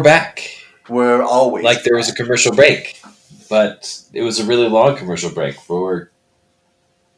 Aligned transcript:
And 0.00 0.06
we're 0.06 0.10
back. 0.12 0.50
We're 0.88 1.22
always 1.22 1.62
Like 1.62 1.82
there 1.82 1.94
was 1.96 2.08
a 2.08 2.14
commercial 2.14 2.54
break, 2.54 3.02
but 3.50 4.00
it 4.14 4.22
was 4.22 4.40
a 4.40 4.46
really 4.46 4.66
long 4.66 4.96
commercial 4.96 5.30
break 5.30 5.56
for 5.60 6.10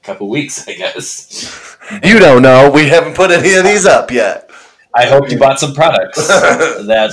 a 0.03 0.05
couple 0.05 0.29
weeks, 0.29 0.67
I 0.67 0.73
guess. 0.75 1.69
You 2.05 2.19
don't 2.19 2.43
know. 2.43 2.71
We 2.71 2.89
haven't 2.89 3.15
put 3.15 3.31
any 3.31 3.55
of 3.55 3.65
these 3.65 3.87
up 3.87 4.11
yet. 4.11 4.51
I 4.95 5.05
hope 5.07 5.31
you 5.31 5.39
bought 5.39 5.61
some 5.61 5.75
products 5.75 6.17
that 6.29 7.13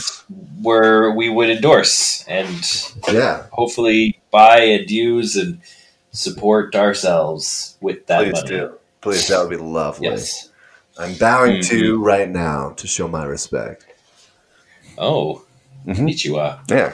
were 0.63 1.11
we 1.15 1.27
would 1.29 1.49
endorse 1.51 2.23
and 2.27 2.55
Yeah. 3.11 3.43
hopefully 3.51 4.19
buy 4.31 4.61
and 4.61 4.89
use 4.89 5.35
and 5.35 5.59
support 6.11 6.75
ourselves 6.75 7.77
with 7.81 8.05
that 8.07 8.23
Please 8.23 8.33
money. 8.33 8.47
do. 8.47 8.73
Please, 9.01 9.27
that 9.27 9.39
would 9.41 9.49
be 9.49 9.57
lovely. 9.57 10.07
Yes. 10.07 10.49
I'm 10.97 11.13
bowing 11.15 11.57
Mm-hmm. 11.57 11.69
to 11.69 11.77
you 11.85 12.03
right 12.03 12.29
now 12.29 12.69
to 12.77 12.87
show 12.87 13.07
my 13.07 13.25
respect. 13.25 13.85
Oh, 14.97 15.43
Mhm. 15.85 15.95
Konnichiwa. 15.95 16.59
Yeah. 16.69 16.93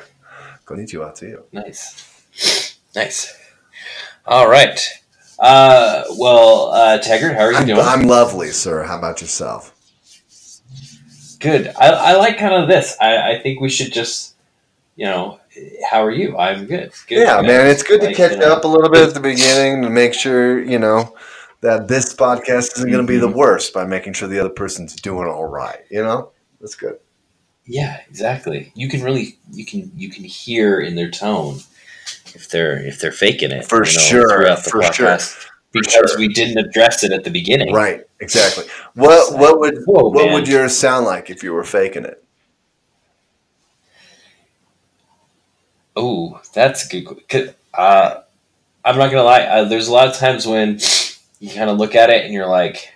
Konnichiwa 0.65 1.13
to 1.15 1.25
you. 1.25 1.43
Nice. 1.51 1.95
Nice. 2.95 3.33
All 4.25 4.49
right. 4.49 4.79
Uh, 5.37 6.03
well, 6.17 6.71
uh, 6.71 6.97
Taggart, 6.99 7.35
how 7.35 7.43
are 7.43 7.51
you 7.51 7.57
I'm, 7.57 7.67
doing? 7.67 7.79
I'm 7.81 8.03
lovely, 8.07 8.51
sir. 8.51 8.83
How 8.83 8.97
about 8.97 9.21
yourself? 9.21 9.73
Good. 11.39 11.67
I, 11.79 11.89
I 11.89 12.13
like 12.15 12.37
kind 12.37 12.53
of 12.53 12.67
this. 12.69 12.95
I, 13.01 13.33
I 13.33 13.39
think 13.41 13.59
we 13.59 13.69
should 13.69 13.91
just, 13.91 14.35
you 14.95 15.05
know, 15.05 15.39
how 15.89 16.03
are 16.03 16.11
you? 16.11 16.37
I'm 16.37 16.65
good. 16.65 16.91
good 17.07 17.19
yeah, 17.19 17.41
man. 17.41 17.67
It's 17.67 17.83
good 17.83 17.99
to 18.01 18.07
Like, 18.07 18.15
catch 18.15 18.31
you 18.31 18.37
know, 18.39 18.53
up 18.53 18.63
a 18.63 18.67
little 18.67 18.89
bit 18.89 19.07
at 19.07 19.13
the 19.13 19.19
beginning 19.19 19.81
to 19.83 19.89
make 19.89 20.13
sure, 20.13 20.63
you 20.63 20.79
know, 20.79 21.15
that 21.61 21.87
this 21.87 22.13
podcast 22.15 22.77
isn't 22.77 22.89
going 22.91 23.05
to 23.05 23.11
be 23.11 23.17
the 23.17 23.27
Mhm. 23.27 23.35
worst 23.35 23.73
by 23.73 23.83
making 23.85 24.13
sure 24.13 24.27
the 24.27 24.39
other 24.39 24.49
person's 24.49 24.95
doing 24.95 25.27
all 25.27 25.45
right. 25.45 25.79
You 25.89 26.03
know? 26.03 26.31
That's 26.61 26.75
good. 26.75 26.97
Yeah, 27.65 27.99
exactly. 28.07 28.71
You 28.75 28.87
can 28.87 29.01
really 29.01 29.37
you 29.51 29.65
can 29.65 29.91
you 29.95 30.09
can 30.09 30.23
hear 30.23 30.79
in 30.79 30.95
their 30.95 31.09
tone 31.09 31.59
if 32.33 32.49
they're 32.49 32.77
if 32.85 32.99
they're 32.99 33.11
faking 33.11 33.51
it 33.51 33.65
For 33.65 33.77
you 33.77 33.93
know, 33.93 33.99
sure, 33.99 34.29
throughout 34.29 34.63
the 34.63 34.69
for 34.69 34.83
sure, 34.93 35.07
podcast 35.07 35.47
because 35.71 36.11
sure. 36.11 36.19
we 36.19 36.27
didn't 36.27 36.63
address 36.63 37.03
it 37.03 37.11
at 37.11 37.23
the 37.23 37.31
beginning. 37.31 37.73
Right. 37.73 38.05
Exactly. 38.19 38.65
What 38.93 39.37
what 39.39 39.59
would 39.59 39.83
Whoa, 39.85 40.09
what 40.09 40.25
man. 40.25 40.33
would 40.33 40.47
yours 40.47 40.77
sound 40.77 41.05
like 41.05 41.29
if 41.29 41.43
you 41.43 41.53
were 41.53 41.63
faking 41.63 42.05
it? 42.05 42.23
Oh, 45.95 46.41
that's 46.53 46.93
a 46.93 47.01
good. 47.01 47.55
Uh, 47.73 48.21
I'm 48.83 48.97
not 48.97 49.09
gonna 49.09 49.23
lie. 49.23 49.41
Uh, 49.41 49.63
there's 49.63 49.87
a 49.87 49.93
lot 49.93 50.07
of 50.07 50.15
times 50.15 50.45
when 50.45 50.79
you 51.39 51.49
kind 51.49 51.69
of 51.69 51.77
look 51.77 51.95
at 51.95 52.09
it 52.09 52.25
and 52.25 52.33
you're 52.33 52.47
like, 52.47 52.93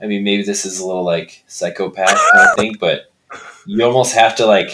I 0.00 0.06
mean, 0.06 0.24
maybe 0.24 0.42
this 0.42 0.66
is 0.66 0.80
a 0.80 0.86
little 0.86 1.04
like 1.04 1.44
psychopath 1.46 2.18
kind 2.32 2.48
of 2.48 2.56
thing, 2.56 2.76
but 2.80 3.12
you 3.66 3.84
almost 3.84 4.14
have 4.14 4.36
to 4.36 4.46
like, 4.46 4.70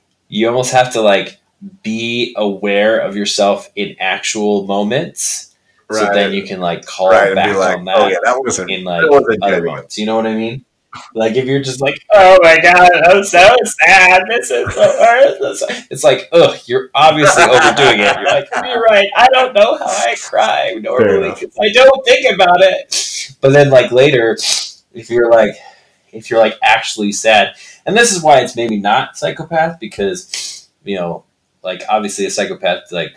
you 0.28 0.48
almost 0.48 0.72
have 0.72 0.92
to 0.94 1.00
like 1.00 1.38
be 1.82 2.34
aware 2.36 2.98
of 2.98 3.16
yourself 3.16 3.70
in 3.76 3.96
actual 4.00 4.64
moments, 4.66 5.54
so 5.90 6.04
then 6.12 6.32
you 6.32 6.42
can 6.42 6.60
like 6.60 6.84
call 6.84 7.10
right, 7.10 7.34
back 7.34 7.56
like, 7.56 7.78
on 7.78 7.84
that 7.86 7.96
oh 7.96 8.06
yeah, 8.08 8.18
that 8.24 8.38
wasn't 8.38 8.70
in 8.70 8.84
like 8.84 9.02
that 9.02 9.10
wasn't 9.10 9.42
other 9.42 9.52
genuine. 9.56 9.74
moments. 9.76 9.98
You 9.98 10.06
know 10.06 10.16
what 10.16 10.26
I 10.26 10.34
mean? 10.34 10.64
Like 11.14 11.36
if 11.36 11.44
you're 11.44 11.60
just 11.62 11.82
like, 11.82 11.94
oh 12.14 12.38
my 12.42 12.58
god, 12.62 12.90
I'm 13.04 13.22
so 13.22 13.54
sad. 13.84 14.22
This 14.30 14.50
is 14.50 14.66
the 14.74 14.96
worst. 14.98 15.86
It's 15.90 16.02
like, 16.02 16.26
ugh, 16.32 16.58
you're 16.64 16.88
obviously 16.94 17.42
overdoing 17.42 18.00
it. 18.00 18.16
You're 18.16 18.24
like, 18.24 18.48
you're 18.64 18.80
right. 18.82 19.08
I 19.14 19.26
don't 19.30 19.52
know 19.52 19.76
how 19.76 19.84
I 19.84 20.16
cry 20.18 20.72
normally 20.80 21.26
enough. 21.26 21.40
'cause 21.40 21.54
I 21.60 21.68
don't 21.70 22.02
think 22.06 22.34
about 22.34 22.62
it. 22.62 23.34
But 23.42 23.52
then 23.52 23.68
like 23.68 23.92
later, 23.92 24.38
if 24.94 25.10
you're 25.10 25.30
like, 25.30 25.54
if 26.12 26.30
you're 26.30 26.40
like 26.40 26.54
actually 26.62 27.12
sad, 27.12 27.54
and 27.84 27.96
this 27.96 28.12
is 28.12 28.22
why 28.22 28.40
it's 28.40 28.56
maybe 28.56 28.78
not 28.78 29.16
psychopath 29.16 29.78
because 29.80 30.68
you 30.84 30.96
know, 30.96 31.24
like 31.62 31.82
obviously 31.88 32.26
a 32.26 32.30
psychopath 32.30 32.92
like 32.92 33.16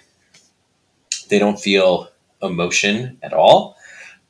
they 1.29 1.39
don't 1.39 1.59
feel 1.59 2.09
emotion 2.41 3.17
at 3.21 3.33
all. 3.33 3.77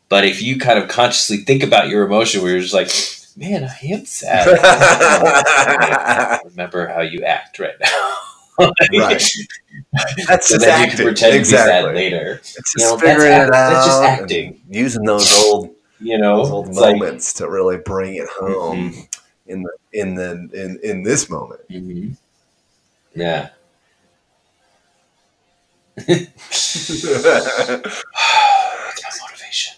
But 0.10 0.26
if 0.26 0.42
you 0.42 0.58
kind 0.60 0.80
of 0.80 0.90
consciously 0.90 1.38
think 1.38 1.62
about 1.64 1.88
your 1.90 2.04
emotion, 2.06 2.42
where 2.42 2.52
you're 2.52 2.62
just 2.62 2.74
like, 2.74 2.90
man, 3.38 3.64
I 3.64 3.86
am 3.88 4.06
sad. 4.06 4.48
I 4.62 6.40
remember 6.46 6.88
how 6.88 7.02
you 7.02 7.24
act 7.24 7.60
right 7.60 7.76
now. 7.80 8.16
Right. 8.60 9.24
That's 10.28 10.50
so 10.50 10.56
just 10.56 10.60
then 10.60 10.80
you 10.80 10.86
acting. 10.86 10.98
can 10.98 11.06
pretend 11.06 11.34
to 11.34 11.40
be 11.40 11.44
sad 11.46 11.86
exactly. 11.86 11.94
later. 11.94 12.32
It's 12.34 12.54
just 12.54 12.76
You 12.78 12.84
know, 12.86 12.98
figuring 12.98 13.32
act- 13.32 13.50
it 13.50 13.56
out. 13.56 13.70
that's 13.74 13.86
just 13.86 14.04
acting. 14.04 14.62
Using 14.70 15.04
those 15.06 15.32
old 15.46 15.76
You 16.02 16.18
know, 16.18 16.38
those 16.38 16.52
old 16.52 16.68
it's 16.70 16.78
like, 16.78 16.96
moments 16.96 17.34
to 17.34 17.50
really 17.50 17.78
bring 17.78 18.16
it 18.16 18.28
home 18.30 18.92
Mhm. 18.92 19.08
in 19.48 19.64
the 19.64 19.72
in 19.94 20.16
the 20.16 20.32
in, 20.54 20.80
in 20.84 21.04
this 21.04 21.30
moment. 21.30 21.62
mhm. 21.70 22.16
yeah. 23.16 23.50
Motivation. 29.22 29.76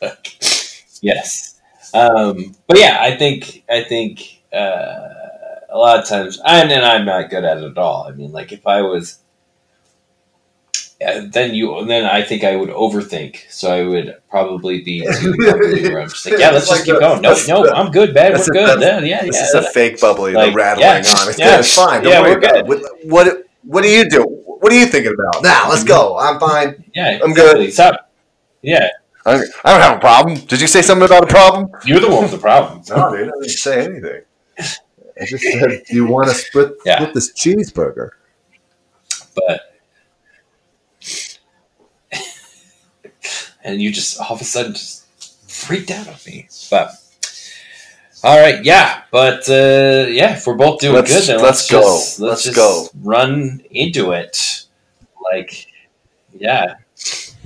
yes, 1.02 1.60
um, 1.94 2.54
but 2.66 2.78
yeah, 2.78 2.98
I 3.00 3.16
think 3.16 3.64
I 3.70 3.84
think 3.84 4.42
uh, 4.52 5.08
a 5.70 5.76
lot 5.78 5.98
of 6.00 6.08
times, 6.08 6.40
and 6.46 6.70
then 6.70 6.84
I'm 6.84 7.04
not 7.04 7.30
good 7.30 7.44
at 7.44 7.58
it 7.58 7.64
at 7.64 7.78
all. 7.78 8.06
I 8.08 8.12
mean, 8.12 8.32
like 8.32 8.52
if 8.52 8.66
I 8.66 8.82
was, 8.82 9.18
then 11.30 11.54
you, 11.54 11.84
then 11.86 12.04
I 12.04 12.22
think 12.22 12.44
I 12.44 12.56
would 12.56 12.68
overthink. 12.68 13.40
So 13.50 13.70
I 13.72 13.82
would 13.82 14.16
probably 14.30 14.82
be 14.82 15.00
bubbly 15.06 15.82
where 15.88 16.00
I'm 16.02 16.08
just 16.08 16.24
like, 16.26 16.38
yeah, 16.38 16.50
let's 16.50 16.68
just 16.68 16.70
like 16.70 16.84
keep 16.84 16.94
the- 16.94 17.00
going. 17.00 17.22
No, 17.22 17.34
no, 17.48 17.64
the- 17.66 17.74
I'm 17.74 17.90
good, 17.90 18.14
man. 18.14 18.32
We're 18.32 18.44
good. 18.46 18.80
Yeah, 18.80 19.00
yeah, 19.00 19.22
This 19.24 19.36
yeah. 19.36 19.44
is 19.44 19.54
a 19.54 19.62
fake 19.70 20.00
bubbly, 20.00 20.32
Like, 20.32 20.50
the 20.52 20.56
rattling 20.56 20.84
yeah, 20.86 20.96
on. 20.96 21.28
It's 21.28 21.38
yeah. 21.38 21.50
good. 21.50 21.60
It's 21.60 21.74
fine. 21.74 22.02
Don't 22.02 22.12
Yeah, 22.12 22.20
worry 22.20 22.30
we're 22.32 22.38
about 22.38 22.56
it. 22.56 22.66
good. 22.66 22.82
What, 23.10 23.26
what 23.26 23.42
what 23.64 23.82
do 23.82 23.88
you 23.88 24.08
do? 24.08 24.22
What 24.24 24.72
are 24.72 24.76
you 24.76 24.86
thinking 24.86 25.12
about? 25.18 25.42
Now, 25.42 25.68
let's 25.70 25.84
go. 25.84 26.14
Mm-hmm. 26.16 26.34
I'm 26.34 26.40
fine. 26.40 26.84
yeah, 26.94 27.18
I'm 27.22 27.32
good. 27.32 27.60
exactly. 27.60 27.70
Stop. 27.70 28.10
Yeah, 28.62 28.88
I 29.26 29.32
don't, 29.38 29.48
I 29.64 29.72
don't 29.72 29.80
have 29.80 29.96
a 29.96 30.00
problem. 30.00 30.36
Did 30.46 30.60
you 30.60 30.66
say 30.66 30.82
something 30.82 31.04
about 31.06 31.24
a 31.24 31.26
problem? 31.26 31.70
you're 31.84 32.00
the 32.00 32.08
one 32.08 32.22
with 32.22 32.32
the 32.32 32.38
problem. 32.38 32.82
No, 32.88 33.10
dude. 33.16 33.28
I 33.28 33.32
didn't 33.40 33.48
say 33.48 33.84
anything. 33.84 34.22
I 35.20 35.24
just 35.26 35.42
said, 35.44 35.82
do 35.88 35.94
you 35.94 36.06
want 36.06 36.28
to 36.28 36.34
split, 36.34 36.72
Yeah. 36.84 36.96
split 36.98 37.14
this 37.14 37.32
cheeseburger? 37.32 38.10
but 39.34 39.71
and 43.64 43.80
you 43.82 43.90
just 43.92 44.20
all 44.20 44.34
of 44.36 44.40
a 44.40 44.44
sudden 44.44 44.72
just 44.74 45.04
freaked 45.50 45.90
out 45.90 46.08
on 46.08 46.14
me. 46.26 46.48
But 46.70 46.90
all 48.24 48.38
right, 48.38 48.64
yeah, 48.64 49.02
but 49.10 49.48
uh, 49.48 50.06
yeah, 50.08 50.36
if 50.36 50.46
we're 50.46 50.54
both 50.54 50.80
doing 50.80 50.94
Let's- 50.94 51.12
good, 51.12 51.22
then 51.24 51.42
let's 51.42 51.70
let's, 51.70 51.70
go. 51.70 51.80
just 51.80 52.20
Let's 52.20 52.30
let's, 52.30 52.44
just 52.44 52.56
go. 52.56 52.86
run 53.02 53.62
into 53.70 54.12
it. 54.12 54.66
Like, 55.32 55.66
yeah. 56.32 56.74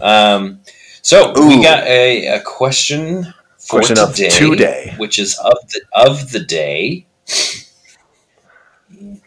Um, 0.00 0.60
so 1.02 1.32
we 1.46 1.62
got 1.62 1.84
a, 1.84 2.26
a 2.26 2.40
question 2.40 3.32
for 3.58 3.78
Question 3.80 3.98
of 3.98 4.14
today, 4.14 4.28
today. 4.30 4.94
which 4.98 5.18
is 5.18 5.38
of 5.38 5.56
the 5.70 5.80
of 5.94 6.30
the 6.32 6.40
day. 6.40 7.06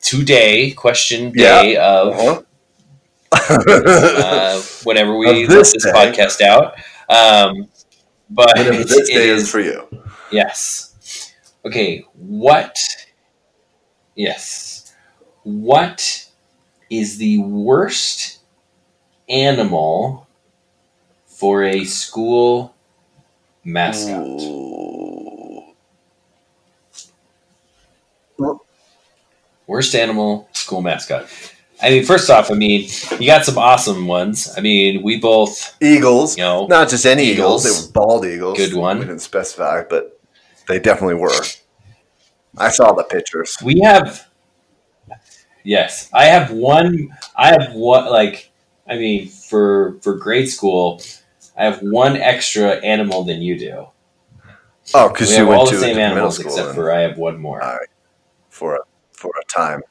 Today, 0.02 0.72
question 0.72 1.32
Yeah. 1.36 1.62
day 1.62 1.76
of 1.78 2.08
Uh-huh. 2.14 2.42
uh, 3.50 4.62
whenever 4.84 5.16
we 5.18 5.44
Of 5.44 5.48
put 5.48 5.56
this 5.56 5.74
this 5.74 5.84
day. 5.84 5.92
podcast 5.92 6.42
out. 6.42 6.76
Um, 7.10 7.68
but 8.30 8.58
Whatever 8.58 8.74
it 8.82 8.88
this 8.88 9.10
day 9.10 9.30
is- 9.30 9.44
is 9.44 9.50
for 9.52 9.60
you. 9.60 9.88
yes. 10.32 11.34
Okay, 11.66 12.06
what? 12.16 12.78
Yes. 14.16 14.94
What 15.44 16.28
is 16.90 17.18
the 17.18 17.40
worst 17.40 18.40
animal 19.30 20.28
for 21.26 21.64
a 21.64 21.84
school 21.86 22.76
mascot? 23.64 24.26
Ooh. 24.26 25.74
Worst 29.68 29.96
animal, 29.96 30.50
school 30.54 30.82
mascot. 30.82 31.28
I 31.82 31.90
mean, 31.92 32.04
first 32.06 32.30
off, 32.30 32.52
I 32.52 32.56
mean, 32.56 32.90
you 33.20 33.26
got 33.26 33.46
some 33.46 33.58
awesome 33.58 34.06
ones. 34.06 34.54
I 34.58 34.62
mean, 34.62 35.02
we 35.02 35.18
both, 35.18 35.78
Eagles. 35.82 36.38
you 36.38 36.44
know, 36.44 36.68
Not 36.68 36.90
just 36.90 37.06
any 37.06 37.24
eagles. 37.24 37.66
Eagles. 37.66 37.92
They 37.94 38.00
were 38.00 38.06
bald 38.06 38.26
eagles. 38.26 38.58
Good 38.58 38.74
one. 38.74 39.00
We 39.00 39.06
didn't 39.06 39.22
specify, 39.22 39.84
but 39.90 40.20
they 40.68 40.80
definitely 40.80 41.16
were. 41.16 41.32
I 42.58 42.70
saw 42.70 42.92
the 42.94 43.04
pictures. 43.04 43.58
We 43.64 43.80
have, 43.84 44.28
yes, 45.64 46.10
I 46.14 46.26
have 46.26 46.52
one. 46.52 47.10
I 47.36 47.48
have 47.52 47.74
what 47.74 48.12
Like, 48.12 48.52
I 48.88 48.96
mean, 48.98 49.28
for 49.30 49.98
for 50.02 50.16
grade 50.16 50.50
school, 50.50 51.02
I 51.58 51.64
have 51.66 51.80
one 51.82 52.18
extra 52.18 52.72
animal 52.84 53.24
than 53.24 53.42
you 53.42 53.58
do. 53.58 53.88
Oh, 54.94 55.08
because 55.10 55.30
We 55.30 55.36
you 55.36 55.40
have 55.42 55.48
went 55.50 55.60
all 55.60 55.68
to 55.68 55.76
the 55.76 55.82
same 55.82 55.96
middle 55.98 56.12
animals 56.12 56.36
school 56.40 56.48
except 56.52 56.68
and- 56.70 56.76
for 56.76 56.92
I 56.92 57.02
have 57.02 57.18
one 57.18 57.38
more. 57.40 57.62
All 57.64 57.78
right. 57.78 57.88
for 58.50 58.76
a 58.76 58.80
for 59.12 59.32
a 59.40 59.46
time. 59.46 59.82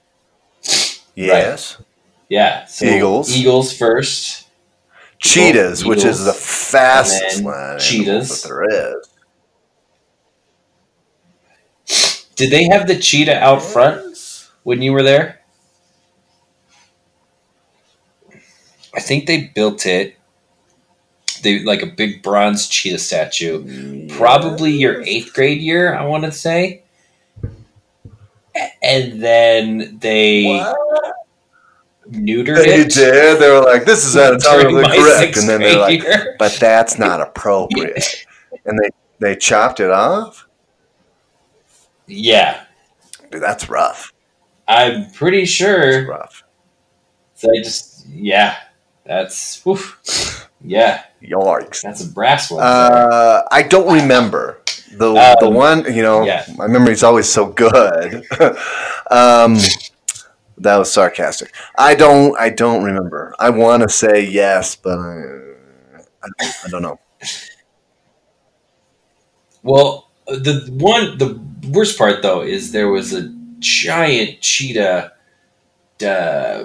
Yes. 1.27 1.83
Yeah, 2.29 2.67
so 2.67 2.85
Eagles. 2.87 3.35
Eagles 3.35 3.77
first. 3.77 4.49
Cheetahs, 5.19 5.85
which 5.85 6.05
is 6.05 6.25
the 6.25 6.33
fastest 6.33 7.39
and 7.39 7.47
then 7.47 7.53
land 7.53 7.65
animal 7.65 7.81
cheetahs. 7.81 8.43
that 8.43 8.49
there 8.49 8.95
is. 8.95 9.09
Did 12.37 12.53
they 12.53 12.69
have 12.69 12.87
the 12.87 12.97
cheetah 12.97 13.43
out 13.43 13.63
front? 13.63 14.09
when 14.69 14.83
you 14.83 14.93
were 14.93 15.03
there? 15.03 15.41
I 18.95 19.01
think 19.01 19.27
they 19.27 19.45
built 19.55 19.87
it. 19.87 20.15
They 21.43 21.61
like 21.61 21.81
a 21.81 21.87
big 21.87 22.23
bronze 22.23 22.69
cheetah 22.69 22.99
statue. 22.99 24.09
Probably 24.11 24.73
your 24.73 25.03
eighth 25.05 25.33
grade 25.33 25.63
year, 25.63 25.95
I 25.95 26.05
want 26.05 26.25
to 26.25 26.33
say. 26.33 26.83
And 28.83 29.23
then 29.23 29.99
they 30.01 30.45
What? 30.47 30.77
neutered 32.11 32.57
They 32.65 32.81
it. 32.81 32.91
did. 32.93 33.39
They 33.41 33.51
were 33.51 33.61
like, 33.63 33.85
"This 33.85 34.05
is 34.05 34.17
anatomically 34.17 34.85
correct," 34.85 35.37
and 35.37 35.49
then 35.49 35.61
they're 35.61 35.79
like, 35.79 36.03
"But 36.39 36.53
that's 36.61 36.99
not 36.99 37.21
appropriate," 37.21 38.25
and 38.65 38.79
they 38.79 38.91
they 39.19 39.37
chopped 39.37 39.81
it 39.81 39.91
off. 39.91 40.47
Yeah, 42.07 42.65
Dude, 43.31 43.43
that's 43.43 43.69
rough. 43.69 44.13
I'm 44.67 45.11
pretty 45.13 45.41
That's 45.41 45.51
sure. 45.51 46.07
rough. 46.07 46.43
So 47.35 47.49
I 47.51 47.63
just, 47.63 48.07
yeah, 48.09 48.57
that's, 49.05 49.65
oof. 49.67 50.49
yeah, 50.63 51.05
Yikes. 51.23 51.83
that's 51.83 52.03
a 52.03 52.09
brass 52.09 52.51
one. 52.51 52.63
Uh, 52.63 53.43
I 53.51 53.63
don't 53.63 53.93
remember 53.93 54.58
the 54.93 55.13
the 55.41 55.47
Um, 55.47 55.55
one. 55.55 55.85
You 55.95 56.03
know, 56.03 56.25
yeah. 56.25 56.45
my 56.57 56.67
memory's 56.67 57.03
always 57.03 57.29
so 57.29 57.47
good. 57.47 58.25
um, 59.11 59.57
that 60.59 60.77
was 60.77 60.91
sarcastic. 60.93 61.55
I 61.77 61.95
don't. 61.95 62.37
I 62.39 62.51
don't 62.51 62.83
remember. 62.85 63.35
I 63.39 63.51
want 63.51 63.83
to 63.83 63.89
say 63.89 64.25
yes, 64.27 64.75
but 64.77 64.99
I, 64.99 65.13
I, 66.23 66.29
don't, 66.39 66.55
I 66.65 66.69
don't 66.71 66.83
know. 66.83 67.01
Well, 69.63 70.11
the 70.27 70.67
one, 70.73 71.19
the 71.19 71.41
worst 71.71 71.99
part 71.99 72.23
though 72.23 72.43
is 72.43 72.73
there 72.73 72.89
was 72.89 73.13
a 73.13 73.33
giant 73.59 74.41
cheetah 74.41 75.13
uh, 76.05 76.65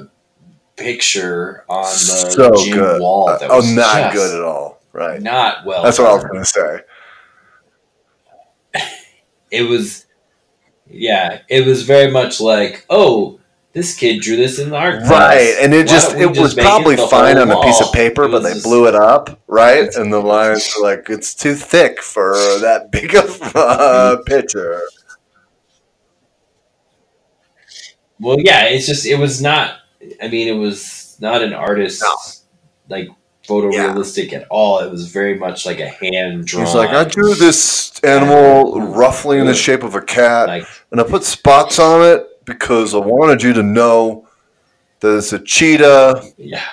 picture 0.76 1.66
on 1.68 1.84
the 1.84 1.90
so 1.90 2.52
gym 2.64 2.78
good. 2.78 3.02
wall. 3.02 3.30
Uh, 3.30 3.38
That 3.40 3.52
oh, 3.52 3.60
not 3.60 4.14
just 4.14 4.16
good 4.16 4.36
at 4.40 4.44
all. 4.44 4.82
Right. 4.92 5.22
Not 5.22 5.66
well. 5.66 5.84
That's 5.84 5.98
what 5.98 6.10
I 6.10 6.14
was 6.14 6.24
going 6.24 6.40
to 6.40 6.46
say. 6.46 6.80
It 9.54 9.64
was, 9.70 10.08
yeah, 10.90 11.42
it 11.48 11.66
was 11.66 11.84
very 11.84 12.12
much 12.12 12.42
like, 12.42 12.86
oh, 12.90 13.40
this 13.74 13.96
kid 13.96 14.22
drew 14.22 14.36
this 14.36 14.58
in 14.58 14.72
the 14.72 14.76
art 14.76 15.04
class. 15.04 15.10
Right, 15.12 15.56
and 15.62 15.74
it 15.74 15.86
Why 15.86 15.92
just 15.92 16.16
it 16.16 16.38
was 16.38 16.56
probably 16.56 16.96
the 16.96 17.08
fine 17.08 17.38
on 17.38 17.52
a 17.52 17.62
piece 17.62 17.82
of 17.82 17.94
paper, 17.94 18.28
but 18.28 18.40
they 18.44 18.54
just- 18.54 18.64
blew 18.64 18.88
it 18.88 18.96
up, 18.96 19.40
right? 19.48 19.94
And 19.96 20.12
the 20.12 20.20
lines 20.20 20.74
were 20.76 20.84
like, 20.90 21.10
"It's 21.10 21.34
too 21.36 21.54
thick 21.56 22.02
for 22.02 22.34
that 22.62 22.92
big 22.92 23.16
of 23.16 23.40
a 23.56 24.18
picture." 24.26 24.82
Well, 28.20 28.38
yeah, 28.40 28.66
it's 28.66 28.88
just 28.88 29.06
it 29.06 29.16
was 29.20 29.42
not. 29.42 29.80
I 30.22 30.28
mean, 30.30 30.48
it 30.48 30.58
was 30.58 31.18
not 31.20 31.44
an 31.44 31.54
artist 31.54 32.02
No. 32.04 32.16
like 32.96 33.10
photorealistic 33.48 34.34
at 34.34 34.48
all. 34.50 34.80
It 34.80 34.90
was 34.92 35.12
very 35.12 35.38
much 35.38 35.66
like 35.66 35.80
a 35.80 35.88
hand 35.90 36.46
drawn. 36.46 36.66
He's 36.66 36.76
like, 36.76 36.90
"I 36.92 37.04
drew 37.04 37.34
this 37.36 38.00
animal 38.04 38.80
roughly 38.82 39.40
in 39.40 39.46
the 39.46 39.54
shape 39.54 39.84
of 39.84 39.96
a 39.96 40.02
cat, 40.02 40.48
like 40.48 40.66
and 40.92 41.00
I 41.00 41.04
put 41.04 41.24
spots 41.24 41.80
on 41.80 42.02
it 42.06 42.46
because 42.46 42.94
I 42.94 43.00
wanted 43.00 43.42
you 43.44 43.54
to 43.54 43.64
know 43.64 44.28
that 45.02 45.18
it's 45.18 45.34
a 45.34 45.40
cheetah, 45.40 46.24
yeah, 46.38 46.64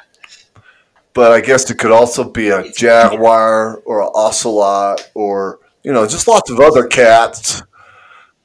but 1.12 1.32
I 1.32 1.40
guess 1.40 1.70
it 1.70 1.78
could 1.78 1.90
also 1.92 2.24
be 2.30 2.48
a 2.50 2.70
jaguar 2.72 3.78
or 3.84 4.02
an 4.02 4.10
ocelot 4.14 5.10
or 5.14 5.58
you 5.82 5.92
know 5.92 6.06
just 6.06 6.28
lots 6.28 6.50
of 6.50 6.60
other 6.60 6.86
cats." 6.86 7.62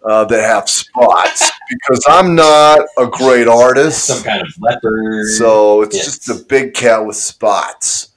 Uh, 0.08 0.24
that 0.24 0.40
have 0.46 0.70
spots 0.70 1.50
because 1.70 2.00
I'm 2.08 2.36
not 2.36 2.80
a 2.96 3.08
great 3.08 3.48
artist. 3.48 4.06
some 4.06 4.22
kind 4.24 4.40
of 4.44 4.48
leopard. 4.62 5.26
So 5.36 5.82
it's 5.82 5.96
Yes. 5.96 6.06
just 6.06 6.30
a 6.30 6.36
big 6.46 6.76
cat 6.76 7.04
with 7.08 7.16
spots. 7.16 8.10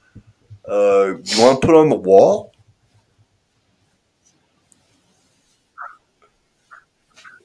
Uh, 0.69 1.17
you 1.25 1.43
want 1.43 1.61
to 1.61 1.67
put 1.67 1.75
on 1.75 1.89
the 1.89 1.97
wall? 1.97 2.53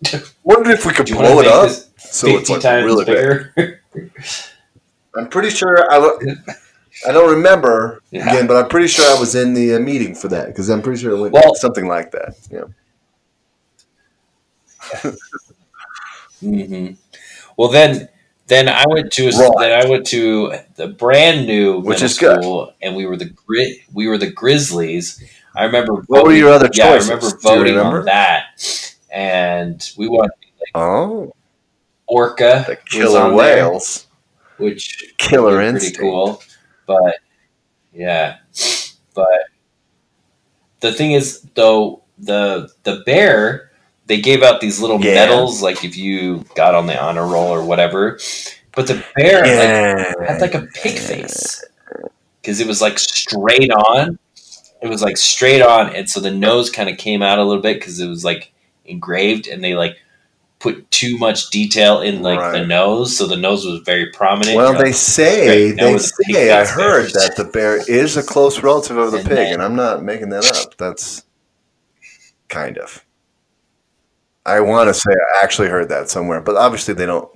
Wonder 0.44 0.72
if 0.72 0.86
we 0.86 0.94
could 0.94 1.08
blow 1.08 1.40
it 1.40 1.48
up 1.48 1.70
so 1.98 2.28
it's 2.28 2.50
like 2.50 2.62
times 2.62 2.86
really 2.86 3.06
big. 3.06 3.54
bigger? 3.56 3.82
I'm 5.16 5.30
pretty 5.30 5.50
sure 5.50 5.90
I. 5.92 5.98
lo- 5.98 6.20
I 7.08 7.12
don't 7.12 7.30
remember 7.32 8.02
Yeah. 8.12 8.30
again, 8.30 8.48
but 8.48 8.56
I'm 8.56 8.70
pretty 8.70 8.88
sure 8.88 9.06
I 9.16 9.20
was 9.20 9.36
in 9.36 9.54
the 9.54 9.76
uh, 9.76 9.80
meeting 9.80 10.16
for 10.16 10.28
that 10.30 10.48
because 10.48 10.70
I'm 10.70 10.82
pretty 10.82 11.02
sure 11.02 11.12
it 11.16 11.20
went 11.20 11.34
Well- 11.34 11.56
something 11.56 11.88
like 11.88 12.12
that. 12.12 12.36
Yeah. 12.52 12.64
hmm 16.40 16.88
Well, 17.58 17.70
then, 17.70 18.10
then 18.48 18.68
I 18.70 18.84
went 18.88 19.12
to 19.14 19.28
a, 19.28 19.32
Right. 19.32 19.52
then 19.60 19.86
I 19.86 19.90
went 19.90 20.06
to 20.08 20.54
the 20.76 20.88
brand 20.88 21.48
new 21.48 21.80
Which 21.80 22.02
is 22.02 22.18
good. 22.20 22.44
and 22.82 22.96
we 22.96 23.06
were 23.06 23.16
the 23.18 23.30
grit. 23.48 23.78
We 23.94 24.08
were 24.08 24.18
the 24.18 24.30
Grizzlies. 24.32 25.22
I 25.56 25.66
remember. 25.66 25.94
What 25.94 26.10
were 26.10 26.30
voting- 26.30 26.38
your 26.40 26.50
other 26.52 26.70
Yeah, 26.74 26.90
I 26.90 26.96
remember 26.98 27.30
voting 27.42 27.76
remember? 27.76 28.00
on 28.00 28.06
that, 28.06 28.94
and 29.12 29.90
we 29.98 30.08
won. 30.08 30.30
Oh, 30.76 31.34
Orca 32.08 32.66
the 32.68 32.76
killer 32.76 33.20
on 33.22 33.38
there, 33.38 33.68
whales, 33.70 34.08
which 34.58 35.14
killer 35.18 35.62
instinct. 35.62 35.98
pretty 35.98 36.12
cool. 36.12 36.42
But 36.88 37.18
yeah, 37.94 38.38
but 39.14 39.28
the 40.82 40.92
thing 40.92 41.12
is, 41.14 41.42
though, 41.56 42.04
the 42.18 42.70
the 42.84 43.04
bear 43.06 43.72
they 44.08 44.20
gave 44.20 44.44
out 44.44 44.60
these 44.62 44.80
little 44.80 45.04
Yeah. 45.04 45.14
medals, 45.16 45.62
like 45.62 45.84
if 45.86 45.96
you 45.98 46.44
got 46.56 46.76
on 46.76 46.88
the 46.88 47.02
honor 47.02 47.26
roll 47.26 47.48
or 47.48 47.64
whatever. 47.64 48.20
But 48.76 48.88
the 48.88 49.04
bear 49.16 49.42
like, 50.18 50.28
had 50.30 50.42
like 50.42 50.56
a 50.56 50.68
pig 50.74 50.98
face 50.98 51.64
because 52.42 52.60
it 52.60 52.68
was 52.68 52.82
like 52.82 52.98
straight 53.00 53.72
on. 53.72 54.18
It 54.82 54.88
was 54.90 55.02
like 55.02 55.16
straight 55.16 55.62
on, 55.62 55.96
and 55.96 56.10
so 56.10 56.20
the 56.20 56.32
nose 56.32 56.70
kind 56.70 56.90
of 56.90 56.98
came 56.98 57.22
out 57.22 57.40
a 57.40 57.44
little 57.46 57.62
bit 57.62 57.76
because 57.80 58.00
it 58.02 58.08
was 58.08 58.26
like 58.26 58.52
engraved, 58.86 59.48
and 59.48 59.64
they 59.64 59.76
like 59.76 59.96
put 60.60 60.90
too 60.92 61.18
much 61.18 61.50
detail 61.52 62.02
in 62.02 62.22
like 62.22 62.52
the 62.54 62.66
nose, 62.66 63.16
so 63.18 63.28
the 63.28 63.38
nose 63.38 63.66
was 63.66 63.80
very 63.86 64.08
prominent. 64.08 64.58
Well, 64.58 64.72
You're 64.74 64.78
they 64.80 64.86
like, 64.90 64.94
say 64.96 65.72
they 65.72 65.92
we're 65.94 65.98
the 66.00 66.14
pig 66.26 66.36
say 66.36 66.52
I 66.52 66.66
heard 66.66 67.02
bears. 67.04 67.14
that 67.14 67.36
the 67.38 67.46
bear 67.46 67.90
is 67.90 68.18
a 68.18 68.24
close 68.24 68.62
relative 68.62 68.98
of 68.98 69.12
the 69.12 69.20
And 69.20 69.28
pig, 69.28 69.38
then- 69.38 69.54
and 69.54 69.62
I'm 69.64 69.76
not 69.78 70.04
making 70.04 70.30
that 70.30 70.46
up. 70.52 70.76
That's 70.78 71.24
kind 72.50 72.78
of. 72.78 73.06
I 74.46 74.60
want 74.60 74.90
to 74.90 74.94
say 74.94 75.12
I 75.12 75.44
actually 75.44 75.70
heard 75.70 75.90
that 75.90 76.10
somewhere, 76.10 76.42
but 76.42 76.56
obviously 76.58 76.94
they 76.94 77.06
don't. 77.06 77.30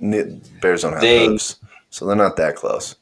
Bears 0.60 0.82
don't 0.82 0.92
have 0.92 1.00
They- 1.02 1.26
hooves, 1.26 1.56
so 1.90 2.06
they're 2.06 2.16
not 2.16 2.36
that 2.36 2.56
close. 2.56 2.96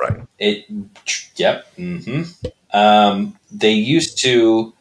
Right. 0.00 0.20
It, 0.38 0.64
yep. 1.36 1.66
Mm-hmm. 1.76 2.22
Um, 2.76 3.38
they 3.52 3.70
used 3.72 4.18
to, 4.22 4.72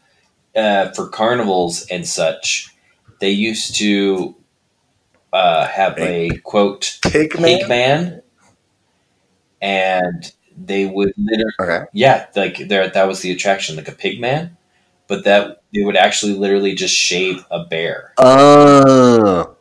uh, 0.55 0.89
for 0.93 1.09
carnivals 1.09 1.85
and 1.87 2.07
such, 2.07 2.69
they 3.19 3.29
used 3.29 3.75
to 3.75 4.35
uh, 5.31 5.67
have 5.67 5.97
a 5.99 6.29
quote 6.43 6.97
Pig 7.03 7.31
pig 7.31 7.67
man. 7.69 7.69
man, 7.69 8.21
and 9.61 10.31
they 10.57 10.85
would 10.87 11.13
literally, 11.17 11.53
Okay. 11.59 11.85
yeah, 11.93 12.25
like 12.35 12.67
there 12.67 12.87
that 12.89 13.07
was 13.07 13.19
the 13.21 13.31
attraction, 13.31 13.75
like 13.75 13.87
a 13.87 13.91
pig 13.93 14.19
man, 14.19 14.57
but 15.11 15.25
that 15.25 15.61
they 15.75 15.83
would 15.83 15.97
actually 15.97 16.31
literally 16.31 16.73
just 16.73 16.95
shave 16.95 17.45
a 17.51 17.65
bear. 17.65 18.13
Oh. 18.17 19.57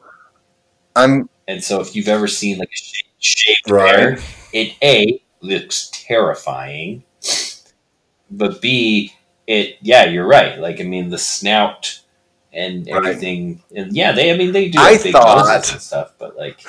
I'm 0.95 1.29
And 1.49 1.63
so, 1.63 1.81
if 1.81 1.97
you've 1.97 2.07
ever 2.07 2.29
seen 2.29 2.59
like 2.59 2.69
a 2.73 2.77
shaved, 2.77 3.09
shaved 3.19 3.69
Right. 3.69 3.93
bear, 3.93 4.19
it 4.53 4.75
a 4.81 5.21
looks 5.43 5.91
terrifying, 5.93 7.03
but 8.31 8.61
b 8.63 9.13
it 9.49 9.79
yeah, 9.83 10.05
you're 10.05 10.29
right. 10.29 10.57
Like 10.61 10.81
I 10.81 10.85
mean, 10.85 11.11
the 11.11 11.19
snout 11.19 11.99
and 12.53 12.87
Right. 12.87 12.95
everything, 12.97 13.61
and 13.75 13.93
yeah, 13.93 14.13
they 14.13 14.31
I 14.33 14.37
mean 14.37 14.53
they 14.53 14.69
do 14.69 14.79
I 14.79 14.93
have 14.93 15.03
thought- 15.03 15.73
and 15.73 15.81
stuff, 15.83 16.13
but 16.21 16.37
like 16.37 16.61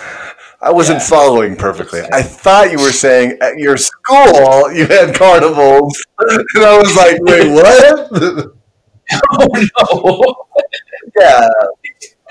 I 0.59 0.71
wasn't 0.71 1.01
Yeah. 1.01 1.05
following 1.13 1.55
perfectly. 1.55 2.01
I 2.11 2.23
thought 2.23 2.71
you 2.71 2.79
were 2.79 2.91
saying 2.91 3.37
at 3.41 3.57
your 3.59 3.77
school 3.77 4.71
you 4.73 4.87
had 4.87 5.13
carnivals, 5.13 5.93
and 6.55 6.63
I 6.65 6.79
was 6.79 6.95
like, 6.95 7.17
wait, 7.21 7.47
what? 7.51 8.53
oh 9.31 9.47
no, 9.53 10.35
yeah, 11.19 11.47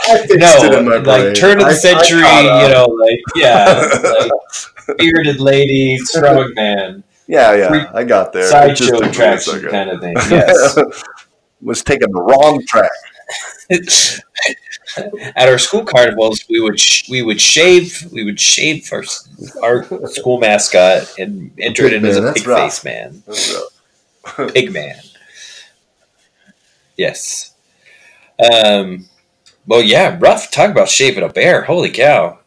I 0.02 0.26
no, 0.36 0.80
like 1.04 1.04
brain. 1.04 1.34
turn 1.34 1.60
of 1.60 1.66
I- 1.66 1.70
the 1.70 1.74
century, 1.76 2.22
I 2.24 2.66
you 2.66 2.72
know, 2.72 2.86
like 2.86 3.20
yeah, 3.36 3.88
like 4.88 4.98
bearded 4.98 5.40
lady, 5.40 5.98
strong 5.98 6.52
man, 6.54 7.02
Yeah, 7.26 7.54
yeah, 7.54 7.90
I 7.94 8.04
got 8.04 8.32
there. 8.32 8.48
Sideshow 8.48 8.86
took 8.86 9.00
me 9.02 9.06
a 9.06 9.10
attraction 9.10 9.62
kind 9.70 9.90
of 9.90 10.00
thing. 10.00 10.14
Yes. 10.30 10.78
was 11.62 11.82
taking 11.82 12.10
the 12.10 12.22
wrong 12.22 12.64
track. 12.66 12.90
At 15.36 15.48
our 15.48 15.58
school 15.58 15.84
carnivals, 15.84 16.44
we 16.48 16.60
would 16.60 16.80
sh- 16.80 17.08
we 17.08 17.22
would 17.22 17.40
shave 17.40 18.08
we 18.12 18.24
would 18.24 18.40
shave 18.40 18.90
our 18.92 19.04
our 19.62 19.84
school 20.08 20.38
mascot 20.40 21.14
and 21.18 21.52
enter 21.58 21.84
it 21.84 21.92
in 21.92 22.04
as 22.04 22.16
a 22.16 22.32
pig 22.32 22.46
rough. 22.46 22.58
face 22.78 22.84
man, 22.84 23.22
pig 24.52 24.72
man. 24.72 24.96
Yes. 27.00 27.54
Um, 28.38 29.06
Well, 29.66 29.82
yeah, 29.82 30.16
rough. 30.20 30.50
Talk 30.50 30.70
about 30.70 30.88
shaving 30.88 31.22
a 31.24 31.28
bear. 31.28 31.62
Holy 31.62 31.90
cow! 31.90 32.38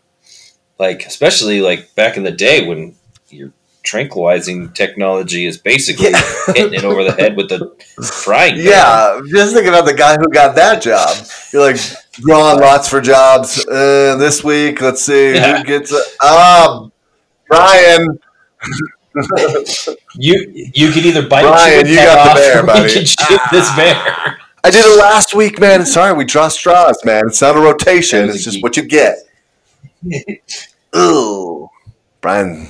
Like, 0.79 1.05
especially 1.05 1.61
like 1.61 1.93
back 1.95 2.17
in 2.17 2.23
the 2.23 2.31
day 2.31 2.67
when 2.67 2.95
your 3.29 3.51
tranquilizing 3.83 4.71
technology 4.73 5.45
is 5.45 5.57
basically 5.57 6.11
Yeah. 6.11 6.21
hitting 6.55 6.73
it 6.73 6.83
over 6.83 7.03
the 7.03 7.13
head 7.13 7.35
with 7.37 7.49
the 7.49 7.59
frying. 8.25 8.55
pan. 8.55 8.65
Yeah, 8.65 9.21
just 9.29 9.53
think 9.55 9.67
about 9.67 9.85
the 9.85 9.93
guy 9.93 10.17
who 10.17 10.27
got 10.29 10.55
that 10.55 10.81
job. 10.81 11.09
You're 11.51 11.63
like 11.71 11.79
drawing 12.13 12.59
lots 12.59 12.87
for 12.89 12.99
jobs 13.01 13.65
uh, 13.67 14.15
this 14.19 14.43
week. 14.43 14.81
Let's 14.81 15.03
see 15.05 15.33
Yeah. 15.35 15.57
who 15.57 15.63
gets 15.63 15.91
it. 15.91 16.03
Ah, 16.21 16.87
Brian. 17.47 18.19
You 20.17 20.35
you 20.73 20.87
could 20.91 21.05
either 21.05 21.27
bite 21.27 21.43
Brian, 21.43 21.85
you 21.87 21.95
got 21.97 22.29
the 22.29 22.33
bear, 22.39 22.59
or 22.63 22.65
buddy. 22.65 22.87
You 22.89 22.99
could 22.99 23.07
shoot 23.07 23.41
this 23.51 23.69
bear. 23.75 24.39
I 24.63 24.71
did 24.71 24.85
it 24.85 24.97
last 24.97 25.35
week, 25.35 25.59
man. 25.59 25.85
Sorry, 25.85 26.13
we 26.13 26.23
draw 26.25 26.47
straws, 26.47 27.03
man. 27.03 27.23
It's 27.27 27.41
not 27.41 27.57
a 27.57 27.59
rotation. 27.59 28.29
It's 28.29 28.43
just 28.43 28.55
geek. 28.57 28.63
what 28.63 28.77
you 28.77 28.83
get. 28.83 29.17
Ooh, 30.95 31.69
Brian 32.21 32.67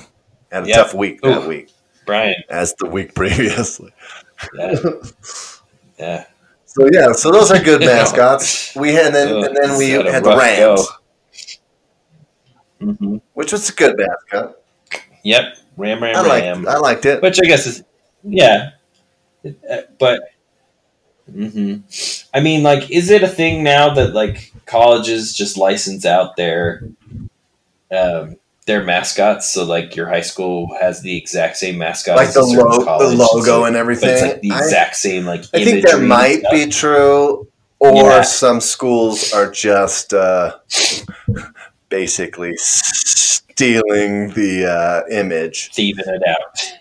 had 0.52 0.64
a 0.66 0.68
Yeah. 0.68 0.76
tough 0.78 0.94
week 0.94 1.22
that 1.22 1.48
week, 1.48 1.70
Brian. 2.06 2.36
as 2.50 2.74
the 2.76 2.88
week 2.88 3.14
previously. 3.16 3.94
Yeah. 4.56 4.74
yeah. 6.00 6.26
So 6.66 6.90
yeah, 6.92 7.12
so 7.12 7.32
those 7.32 7.52
are 7.52 7.60
good 7.62 7.82
mascots. 7.86 8.76
We 8.76 8.94
had 8.94 9.08
and 9.08 9.16
then 9.16 9.44
and 9.46 9.56
then 9.56 9.78
we 9.78 9.90
had 9.92 10.24
the 10.24 10.36
Rams, 10.36 10.88
go. 12.80 12.94
hmm 12.94 13.18
which 13.34 13.52
was 13.52 13.70
a 13.70 13.74
good 13.74 13.96
mascot. 13.98 14.56
Yep. 15.24 15.44
Ram, 15.78 16.02
ram, 16.04 16.16
I 16.16 16.22
liked 16.22 16.46
ram. 16.46 16.68
I 16.68 16.78
liked 16.78 17.06
it. 17.06 17.22
Which 17.22 17.40
I 17.42 17.46
guess 17.46 17.66
is, 17.68 17.84
yeah. 18.24 18.72
Uh, 19.46 19.78
But, 20.00 20.22
hmm 21.32 21.76
I 22.34 22.40
mean, 22.40 22.64
like, 22.64 22.90
is 22.92 23.10
it 23.12 23.24
a 23.24 23.28
thing 23.28 23.64
now 23.64 23.94
that 23.94 24.14
like 24.14 24.52
colleges 24.66 25.34
just 25.34 25.58
license 25.58 26.06
out 26.06 26.36
their, 26.36 26.84
um, 27.92 28.36
their 28.66 28.84
mascots? 28.84 29.52
So 29.52 29.64
like 29.66 29.96
your 29.96 30.08
high 30.08 30.22
school 30.22 30.76
has 30.80 31.02
the 31.02 31.16
exact 31.18 31.58
same 31.58 31.78
mascot, 31.78 32.18
like 32.18 32.28
as 32.30 32.34
the, 32.36 32.42
lo- 32.44 32.98
the 33.00 33.16
logo 33.16 33.42
so- 33.44 33.66
and 33.66 33.76
everything. 33.76 34.10
it's 34.10 34.22
like 34.22 34.42
the 34.42 34.52
I- 34.52 34.58
exact 34.60 34.96
same 34.96 35.26
like. 35.26 35.42
I, 35.54 35.64
think 35.64 35.86
that 35.86 36.02
might 36.02 36.42
be 36.52 36.68
true, 36.68 37.48
or 37.80 37.94
Yeah. 37.96 38.22
some 38.24 38.60
schools 38.62 39.32
are 39.34 39.52
just 39.52 40.14
uh, 40.14 40.58
basically 41.90 42.54
stealing 42.58 44.30
the 44.34 44.66
uh, 44.66 45.16
image 45.16 45.72
thieving 45.74 46.06
it 46.08 46.24
out. 46.28 46.80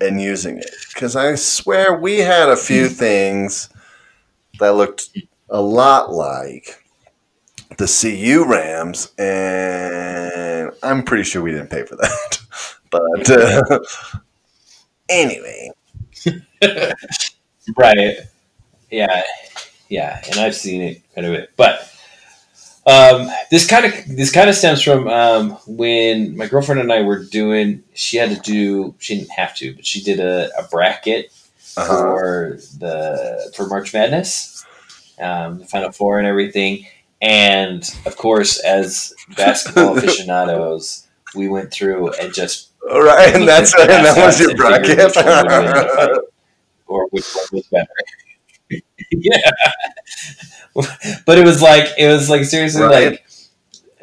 and 0.00 0.20
using 0.20 0.56
it. 0.58 0.70
Because 0.94 1.16
I 1.16 1.34
swear 1.34 1.94
we 1.98 2.18
had 2.20 2.48
a 2.48 2.56
few 2.56 2.88
things 3.04 3.68
that 4.60 4.76
looked 4.76 5.10
a 5.50 5.60
lot 5.60 6.12
like 6.12 6.84
the 7.78 7.86
CU 7.86 8.44
Rams, 8.48 9.12
and 9.18 10.72
I'm 10.82 11.02
pretty 11.02 11.24
sure 11.24 11.42
we 11.42 11.52
didn't 11.52 11.70
pay 11.70 11.84
for 11.84 11.96
that. 11.96 12.38
but 12.90 13.30
uh, 13.30 13.80
anyway, 15.08 15.70
Right. 17.76 18.16
Yeah. 18.90 19.22
Yeah, 19.88 20.22
and 20.28 20.40
I've 20.40 20.54
seen 20.54 20.82
it 20.82 21.02
quite 21.12 21.26
a 21.26 21.30
bit. 21.30 21.50
But 21.56 21.90
um, 22.86 23.28
this 23.50 23.66
kind 23.66 23.86
of 23.86 23.92
this 24.08 24.32
kind 24.32 24.48
of 24.50 24.56
stems 24.56 24.82
from 24.82 25.08
um, 25.08 25.50
when 25.66 26.36
my 26.36 26.46
girlfriend 26.46 26.80
and 26.80 26.92
I 26.92 27.02
were 27.02 27.24
doing. 27.24 27.82
She 27.94 28.16
had 28.16 28.30
to 28.30 28.40
do. 28.40 28.94
She 28.98 29.16
didn't 29.16 29.30
have 29.30 29.54
to, 29.56 29.74
but 29.74 29.86
she 29.86 30.02
did 30.02 30.20
a, 30.20 30.50
a 30.58 30.64
bracket 30.68 31.32
uh 31.76 31.86
for 31.86 32.58
the 32.78 33.52
for 33.56 33.66
March 33.66 33.92
Madness, 33.94 34.64
um, 35.20 35.58
the 35.58 35.66
Final 35.66 35.92
Four 35.92 36.18
and 36.18 36.26
everything. 36.26 36.86
And 37.22 37.88
of 38.06 38.16
course, 38.16 38.58
as 38.60 39.14
basketball 39.36 39.96
aficionados, 39.98 41.06
we 41.34 41.48
went 41.48 41.72
through 41.72 42.12
and 42.14 42.34
just 42.34 42.70
all 42.90 43.02
right, 43.02 43.34
and 43.34 43.48
that's 43.48 43.74
at 43.74 43.90
and 43.90 44.04
that 44.06 44.16
was 44.24 44.40
your 44.40 44.54
bracket. 44.56 44.98
which 44.98 45.16
win 45.16 45.26
in 45.26 45.64
the 45.64 45.92
fight. 45.96 46.18
or 46.86 47.08
which 47.10 47.26
one 47.34 47.46
was 47.52 47.66
better. 47.68 47.88
yeah, 49.10 49.38
but 51.26 51.38
it 51.38 51.44
was 51.44 51.62
like 51.62 51.86
it 51.98 52.08
was 52.08 52.28
like 52.30 52.44
seriously 52.44 52.82
Right. 52.82 53.12
like 53.12 53.26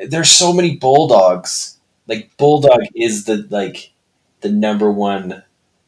there's 0.09 0.29
so 0.29 0.53
many 0.53 0.77
bulldogs. 0.77 1.77
Like 2.07 2.35
bulldog 2.37 2.81
is 2.95 3.25
the 3.25 3.47
like 3.49 3.91
the 4.41 4.49
number 4.49 4.91
one 4.91 5.43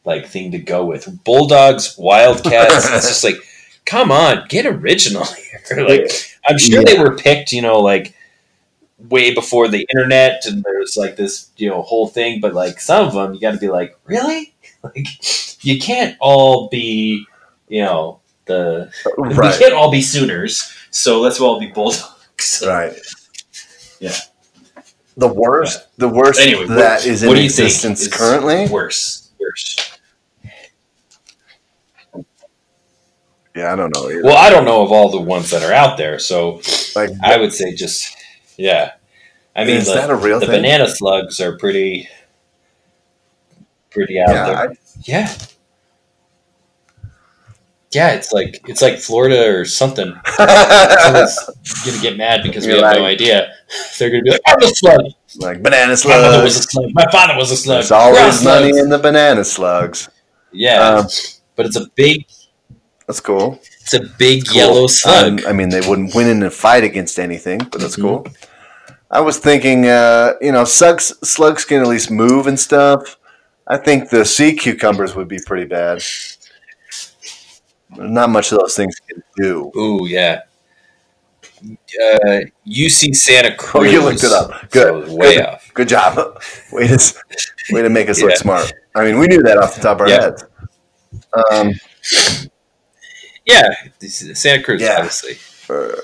like 0.05 0.27
thing 0.27 0.51
to 0.51 0.60
go 0.60 0.86
with. 0.86 1.24
Bulldogs, 1.24 1.98
wildcats. 1.98 2.89
it's 2.89 3.07
just 3.07 3.24
like, 3.24 3.38
come 3.86 4.12
on, 4.12 4.45
get 4.48 4.65
original 4.65 5.25
here. 5.25 5.86
like 5.88 6.12
I'm 6.48 6.57
sure 6.57 6.83
they 6.83 7.00
were 7.00 7.15
picked, 7.15 7.51
you 7.51 7.62
know, 7.62 7.79
like 7.79 8.13
way 9.10 9.33
before 9.33 9.67
the 9.67 9.86
internet, 9.93 10.45
and 10.45 10.63
there's 10.63 10.95
like 10.98 11.15
this, 11.15 11.50
you 11.57 11.69
know, 11.69 11.81
whole 11.81 12.07
thing. 12.07 12.39
But 12.39 12.53
like 12.53 12.79
some 12.79 13.07
of 13.07 13.13
them, 13.13 13.33
you 13.33 13.39
got 13.39 13.51
to 13.51 13.60
be 13.60 13.69
like, 13.69 13.98
really? 14.05 14.53
Like 14.83 15.07
you 15.63 15.79
can't 15.79 16.17
all 16.19 16.67
be, 16.67 17.25
you 17.69 17.81
know, 17.83 18.19
the 18.48 18.91
we 19.17 19.33
right, 19.33 19.57
can't 19.57 19.74
all 19.74 19.89
be 19.89 20.01
Sooners, 20.01 20.75
so 20.91 21.22
let's 21.22 21.39
all 21.39 21.57
be 21.57 21.67
Bulldogs. 21.67 22.62
right. 22.67 22.93
Yeah. 24.01 24.13
The 25.15 25.27
worst, 25.27 25.88
the 25.98 26.10
worst 26.10 26.39
Anyway, 26.39 26.65
that 26.67 27.00
what, 27.00 27.05
is 27.05 27.24
in 27.24 27.29
do 27.29 27.41
you 27.41 27.50
think 27.50 27.67
existence 27.67 28.01
is 28.01 28.07
currently. 28.10 28.67
Worse, 28.67 29.31
worse. 29.39 29.92
Yeah, 33.55 33.72
I 33.72 33.75
don't 33.75 33.93
know. 33.95 34.10
Either. 34.10 34.24
Well, 34.24 34.38
I 34.38 34.50
don't 34.50 34.65
know 34.65 34.81
of 34.83 34.91
all 34.91 35.10
the 35.10 35.19
ones 35.22 35.50
that 35.51 35.62
are 35.63 35.74
out 35.74 35.98
there, 35.98 36.17
so 36.19 36.62
like, 36.95 37.12
I 37.24 37.38
would 37.38 37.53
say 37.53 37.74
just 37.75 38.15
yeah. 38.57 38.93
I 39.55 39.65
mean, 39.65 39.77
is 39.77 39.88
the, 39.88 39.93
that 39.93 40.10
a 40.10 40.15
real 40.15 40.39
the 40.39 40.48
thing? 40.48 40.62
banana 40.63 40.88
slugs 40.88 41.39
are 41.39 41.55
pretty, 41.57 42.10
pretty 43.91 44.19
out 44.19 44.29
yeah, 44.29 44.45
there. 44.45 44.57
I- 44.72 44.75
Yeah. 45.03 45.36
Yeah, 47.91 48.13
it's 48.13 48.31
like 48.33 48.60
it's 48.67 48.81
like 48.81 48.98
Florida 48.98 49.55
or 49.55 49.65
something. 49.65 50.12
Someone's 50.38 51.38
gonna 51.86 52.01
get 52.01 52.17
mad 52.17 52.41
because 52.41 52.65
we 52.65 52.74
You're 52.74 52.83
have 52.88 52.98
no 52.98 53.05
idea. 53.05 53.53
They're 54.00 54.10
gonna 54.10 54.24
be 54.24 54.31
like, 54.31 54.41
"I'm 54.48 54.63
a 54.63 54.67
slug. 54.67 55.01
like 55.36 55.62
banana 55.62 55.95
My 56.05 56.17
mother 56.19 56.43
was 56.43 56.57
a 56.57 56.62
slugs. 56.63 56.72
slug. 56.72 56.89
My 56.95 57.05
father 57.12 57.36
was 57.38 57.51
a 57.51 57.55
slug. 57.57 57.75
There's 57.77 57.91
always 57.91 58.43
money 58.43 58.69
slugs." 58.72 58.77
in 58.79 58.89
the 58.89 58.98
banana 58.98 59.43
slugs. 59.43 60.10
Yeah, 60.51 60.81
Um, 60.81 61.07
but 61.55 61.67
it's 61.67 61.75
a 61.75 61.86
big, 61.93 62.25
That's 63.07 63.19
cool. 63.19 63.60
it's 63.81 63.93
a 63.93 64.01
big 64.17 64.48
Cool. 64.48 64.55
yellow 64.55 64.88
slug. 64.88 65.41
Um, 65.43 65.48
I 65.48 65.51
mean, 65.53 65.69
they 65.69 65.81
wouldn't 65.81 66.15
win 66.15 66.27
in 66.27 66.41
a 66.43 66.50
fight 66.50 66.83
against 66.86 67.19
anything, 67.19 67.60
but 67.72 67.81
that's 67.81 67.98
Mhm. 67.98 68.01
cool. 68.01 68.27
I 69.12 69.19
was 69.19 69.38
thinking, 69.38 69.86
uh, 69.88 70.33
you 70.41 70.51
know, 70.51 70.63
slugs, 70.63 71.13
slugs 71.27 71.65
can 71.65 71.81
at 71.81 71.88
least 71.88 72.10
move 72.10 72.48
and 72.48 72.60
stuff. 72.60 73.17
I 73.67 73.77
think 73.77 74.10
the 74.10 74.24
sea 74.25 74.53
cucumbers 74.55 75.15
would 75.15 75.27
be 75.27 75.39
pretty 75.45 75.65
bad. 75.65 76.01
Not 77.95 78.29
much 78.29 78.51
of 78.51 78.60
those 78.60 78.75
things 78.75 78.95
can 79.07 79.22
do. 79.38 79.72
Ooh, 79.77 80.07
yeah. 80.07 80.39
Uh, 81.63 82.39
UC 82.65 83.13
Santa 83.13 83.55
Cruz. 83.55 83.88
Oh, 83.88 83.91
you 83.91 84.01
looked 84.01 84.24
it 84.24 84.31
up. 84.31 84.69
Good. 84.72 85.07
So 85.07 85.15
way 85.15 85.36
Good. 85.36 85.45
off. 85.45 85.72
Good 85.74 85.88
job. 85.89 86.41
Way 86.72 86.88
to, 86.88 87.13
way 87.72 87.81
to 87.83 87.89
make 87.89 88.10
us 88.10 88.19
Yeah. 88.19 88.27
look 88.27 88.38
smart. 88.38 88.74
I 88.95 89.03
mean, 89.05 89.19
we 89.19 89.27
knew 89.27 89.43
that 89.43 89.57
off 89.57 89.75
the 89.75 89.81
top 89.81 89.98
of 89.98 90.01
our 90.01 90.10
Yeah. 90.10 90.22
heads. 90.22 90.43
Um, 91.51 91.72
Yeah, 93.45 93.73
Santa 94.00 94.63
Cruz, 94.63 94.81
Yeah. 94.81 94.95
obviously. 94.97 95.33
for 95.33 95.95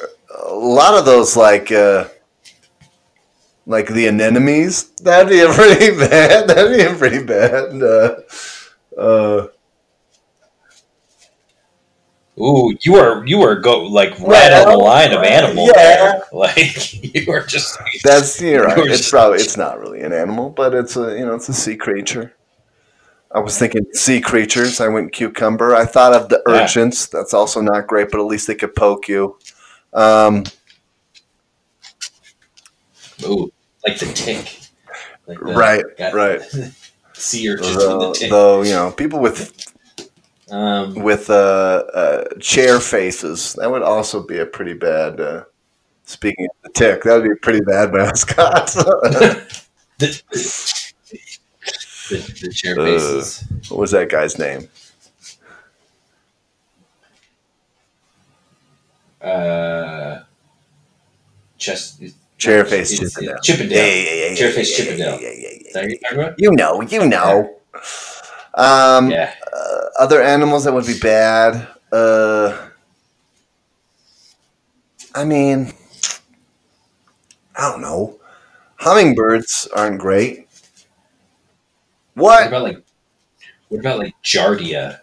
a 0.46 0.53
lot 0.53 0.93
of 0.98 1.05
those 1.05 1.36
like 1.38 1.72
uh 1.72 2.08
like 3.65 3.88
the 3.88 4.08
anemones 4.08 4.89
that'd 5.01 5.29
be 5.29 5.41
a 5.41 5.50
pretty 5.53 5.96
bad 5.98 6.48
that'd 6.50 6.77
be 6.77 6.84
a 6.84 6.93
pretty 6.96 7.24
bad 7.24 7.81
uh 7.84 8.15
uh 9.00 9.48
Ooh, 12.41 12.74
you 12.81 12.96
are 12.96 13.25
you 13.27 13.41
are 13.41 13.55
go 13.55 13.84
like 13.84 14.17
right 14.22 14.53
on 14.53 14.69
the 14.72 14.77
line 14.77 15.12
of 15.12 15.24
animal. 15.24 15.67
yeah. 15.67 15.74
there. 15.74 16.24
Like 16.31 17.03
you 17.13 17.31
are 17.34 17.46
just 17.46 17.77
that's 18.03 18.39
you're 18.41 18.63
right 18.65 18.77
You 18.77 18.84
it's 18.86 19.00
just- 19.00 19.12
probably 19.12 19.39
it's 19.39 19.58
not 19.58 19.79
really 19.79 20.01
an 20.01 20.13
animal 20.13 20.50
but 20.50 20.74
it's 20.74 20.96
a 20.96 21.17
you 21.17 21.25
know 21.25 21.36
it's 21.36 21.50
a 21.50 21.53
sea 21.53 21.75
creature 21.75 22.34
i 23.33 23.39
was 23.39 23.57
thinking 23.57 23.86
sea 23.93 24.21
creatures 24.21 24.79
i 24.81 24.88
went 24.88 25.12
cucumber 25.12 25.75
i 25.75 25.86
thought 25.86 26.13
of 26.13 26.29
the 26.29 26.41
Yeah. 26.48 26.63
urchins 26.63 27.07
that's 27.09 27.33
also 27.33 27.62
not 27.62 27.88
great 27.88 28.09
but 28.12 28.19
at 28.19 28.25
least 28.25 28.48
they 28.48 28.55
could 28.55 28.75
poke 28.75 29.07
you 29.07 29.38
um 29.93 30.43
ooh, 33.25 33.51
like 33.86 33.98
the 34.00 34.05
tick. 34.13 34.59
Like 35.27 35.39
the, 35.39 35.45
right 35.53 35.83
right 36.13 36.41
Sea 37.13 37.50
urchins 37.50 37.75
with 37.75 38.00
the 38.00 38.00
though, 38.00 38.13
tick. 38.13 38.29
though 38.29 38.62
you 38.63 38.71
know 38.74 38.91
people 38.91 39.19
with 39.19 39.53
Um, 40.51 40.95
with 40.95 41.29
uh, 41.29 41.83
uh, 41.93 42.24
chair 42.39 42.79
faces. 42.79 43.53
That 43.53 43.69
would 43.69 43.83
also 43.83 44.25
be 44.25 44.39
a 44.39 44.48
pretty 44.48 44.74
bad. 44.74 45.21
Uh, 45.21 45.43
speaking 46.05 46.48
of 46.50 46.55
the 46.63 46.69
tick, 46.74 47.03
that 47.03 47.13
would 47.15 47.24
be 47.24 47.31
a 47.31 47.36
pretty 47.36 47.62
bad 47.62 47.93
mascot. 47.93 48.75
the, 52.10 52.18
the, 52.18 52.48
the 52.48 52.54
chair 52.54 52.80
Uh, 52.80 53.24
what 53.70 53.80
was 53.80 53.92
that 53.92 54.10
guy's 54.10 54.38
name? 54.39 54.68
Uh, 59.22 60.22
Chest. 61.58 62.01
Chair 62.38 62.63
face 62.63 62.94
it's- 62.94 63.12
Chippendale. 63.13 63.36
it's 63.38 63.48
Chippendale. 63.48 63.78
Yeah, 63.78 63.94
yeah, 63.94 64.12
yeah, 64.13 64.30
yeah, 64.30 64.36
Chair 64.36 64.51
face 64.51 64.72
yeah, 64.80 64.86
Chippendale. 64.86 65.20
Yeah, 65.22 65.30
yeah, 65.30 65.50
yeah, 65.51 65.68
Is 65.68 65.74
that 65.74 66.18
what 66.18 66.39
you're? 66.39 66.51
You 66.51 66.56
know, 66.56 66.82
you 66.82 67.06
know. 67.08 67.56
Um, 68.54 69.12
Yeah. 69.12 69.34
uh, 69.54 69.82
other 70.00 70.22
animals 70.22 70.63
that 70.63 70.74
would 70.74 70.86
be 70.88 70.98
bad. 70.98 71.68
Uh, 71.92 72.58
I 75.13 75.25
mean, 75.25 75.74
I 77.58 77.72
don't 77.72 77.82
know. 77.82 78.20
Hummingbirds 78.78 79.68
aren't 79.75 80.00
great. 80.00 80.48
What 82.13 82.24
What? 82.42 82.48
about 82.48 82.63
like? 82.63 82.84
What 83.70 83.80
about 83.80 84.00
like 84.00 84.16
Giardia? 84.24 85.00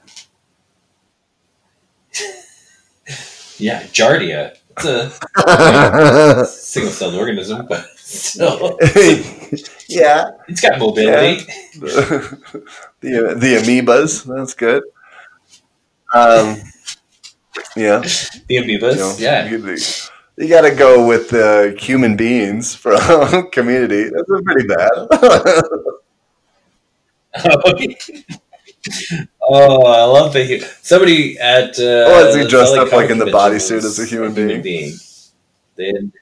yeah, 3.59 3.83
Giardia. 3.85 4.57
It's 4.79 4.85
a 4.85 6.47
single 6.47 6.93
celled 6.93 7.15
organism, 7.15 7.67
but 7.67 7.87
still, 7.97 8.77
yeah, 9.89 10.31
it's 10.49 10.61
got 10.61 10.79
mobility. 10.79 11.45
the 11.81 12.39
the 13.01 13.57
amoebas. 13.63 14.25
That's 14.27 14.55
good. 14.55 14.83
Um, 16.15 16.57
yeah, 17.77 18.01
The 18.49 18.57
amoebas. 18.57 18.93
you 18.93 18.99
know, 18.99 19.15
yeah. 19.19 19.49
You, 19.49 19.77
you 20.39 20.49
got 20.49 20.63
to 20.63 20.75
go 20.75 21.07
with 21.07 21.33
uh, 21.33 21.75
human 21.79 22.17
beings 22.17 22.75
from 22.75 23.51
community. 23.53 24.11
That's 24.11 24.43
pretty 24.45 24.67
bad. 24.69 25.63
Oh, 29.43 29.83
I 29.85 30.05
love 30.05 30.33
the 30.33 30.61
somebody 30.83 31.39
at. 31.39 31.79
Uh, 31.79 32.05
Oh, 32.09 32.29
is 32.29 32.35
he 32.35 32.47
dressed 32.47 32.77
up 32.77 32.93
like 32.93 33.11
in 33.11 33.19
the 33.19 33.27
bodysuit 33.27 33.85
as 33.85 33.99
a 33.99 34.05
human 34.07 34.33
being? 34.35 34.63
They 35.77 35.87
had, 35.87 36.13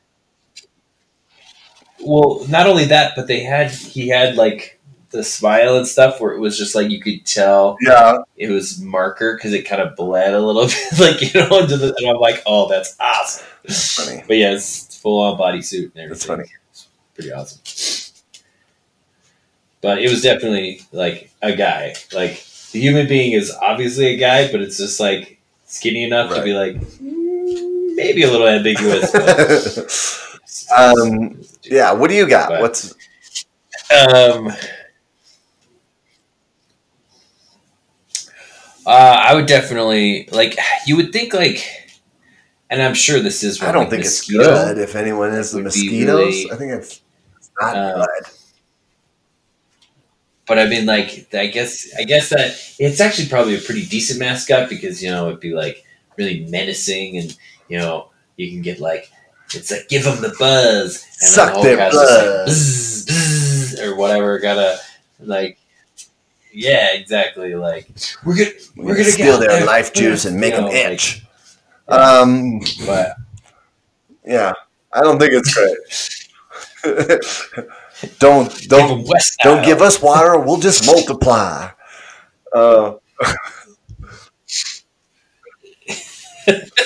well, 2.04 2.44
not 2.48 2.66
only 2.66 2.86
that, 2.86 3.12
but 3.16 3.26
they 3.26 3.40
had 3.40 3.70
he 3.70 4.08
had 4.08 4.36
like 4.36 4.80
the 5.10 5.22
smile 5.24 5.76
and 5.76 5.86
stuff 5.86 6.20
where 6.20 6.32
it 6.34 6.40
was 6.40 6.58
just 6.58 6.74
like 6.74 6.90
you 6.90 7.00
could 7.00 7.24
tell 7.24 7.76
yeah, 7.80 8.18
it 8.36 8.50
was 8.50 8.80
marker 8.80 9.36
because 9.36 9.52
it 9.52 9.62
kind 9.66 9.80
of 9.80 9.94
bled 9.96 10.34
a 10.34 10.40
little 10.40 10.66
bit, 10.96 10.98
like 10.98 11.34
you 11.34 11.40
know, 11.40 11.60
into 11.60 11.76
the, 11.76 11.94
and 11.96 12.08
I'm 12.08 12.16
like, 12.18 12.42
oh, 12.46 12.68
that's 12.68 12.96
awesome. 13.00 13.46
That's 13.64 13.94
funny. 13.94 14.22
But 14.26 14.36
yeah, 14.36 14.52
it's 14.54 14.98
full 14.98 15.20
on 15.22 15.38
bodysuit 15.38 15.92
and 15.94 15.96
everything. 15.96 16.08
That's 16.08 16.24
funny. 16.24 16.44
It's 16.70 16.88
pretty 17.14 17.32
awesome. 17.32 17.60
But 19.84 19.98
it 19.98 20.08
was 20.08 20.22
definitely 20.22 20.80
like 20.92 21.30
a 21.42 21.54
guy. 21.54 21.94
Like 22.10 22.42
the 22.72 22.80
human 22.80 23.06
being 23.06 23.32
is 23.32 23.52
obviously 23.52 24.14
a 24.14 24.16
guy, 24.16 24.50
but 24.50 24.62
it's 24.62 24.78
just 24.78 24.98
like 24.98 25.38
skinny 25.66 26.04
enough 26.04 26.34
to 26.34 26.42
be 26.42 26.54
like 26.54 26.76
mm, 26.76 27.94
maybe 27.94 28.22
a 28.22 28.30
little 28.30 28.48
ambiguous. 28.48 29.12
But 29.12 30.72
um, 30.98 31.38
yeah. 31.64 31.92
What 31.92 32.08
do 32.08 32.16
you 32.16 32.26
got? 32.26 32.48
But- 32.48 32.62
What's 32.62 32.94
Um, 33.92 34.48
uh, 38.86 38.88
I 38.88 39.34
would 39.34 39.44
definitely 39.44 40.30
like. 40.32 40.56
You 40.86 40.96
would 40.96 41.12
think 41.12 41.34
like, 41.34 41.92
and 42.70 42.80
I'm 42.80 42.94
sure 42.94 43.20
this 43.20 43.42
is. 43.42 43.60
I 43.62 43.70
don't 43.70 43.82
like, 43.82 43.90
think 43.90 44.04
it's 44.06 44.26
good 44.26 44.78
if 44.78 44.96
anyone 44.96 45.34
is 45.34 45.52
the 45.52 45.60
mosquitoes. 45.60 46.06
really, 46.06 46.50
I 46.50 46.56
think 46.56 46.72
it's, 46.72 47.02
it's 47.36 47.50
not 47.60 47.76
uh, 47.76 48.06
good. 48.06 48.32
But 50.46 50.58
I 50.58 50.66
mean, 50.66 50.84
like, 50.86 51.26
I 51.34 51.46
guess, 51.46 51.88
I 51.98 52.04
guess 52.04 52.28
that 52.30 52.56
it's 52.78 53.00
actually 53.00 53.28
probably 53.28 53.56
a 53.56 53.60
pretty 53.60 53.86
decent 53.86 54.20
mascot 54.20 54.68
because 54.68 55.02
you 55.02 55.10
know 55.10 55.28
it'd 55.28 55.40
be 55.40 55.54
like 55.54 55.84
really 56.18 56.46
menacing, 56.50 57.16
and 57.18 57.36
you 57.68 57.78
know 57.78 58.10
you 58.36 58.50
can 58.50 58.60
get 58.62 58.78
like 58.80 59.10
it's 59.54 59.70
like 59.70 59.88
give 59.88 60.04
them 60.04 60.20
the 60.20 60.34
buzz, 60.38 61.02
and 61.22 61.30
Suck 61.30 61.54
the 61.54 61.62
their 61.62 61.76
blood. 61.76 61.94
like, 61.94 62.46
buzz, 62.46 63.06
buzz, 63.06 63.80
or 63.80 63.96
whatever. 63.96 64.38
Gotta 64.38 64.78
like, 65.20 65.58
yeah, 66.52 66.92
exactly. 66.94 67.54
Like 67.54 67.88
we're 68.24 68.36
gonna 68.36 68.50
We're 68.76 68.84
we're 68.84 68.96
gonna 68.96 69.04
steal 69.04 69.38
their 69.38 69.48
there. 69.48 69.66
life 69.66 69.92
juice 69.94 70.26
and 70.26 70.38
make 70.38 70.52
You 70.52 70.60
them 70.60 70.64
know, 70.66 70.70
like, 70.72 70.92
itch. 70.92 71.22
um, 71.88 72.60
but 72.86 73.16
yeah, 74.26 74.52
I 74.92 75.00
don't 75.00 75.18
think 75.18 75.32
it's 75.32 75.54
great. 75.54 76.30
don't 78.18 78.50
give 78.54 78.68
don't 78.68 79.08
don't 79.42 79.64
give 79.64 79.80
us 79.82 80.00
water. 80.02 80.38
We'll 80.38 80.60
just 80.60 80.86
multiply. 80.86 81.70
Uh, 82.52 82.94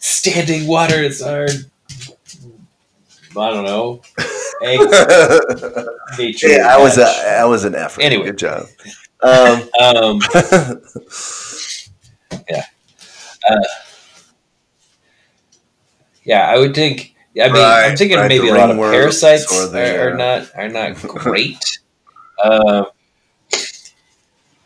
standing 0.00 0.66
water 0.66 0.96
is 1.02 1.22
our. 1.22 1.46
I 3.38 3.50
don't 3.50 3.64
know. 3.64 4.00
Nature. 6.18 6.48
yeah, 6.48 6.74
I 6.74 6.78
was 6.78 6.96
a. 6.98 7.04
I 7.04 7.44
was 7.44 7.64
an 7.64 7.74
effort. 7.74 8.02
Anyway. 8.02 8.26
good 8.26 8.38
job. 8.38 8.66
Um, 9.22 9.68
Um, 9.80 10.20
yeah, 16.24 16.48
I 16.50 16.58
would 16.58 16.74
think. 16.74 17.14
I 17.38 17.48
mean, 17.48 17.56
I'm 17.62 17.96
thinking 17.96 18.16
right, 18.18 18.28
maybe 18.28 18.48
a 18.48 18.54
lot 18.54 18.70
of 18.70 18.76
parasites 18.78 19.52
are, 19.52 19.76
are 19.76 20.14
uh, 20.14 20.16
not 20.16 20.48
are 20.56 20.68
not 20.68 20.96
great. 21.02 21.58
um, 22.42 22.86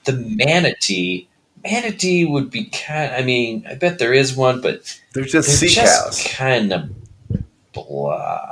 the 0.05 0.13
manatee, 0.13 1.29
manatee 1.65 2.25
would 2.25 2.51
be 2.51 2.65
kind. 2.67 3.13
I 3.15 3.23
mean, 3.23 3.67
I 3.69 3.75
bet 3.75 3.99
there 3.99 4.13
is 4.13 4.35
one, 4.37 4.61
but 4.61 4.99
they're 5.13 5.25
just 5.25 5.49
they're 5.49 5.69
sea 5.69 5.69
just 5.75 6.25
cows. 6.25 6.33
kind 6.35 6.73
of 6.73 6.91
blah. 7.73 8.47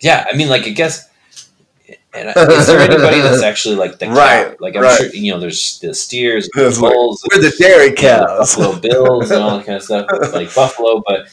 Yeah, 0.00 0.26
I 0.32 0.36
mean, 0.36 0.48
like 0.48 0.66
I 0.66 0.70
guess. 0.70 1.08
And 2.14 2.28
is 2.50 2.66
there 2.66 2.80
anybody 2.80 3.20
that's 3.20 3.42
actually 3.50 3.76
like 3.76 3.98
the 3.98 4.06
cow? 4.06 4.14
Right, 4.14 4.60
Like 4.60 4.76
I'm 4.76 4.82
right. 4.82 4.96
sure 4.98 5.08
you 5.10 5.32
know. 5.32 5.40
There's 5.40 5.78
the 5.80 5.92
steers, 5.94 6.48
It's 6.54 6.78
the 6.78 6.84
like, 6.84 6.92
bulls, 6.94 7.24
We're 7.32 7.42
the 7.42 7.54
dairy 7.58 7.92
cows. 7.92 8.56
Buffalo 8.56 8.80
Bills, 8.80 9.30
and 9.30 9.42
all 9.42 9.58
that 9.58 9.66
kind 9.66 9.76
of 9.76 9.82
stuff, 9.82 10.06
like 10.32 10.54
buffalo. 10.54 11.02
But 11.06 11.28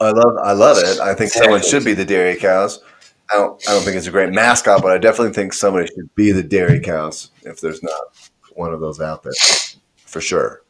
I 0.00 0.10
love 0.10 0.36
I 0.42 0.52
love 0.52 0.78
it. 0.78 0.98
I 1.00 1.14
think 1.14 1.30
someone 1.30 1.62
should 1.62 1.84
be 1.84 1.94
the 1.94 2.04
dairy 2.04 2.36
cows. 2.36 2.82
I 3.30 3.36
don't 3.36 3.68
I 3.68 3.72
don't 3.72 3.82
think 3.82 3.96
it's 3.96 4.06
a 4.06 4.10
great 4.10 4.32
mascot, 4.32 4.82
but 4.82 4.92
I 4.92 4.98
definitely 4.98 5.34
think 5.34 5.52
somebody 5.52 5.86
should 5.88 6.14
be 6.14 6.32
the 6.32 6.42
dairy 6.42 6.80
cows 6.80 7.30
if 7.42 7.60
there's 7.60 7.82
not 7.82 8.00
one 8.54 8.72
of 8.72 8.80
those 8.80 9.00
out 9.00 9.22
there. 9.22 9.32
For 10.06 10.20
sure. 10.20 10.62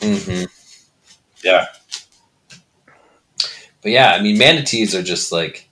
hmm 0.00 0.44
yeah, 1.44 1.66
but 3.82 3.92
yeah, 3.92 4.12
I 4.12 4.20
mean, 4.20 4.36
manatees 4.38 4.94
are 4.94 5.02
just 5.02 5.30
like. 5.32 5.68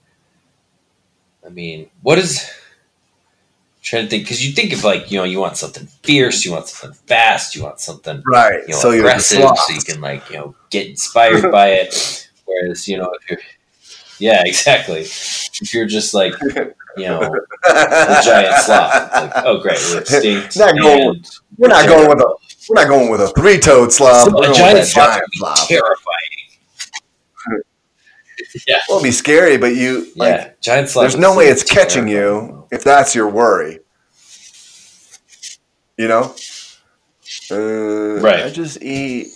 I 1.45 1.49
mean, 1.49 1.89
what 2.01 2.17
is? 2.17 2.49
trying 3.85 4.03
to 4.03 4.09
think 4.09 4.23
because 4.23 4.45
you 4.45 4.51
think 4.51 4.73
of 4.73 4.83
like 4.83 5.11
you 5.11 5.17
know 5.17 5.23
you 5.23 5.39
want 5.39 5.57
something 5.57 5.85
fierce, 6.01 6.43
you 6.43 6.51
want 6.51 6.67
something 6.67 6.97
fast, 7.07 7.55
you 7.55 7.63
want 7.63 7.79
something 7.79 8.23
Right. 8.25 8.61
you 8.61 8.73
know 8.73 8.79
so 8.79 8.89
you're 8.89 9.05
aggressive, 9.05 9.47
so 9.55 9.73
you 9.73 9.81
can 9.81 10.01
like 10.01 10.27
you 10.29 10.37
know 10.37 10.55
get 10.71 10.87
inspired 10.87 11.51
by 11.51 11.67
it. 11.69 12.21
Whereas 12.45 12.87
you 12.87 12.97
know 12.97 13.11
if 13.21 13.29
you're 13.29 13.39
yeah 14.19 14.43
exactly 14.45 15.01
if 15.01 15.73
you're 15.73 15.85
just 15.87 16.13
like 16.13 16.33
you 16.97 17.07
know 17.07 17.19
the 17.19 18.21
giant 18.23 18.55
sloth, 18.63 19.11
like 19.13 19.31
oh 19.45 19.59
great 19.61 19.79
we're 19.91 19.99
extinct. 20.01 20.57
Not 20.57 20.77
going- 20.79 21.23
we're 21.57 21.67
not 21.69 21.87
going 21.87 22.09
with 22.09 22.19
a 22.19 22.35
we're 22.69 22.81
not 22.83 22.87
going 22.89 23.09
with 23.11 23.21
a 23.21 23.27
three 23.29 23.59
toed 23.59 23.91
sloth. 23.93 24.29
So 24.29 24.43
a 24.51 24.53
giant 24.53 24.85
sloth 24.87 25.15
would 25.15 25.31
be 25.31 25.37
sloth. 25.37 25.67
terrifying. 25.67 27.63
It'll 28.89 29.01
be 29.03 29.11
scary, 29.11 29.57
but 29.57 29.75
you 29.75 30.07
like 30.15 30.29
yeah, 30.33 30.51
giant 30.61 30.89
sloth. 30.89 31.03
there's 31.03 31.17
no 31.19 31.35
way 31.35 31.45
it's 31.47 31.63
catching 31.63 32.07
terrifying. 32.07 32.47
you 32.49 32.67
if 32.71 32.83
that's 32.83 33.13
your 33.15 33.29
worry. 33.29 33.79
You 35.97 36.07
know? 36.09 36.35
Uh, 37.51 38.19
Right. 38.21 38.43
I 38.45 38.49
just 38.49 38.81
eat. 38.81 39.27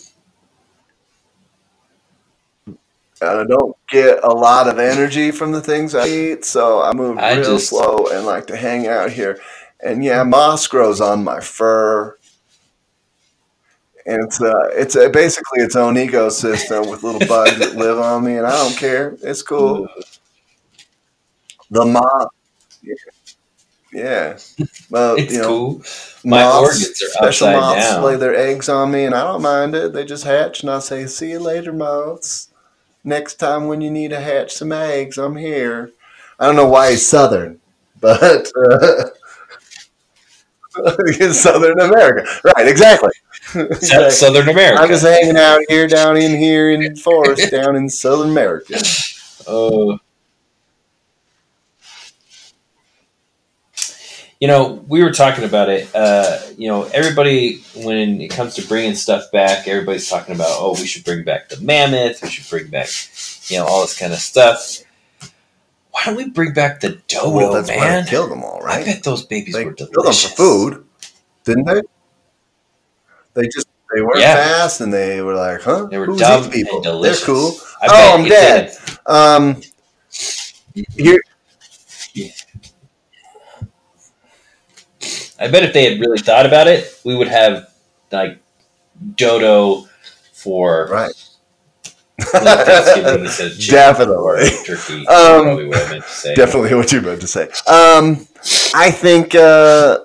I 3.22 3.44
don't 3.44 3.76
get 3.90 4.24
a 4.24 4.30
lot 4.30 4.68
of 4.68 4.80
energy 4.80 5.32
from 5.32 5.52
the 5.52 5.62
things 5.62 5.94
I 5.96 6.08
eat, 6.08 6.46
so 6.46 6.82
I 6.82 6.94
move 6.94 7.18
I 7.18 7.34
real 7.36 7.44
just- 7.56 7.70
slow 7.70 8.08
and 8.08 8.26
like 8.26 8.48
to 8.48 8.56
hang 8.56 8.88
out 8.88 9.12
here. 9.12 9.40
And 9.82 10.04
yeah, 10.04 10.24
moss 10.24 10.68
grows 10.68 11.00
on 11.02 11.24
my 11.24 11.40
fur. 11.40 12.18
And 14.06 14.24
it's 14.24 14.42
uh, 14.42 14.70
it's 14.72 14.96
uh 14.96 15.10
basically 15.10 15.62
its 15.62 15.76
own 15.76 15.96
ecosystem 15.96 16.90
with 16.90 17.04
little 17.04 17.26
bugs 17.28 17.60
that 17.60 17.76
live 17.76 18.00
on 18.00 18.24
me, 18.24 18.38
and 18.38 18.48
I 18.48 18.52
don't 18.52 18.76
care. 18.78 19.16
It's 19.22 19.42
cool. 19.44 19.88
The 21.70 21.86
moth, 21.86 22.30
yeah, 22.82 22.94
yeah. 23.94 24.38
Well, 24.90 25.16
It's 25.18 25.34
you 25.34 25.40
know, 25.42 25.48
cool. 25.48 25.84
My 26.24 26.42
moths, 26.44 26.62
organs 26.82 27.04
are 27.04 27.10
special 27.10 27.52
moths 27.52 27.90
down. 27.92 28.04
lay 28.04 28.16
their 28.16 28.36
eggs 28.36 28.68
on 28.70 28.92
me, 28.92 29.04
and 29.06 29.14
I 29.14 29.24
don't 29.26 29.42
mind 29.44 29.76
it. 29.76 29.94
They 29.94 30.06
just 30.06 30.24
hatch, 30.24 30.62
and 30.62 30.72
I 30.72 30.80
say, 30.80 31.06
"See 31.06 31.30
you 31.32 31.40
later, 31.40 31.72
moths. 31.74 32.49
Next 33.04 33.36
time 33.36 33.68
when 33.68 33.82
you 33.82 33.90
need 33.92 34.10
to 34.10 34.20
hatch 34.20 34.54
some 34.54 34.72
eggs, 34.72 35.18
I'm 35.18 35.36
here." 35.36 35.92
I 36.40 36.46
don't 36.46 36.56
know 36.56 36.68
why 36.68 36.92
he's 36.92 37.06
southern, 37.08 37.60
but 38.00 38.50
uh, 38.58 39.06
Southern 41.34 41.80
America. 41.80 42.26
Right, 42.44 42.68
exactly. 42.68 43.12
South- 43.80 44.14
Southern 44.14 44.50
America. 44.50 44.82
I'm 44.82 44.90
just 44.90 45.04
hanging 45.04 45.38
out 45.38 45.62
here, 45.68 45.88
down 45.88 46.18
in 46.18 46.38
here 46.38 46.72
in 46.72 46.82
the 46.82 46.96
forest, 47.00 47.52
down 47.52 47.76
in 47.76 47.90
Southern 47.90 48.30
America. 48.32 48.80
Oh. 49.52 49.98
You 54.40 54.48
know, 54.48 54.86
we 54.88 55.04
were 55.04 55.12
talking 55.12 55.44
about 55.44 55.68
it. 55.70 55.94
Uh, 55.94 56.40
you 56.58 56.70
know, 56.70 56.84
everybody, 56.94 57.62
when 57.76 58.22
it 58.22 58.30
comes 58.30 58.56
to 58.56 58.66
bringing 58.66 58.96
stuff 58.96 59.32
back, 59.34 59.68
everybody's 59.68 60.08
talking 60.08 60.34
about, 60.34 60.48
oh, 60.52 60.76
we 60.80 60.86
should 60.88 61.04
bring 61.04 61.26
back 61.26 61.50
the 61.50 61.60
mammoth. 61.60 62.22
We 62.22 62.30
should 62.30 62.50
bring 62.50 62.68
back, 62.72 62.88
you 63.50 63.58
know, 63.58 63.66
all 63.66 63.82
this 63.82 64.00
kind 64.00 64.14
of 64.14 64.20
stuff. 64.20 64.78
Why 65.92 66.02
don't 66.06 66.16
we 66.16 66.30
bring 66.30 66.54
back 66.54 66.80
the 66.80 67.02
dodo, 67.10 67.32
well, 67.32 67.54
that's 67.54 67.70
why 67.70 67.76
man? 67.76 68.06
they 68.06 68.10
killed 68.10 68.32
them 68.32 68.44
all, 68.44 68.62
right? 68.62 68.82
I 68.82 68.86
bet 68.86 69.04
those 69.04 69.26
babies 69.26 69.56
They 69.56 69.66
were 69.66 69.74
killed 69.74 69.92
delicious. 69.92 70.24
them 70.24 70.32
for 70.32 70.36
food, 70.72 70.86
didn't 71.44 71.66
they? 71.66 71.82
They 73.34 73.48
just 73.48 73.68
they 73.94 74.02
weren't 74.02 74.20
Yeah. 74.20 74.36
fast, 74.36 74.80
and 74.82 74.94
they 74.94 75.22
were 75.22 75.36
like, 75.36 75.62
"Huh? 75.62 75.86
They 75.86 75.98
were 75.98 76.06
Who's 76.06 76.20
dumb 76.20 76.50
people? 76.50 76.76
and 76.78 76.84
delicious. 76.84 77.20
They're 77.26 77.36
cool." 77.36 77.56
I 77.82 77.88
Oh, 77.90 78.18
I'm 78.18 78.26
dead. 78.26 78.78
Um, 79.06 79.62
here, 80.96 81.20
I 85.40 85.50
bet 85.50 85.64
if 85.64 85.74
they 85.74 85.90
had 85.90 86.00
really 86.00 86.18
thought 86.18 86.46
about 86.46 86.68
it, 86.68 87.00
we 87.06 87.16
would 87.16 87.28
have 87.28 87.72
like 88.12 88.42
dodo 89.16 89.88
for 90.34 90.88
right? 90.88 91.12
like, 92.34 92.66
Thanksgiving 92.66 93.22
instead 93.26 93.52
of 93.52 93.60
chicken 93.60 94.10
or 94.10 94.38
Definitely. 94.38 94.50
turkey. 94.66 95.08
Um, 95.08 95.68
what 95.68 95.88
I 95.88 95.92
meant 95.92 96.04
to 96.04 96.10
say. 96.10 96.36
Definitely 96.36 96.76
what 96.76 96.92
you 96.92 97.02
meant 97.02 97.22
to 97.22 97.28
say. 97.28 97.44
Um, 97.68 98.28
I 98.74 98.92
think. 98.92 99.36
Uh, 99.36 100.00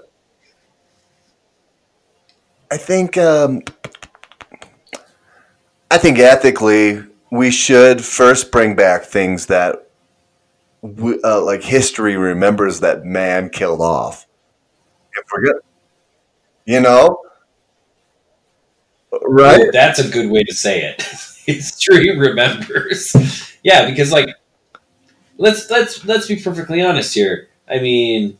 I 2.70 2.76
think. 2.76 3.16
Um, 3.18 3.62
I 5.90 5.98
think 5.98 6.18
ethically, 6.18 7.04
we 7.30 7.50
should 7.52 8.04
first 8.04 8.50
bring 8.50 8.74
back 8.74 9.04
things 9.04 9.46
that, 9.46 9.90
we, 10.82 11.20
uh, 11.22 11.40
like 11.40 11.62
history 11.62 12.16
remembers 12.16 12.80
that 12.80 13.04
man 13.04 13.48
killed 13.48 13.80
off. 13.80 14.26
Good, 15.14 15.56
you 16.66 16.80
know, 16.80 17.18
right? 19.22 19.68
That's 19.72 19.98
a 19.98 20.08
good 20.08 20.30
way 20.30 20.44
to 20.44 20.54
say 20.54 20.82
it. 20.84 20.96
it's 21.46 21.70
History 21.84 22.16
remembers. 22.18 23.14
yeah, 23.62 23.88
because 23.88 24.12
like 24.12 24.28
let's 25.38 25.70
let's 25.70 26.04
let's 26.04 26.26
be 26.26 26.36
perfectly 26.36 26.82
honest 26.82 27.14
here. 27.14 27.48
I 27.68 27.78
mean, 27.80 28.38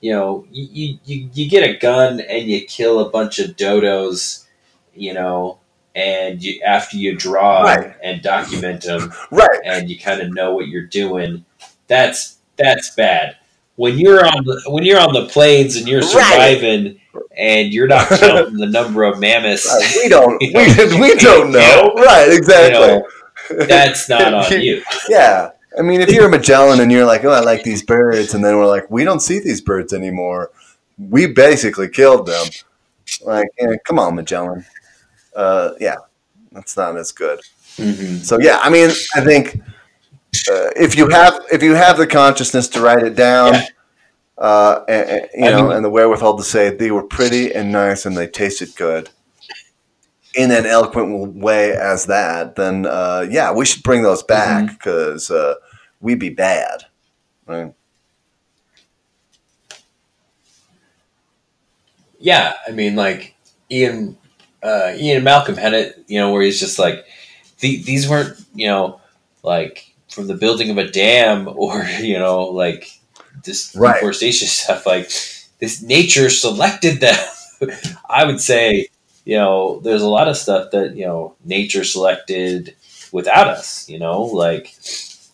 you 0.00 0.12
know, 0.12 0.46
you, 0.50 0.98
you, 1.04 1.30
you 1.34 1.50
get 1.50 1.68
a 1.68 1.78
gun 1.78 2.20
and 2.20 2.48
you 2.48 2.64
kill 2.66 3.00
a 3.00 3.10
bunch 3.10 3.38
of 3.38 3.56
dodos, 3.56 4.46
you 4.94 5.14
know, 5.14 5.58
and 5.94 6.42
you 6.42 6.60
after 6.62 6.96
you 6.96 7.16
draw 7.16 7.62
Right. 7.64 7.94
and 8.02 8.22
document 8.22 8.82
them 8.84 9.12
Right. 9.30 9.60
and 9.64 9.90
you 9.90 9.98
kind 9.98 10.20
of 10.22 10.32
know 10.34 10.54
what 10.54 10.68
you're 10.68 10.86
doing, 10.86 11.44
that's 11.88 12.38
that's 12.56 12.94
bad. 12.94 13.36
When 13.78 13.96
you're 13.98 14.26
on 14.26 14.44
the 14.44 14.60
when 14.66 14.84
you're 14.84 14.98
on 15.00 15.12
the 15.14 15.26
plains 15.26 15.76
and 15.76 15.86
you're 15.86 16.00
Right. 16.00 16.58
surviving 16.60 17.00
and 17.36 17.72
you're 17.72 17.86
not 17.86 18.08
counting 18.20 18.56
the 18.56 18.66
number 18.66 19.04
of 19.04 19.20
mammoths, 19.20 19.66
Right. 19.66 19.96
We 20.02 20.08
don't. 20.08 20.42
You 20.42 20.52
We, 20.52 20.66
know, 20.74 21.00
we 21.00 21.14
don't 21.14 21.52
know. 21.52 21.92
Right. 21.96 22.26
you 22.28 22.36
Exactly. 22.36 22.86
know, 22.88 23.66
that's 23.66 24.08
not 24.08 24.34
on 24.34 24.50
you. 24.60 24.82
Yeah. 25.08 25.50
I 25.78 25.82
mean, 25.82 26.00
if 26.00 26.10
you're 26.10 26.26
a 26.26 26.28
Magellan 26.28 26.80
and 26.80 26.90
you're 26.90 27.04
like, 27.06 27.24
oh, 27.24 27.30
I 27.30 27.38
like 27.40 27.62
these 27.62 27.82
birds, 27.84 28.34
and 28.34 28.44
then 28.44 28.56
we're 28.56 28.66
like, 28.66 28.90
we 28.90 29.04
don't 29.04 29.20
see 29.20 29.38
these 29.38 29.60
birds 29.60 29.92
anymore. 29.92 30.50
We 30.98 31.26
basically 31.28 31.88
killed 31.88 32.26
them. 32.26 32.46
Like, 33.24 33.46
eh, 33.60 33.76
come 33.86 34.00
on, 34.00 34.16
Magellan. 34.16 34.64
Uh, 35.36 35.70
yeah, 35.78 35.96
that's 36.50 36.76
not 36.76 36.96
as 36.96 37.12
good. 37.12 37.40
Mhm. 37.76 38.24
So 38.24 38.40
yeah, 38.40 38.58
I 38.60 38.70
mean, 38.70 38.90
I 39.14 39.20
think 39.20 39.60
uh, 40.50 40.70
if 40.76 40.96
you 40.96 41.08
have 41.08 41.40
if 41.52 41.62
you 41.62 41.74
have 41.74 41.96
the 41.96 42.06
consciousness 42.06 42.68
to 42.68 42.80
write 42.80 43.02
it 43.04 43.14
down, 43.16 43.54
Yeah. 43.54 43.66
uh, 44.38 44.84
and, 44.88 45.10
and, 45.10 45.28
you 45.34 45.46
I 45.46 45.50
know, 45.50 45.62
mean- 45.68 45.76
and 45.76 45.84
the 45.84 45.90
wherewithal 45.90 46.36
to 46.36 46.44
say 46.44 46.70
they 46.70 46.90
were 46.90 47.02
pretty 47.02 47.52
and 47.54 47.72
nice 47.72 48.06
and 48.06 48.16
they 48.16 48.26
tasted 48.26 48.74
good 48.76 49.10
in 50.34 50.50
an 50.52 50.66
eloquent 50.66 51.34
way 51.36 51.72
as 51.72 52.06
that, 52.06 52.54
then 52.56 52.86
uh, 52.86 53.26
yeah, 53.28 53.50
we 53.52 53.64
should 53.64 53.82
bring 53.82 54.02
those 54.02 54.22
back 54.22 54.64
Mm-hmm. 54.64 54.74
because 54.74 55.30
uh, 55.30 55.54
we'd 56.00 56.18
be 56.20 56.28
bad. 56.28 56.84
Right? 57.46 57.72
Yeah, 62.20 62.52
I 62.66 62.72
mean, 62.72 62.96
like 62.96 63.34
Ian, 63.70 64.16
uh, 64.62 64.92
Ian 64.96 65.24
Malcolm 65.24 65.56
had 65.56 65.72
it, 65.74 66.04
you 66.08 66.18
know, 66.18 66.32
where 66.32 66.42
he's 66.42 66.60
just 66.60 66.78
like, 66.78 67.04
the, 67.60 67.82
these 67.82 68.08
weren't, 68.08 68.38
you 68.54 68.66
know, 68.66 69.00
like 69.42 69.87
from 70.18 70.26
the 70.26 70.34
building 70.34 70.70
of 70.70 70.78
a 70.78 70.90
dam 70.90 71.48
or 71.56 71.84
you 72.00 72.18
know, 72.18 72.46
like 72.46 72.90
this 73.44 73.74
Right. 73.76 73.94
deforestation 73.94 74.48
stuff. 74.60 74.86
Like 74.86 75.10
this 75.60 75.82
nature 75.82 76.30
selected 76.30 77.00
them. 77.00 77.18
I 78.10 78.24
would 78.24 78.40
say, 78.40 78.88
you 79.24 79.36
know, 79.36 79.80
there's 79.80 80.02
a 80.02 80.08
lot 80.08 80.28
of 80.28 80.36
stuff 80.36 80.72
that 80.72 80.96
you 80.96 81.06
know 81.06 81.34
nature 81.44 81.84
selected 81.84 82.74
without 83.12 83.48
us. 83.48 83.88
You 83.88 83.98
know, 83.98 84.22
like 84.22 84.74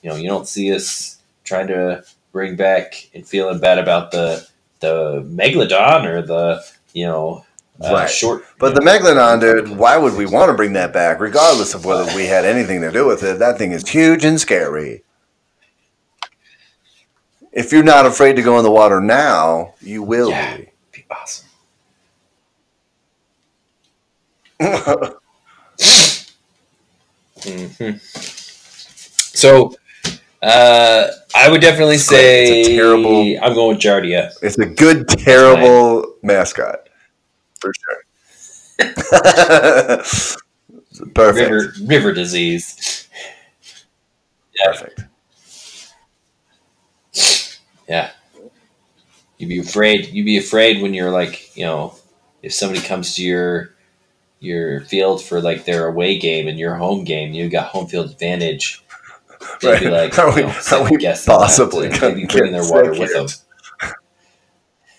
you 0.03 0.11
know, 0.11 0.17
you 0.17 0.29
don't 0.29 0.49
see 0.49 0.75
us 0.75 1.19
trying 1.45 1.69
to 1.69 2.05
bring 2.33 2.57
back 2.57 3.09
and 3.15 3.27
feeling 3.27 3.61
bad 3.61 3.79
about 3.79 4.11
the 4.13 4.47
the 4.81 5.23
megalodon 5.27 6.05
or 6.07 6.23
the 6.23 6.63
you 6.93 7.07
know 7.07 7.45
uh, 7.83 7.93
Right. 7.93 8.09
short. 8.11 8.45
But 8.59 8.75
the 8.75 8.81
know, 8.81 8.93
Megalodon, 8.93 9.41
dude, 9.41 9.69
why 9.77 9.97
would 9.97 10.15
we 10.17 10.27
want 10.27 10.49
to 10.51 10.55
bring 10.55 10.73
that 10.75 10.93
back, 10.93 11.21
regardless 11.21 11.75
of 11.75 11.85
whether 11.85 12.15
we 12.15 12.27
had 12.27 12.45
anything 12.45 12.81
to 12.83 12.91
do 12.93 13.07
with 13.07 13.23
it? 13.23 13.39
That 13.39 13.59
thing 13.59 13.73
is 13.73 13.89
huge 13.89 14.25
and 14.25 14.41
scary. 14.41 15.03
If 17.53 17.73
you're 17.73 17.83
not 17.85 18.07
afraid 18.07 18.35
to 18.37 18.43
go 18.43 18.59
in 18.59 18.65
the 18.65 18.71
water 18.71 19.01
now, 19.01 19.75
you 19.81 20.03
will 20.03 20.31
Yeah. 20.31 20.57
be. 20.57 20.69
be 20.93 21.05
awesome. 21.11 21.47
hmm 27.45 27.91
So, 29.35 29.75
uh, 30.43 31.09
I 31.35 31.49
would 31.51 31.61
definitely 31.61 31.97
It's 31.97 32.05
say 32.05 32.43
It's 32.61 32.69
a 32.69 32.77
terrible- 32.77 33.37
I'm 33.43 33.55
going 33.55 33.77
with 33.77 33.85
Giardia. 33.85 34.31
It's 34.43 34.59
a 34.59 34.67
good, 34.67 35.09
terrible 35.09 36.15
mascot, 36.23 36.84
for 37.65 37.73
sure. 37.81 38.03
Perfect. 41.15 41.51
River 41.51 41.73
river 41.87 42.13
disease. 42.13 43.09
Yeah. 44.59 44.73
Perfect. 44.73 45.01
Yeah. 47.89 48.11
You'd 49.39 49.49
be 49.49 49.59
afraid. 49.59 50.09
You'd 50.09 50.25
be 50.25 50.39
afraid 50.39 50.83
when 50.83 50.95
you're 50.95 51.11
like, 51.11 51.57
you 51.57 51.65
know, 51.65 51.95
if 52.43 52.53
somebody 52.53 52.81
comes 52.81 53.15
to 53.17 53.23
your 53.25 53.71
your 54.41 54.83
field 54.83 55.23
for 55.23 55.41
like 55.41 55.65
their 55.65 55.87
away 55.89 56.19
game 56.19 56.49
and 56.49 56.59
your 56.59 56.75
home 56.77 57.05
game, 57.05 57.33
you 57.33 57.49
got 57.49 57.69
home 57.69 57.87
field 57.87 58.11
advantage. 58.11 58.83
They'd 59.61 59.69
Right. 59.71 59.81
be 59.81 59.91
like, 59.91 60.15
How 60.15 60.29
you 60.29 60.35
we- 60.37 60.43
how 60.43 60.51
we 60.85 60.91
second-guessing 61.01 61.33
that 61.33 61.39
possibly 61.39 61.89
to 61.89 61.99
gonna 62.01 62.15
maybe 62.15 62.27
bringing 62.27 62.53
their 62.53 62.71
water 62.71 62.91
with 62.91 63.13
here? 63.13 63.27
them. 63.27 63.29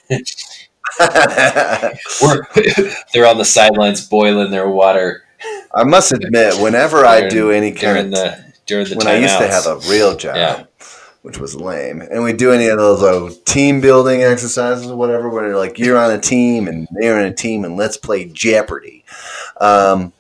They're 3.14 3.28
on 3.28 3.38
the 3.38 3.46
sidelines 3.46 4.06
boiling 4.08 4.52
their 4.52 4.70
water 4.70 5.24
I 5.74 5.84
must 5.84 6.12
admit, 6.14 6.56
whenever 6.62 7.06
I 7.06 7.28
do 7.28 7.52
any 7.52 7.72
during 7.72 7.96
kind 7.96 7.98
of 8.08 8.12
the 8.12 8.54
during 8.66 8.88
the 8.88 8.96
when 8.96 9.08
I 9.08 9.18
used 9.18 9.38
to 9.38 9.48
have 9.48 9.66
a 9.68 9.78
real 9.90 10.16
job, 10.16 10.36
Yeah. 10.38 10.64
which 11.22 11.38
was 11.38 11.56
lame, 11.56 12.02
and 12.02 12.24
we 12.24 12.32
do 12.34 12.52
any 12.52 12.68
of 12.68 12.78
those 12.78 13.04
uh, 13.04 13.34
team 13.44 13.82
building 13.82 14.24
exercises 14.24 14.88
or 14.90 14.96
whatever, 14.96 15.30
where 15.30 15.48
you're 15.48 15.58
like 15.58 15.78
you're 15.78 15.98
on 15.98 16.12
a 16.12 16.20
team 16.20 16.68
and 16.68 16.88
they're 16.92 17.20
in 17.20 17.28
a 17.32 17.34
team, 17.34 17.66
and 17.66 17.76
let's 17.76 17.98
play 17.98 18.26
Jeopardy. 18.26 19.04
Um, 19.60 20.14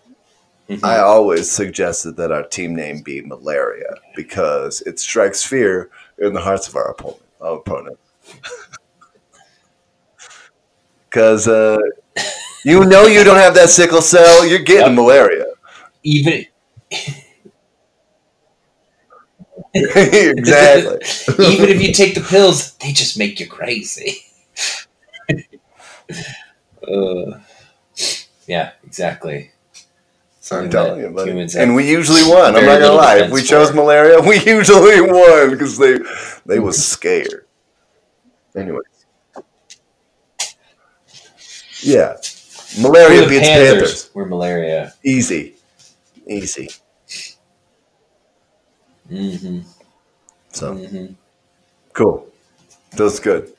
Mhm. 0.69 0.83
I 0.83 0.97
always 0.97 1.49
suggested 1.51 2.17
that 2.17 2.31
our 2.31 2.41
team 2.41 2.75
name 2.75 3.01
be 3.01 3.21
Malaria 3.21 3.93
because 4.15 4.81
it 4.81 4.99
strikes 4.99 5.43
fear 5.43 5.91
in 6.17 6.33
the 6.33 6.41
hearts 6.41 6.67
of 6.67 6.75
our 6.75 6.89
opponent. 6.89 7.21
Our 7.39 7.57
opponent. 7.57 7.99
Because 11.15 11.47
uh, 11.47 11.77
you 12.65 12.83
know 12.85 13.07
you 13.07 13.23
don't 13.23 13.37
have 13.37 13.55
that 13.55 13.69
sickle 13.69 14.01
cell, 14.01 14.45
you're 14.45 14.59
getting 14.59 14.87
Yep. 14.87 14.95
malaria. 14.95 15.45
even 16.03 16.45
exactly. 19.73 20.97
even 21.45 21.69
if 21.69 21.81
you 21.81 21.93
take 21.93 22.15
the 22.15 22.21
pills, 22.21 22.73
they 22.75 22.91
just 22.91 23.17
make 23.17 23.39
you 23.39 23.47
crazy. 23.47 24.17
uh, 26.87 27.39
yeah, 28.47 28.71
exactly. 28.83 29.51
So 30.41 30.59
I'm 30.59 30.69
telling 30.69 30.99
you, 31.01 31.09
buddy. 31.09 31.31
And 31.57 31.75
we 31.75 31.89
usually 31.89 32.23
won. 32.23 32.55
I'm 32.55 32.65
not 32.65 32.79
gonna 32.79 32.91
lie. 32.93 33.17
If 33.19 33.31
we 33.31 33.41
chose 33.41 33.73
malaria, 33.73 34.19
we 34.21 34.35
usually 34.45 35.01
won 35.01 35.51
because 35.51 35.77
they 35.77 35.97
they 36.45 36.59
was 36.59 36.85
scared. 36.85 37.45
Anyway, 38.55 38.81
Yeah, 41.85 42.17
malaria 42.81 43.21
We're 43.21 43.29
beats 43.29 43.47
Panthers. 43.47 43.71
Panthers. 43.79 44.09
We're 44.15 44.25
malaria. 44.25 44.93
Easy, 45.03 45.55
easy. 46.27 46.69
Mm-hmm. 49.11 49.59
So 50.51 50.73
mm-hmm. 50.75 51.13
cool. 51.93 52.27
Feels 52.91 53.19
good. 53.19 53.53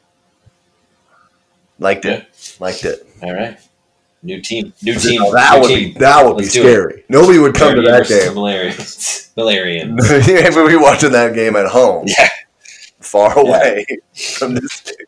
Liked 1.79 2.05
it. 2.07 2.27
Yeah. 2.33 2.57
Liked 2.59 2.85
it. 2.85 3.07
All 3.23 3.35
right. 3.35 3.59
New 4.23 4.41
team. 4.41 4.73
New 4.83 4.95
team. 4.95 5.23
Now, 5.23 5.31
that 5.31 5.55
new 5.55 5.61
would 5.61 5.69
team. 5.69 5.93
be 5.93 5.99
that 6.01 6.25
would 6.27 6.37
Let's 6.39 6.55
be 6.55 6.61
do 6.63 6.67
it. 6.67 6.73
scary. 6.73 7.05
Nobody 7.09 7.39
would 7.39 7.55
come 7.55 7.77
to 7.77 7.83
Malaria 7.83 8.05
that 8.05 8.09
game. 8.09 8.33
Malarians. 8.35 10.27
yeah, 10.27 10.51
but 10.51 10.67
we 10.67 10.77
watching 10.77 11.13
that 11.13 11.35
game 11.35 11.55
at 11.55 11.67
home, 11.67 12.07
Yeah. 12.09 12.29
far 13.01 13.39
away 13.39 13.85
from 14.39 14.55
this 14.55 14.81
game. 14.81 15.07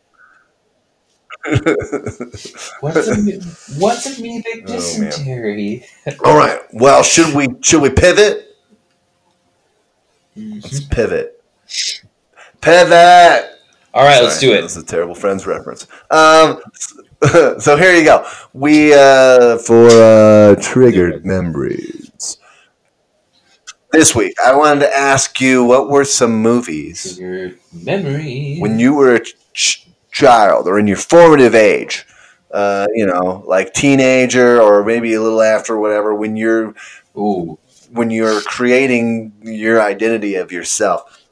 What's 2.81 3.09
a 3.09 3.17
me- 3.23 3.41
what's 3.79 4.19
a 4.19 4.23
me 4.23 4.43
big 4.45 4.65
Oh, 4.69 4.73
dysentery? 4.73 5.85
All 6.25 6.37
right. 6.37 6.61
Well, 6.73 7.03
should 7.03 7.35
we 7.35 7.49
should 7.63 7.83
we 7.83 7.91
pivot? 7.91 8.57
Let's 10.37 10.81
pivot. 10.87 11.43
Pivot. 12.61 13.51
All 13.95 14.05
right, 14.05 14.23
let's 14.23 14.39
do 14.39 14.53
it. 14.53 14.61
That's 14.61 14.77
a 14.77 14.85
terrible 14.85 15.15
Friends 15.15 15.47
reference. 15.47 15.87
Um, 16.11 16.61
so 17.59 17.77
here 17.77 17.95
you 17.95 18.05
go. 18.05 18.29
We 18.53 18.93
uh, 18.95 19.59
for 19.59 19.89
uh, 19.89 20.55
triggered 20.61 21.25
memories. 21.27 22.39
This 23.91 24.15
week, 24.15 24.35
I 24.45 24.55
wanted 24.55 24.81
to 24.81 24.95
ask 24.95 25.41
you 25.41 25.65
what 25.65 25.89
were 25.89 26.05
some 26.05 26.43
movies 26.43 27.19
Your 27.19 27.53
memory. 27.73 28.59
when 28.61 28.79
you 28.79 28.93
were 28.95 29.15
a 29.15 29.21
ch- 29.55 29.88
child 30.19 30.67
or 30.67 30.79
in 30.79 30.87
your 30.87 30.97
formative 30.97 31.55
age, 31.55 32.07
uh, 32.53 32.87
you 32.95 33.07
know, 33.07 33.45
like 33.47 33.73
teenager 33.75 34.61
or 34.61 34.85
maybe 34.85 35.15
a 35.15 35.23
little 35.23 35.43
after, 35.43 35.79
whatever. 35.79 36.15
When 36.15 36.37
you're 36.37 36.75
Ooh, 37.17 37.59
when 37.91 38.11
you're 38.11 38.41
creating 38.43 39.33
your 39.43 39.81
identity 39.81 40.35
of 40.37 40.53
yourself, 40.53 41.25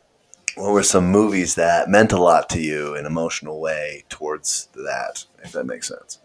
what 0.56 0.72
were 0.72 0.82
some 0.82 1.10
movies 1.10 1.54
that 1.56 1.88
meant 1.88 2.12
a 2.12 2.20
lot 2.20 2.48
to 2.50 2.60
you 2.60 2.94
in 2.94 3.06
emotional 3.06 3.60
way 3.60 4.04
towards 4.08 4.68
that, 4.74 5.24
if 5.44 5.52
that 5.52 5.66
makes 5.66 5.88
sense? 5.88 6.18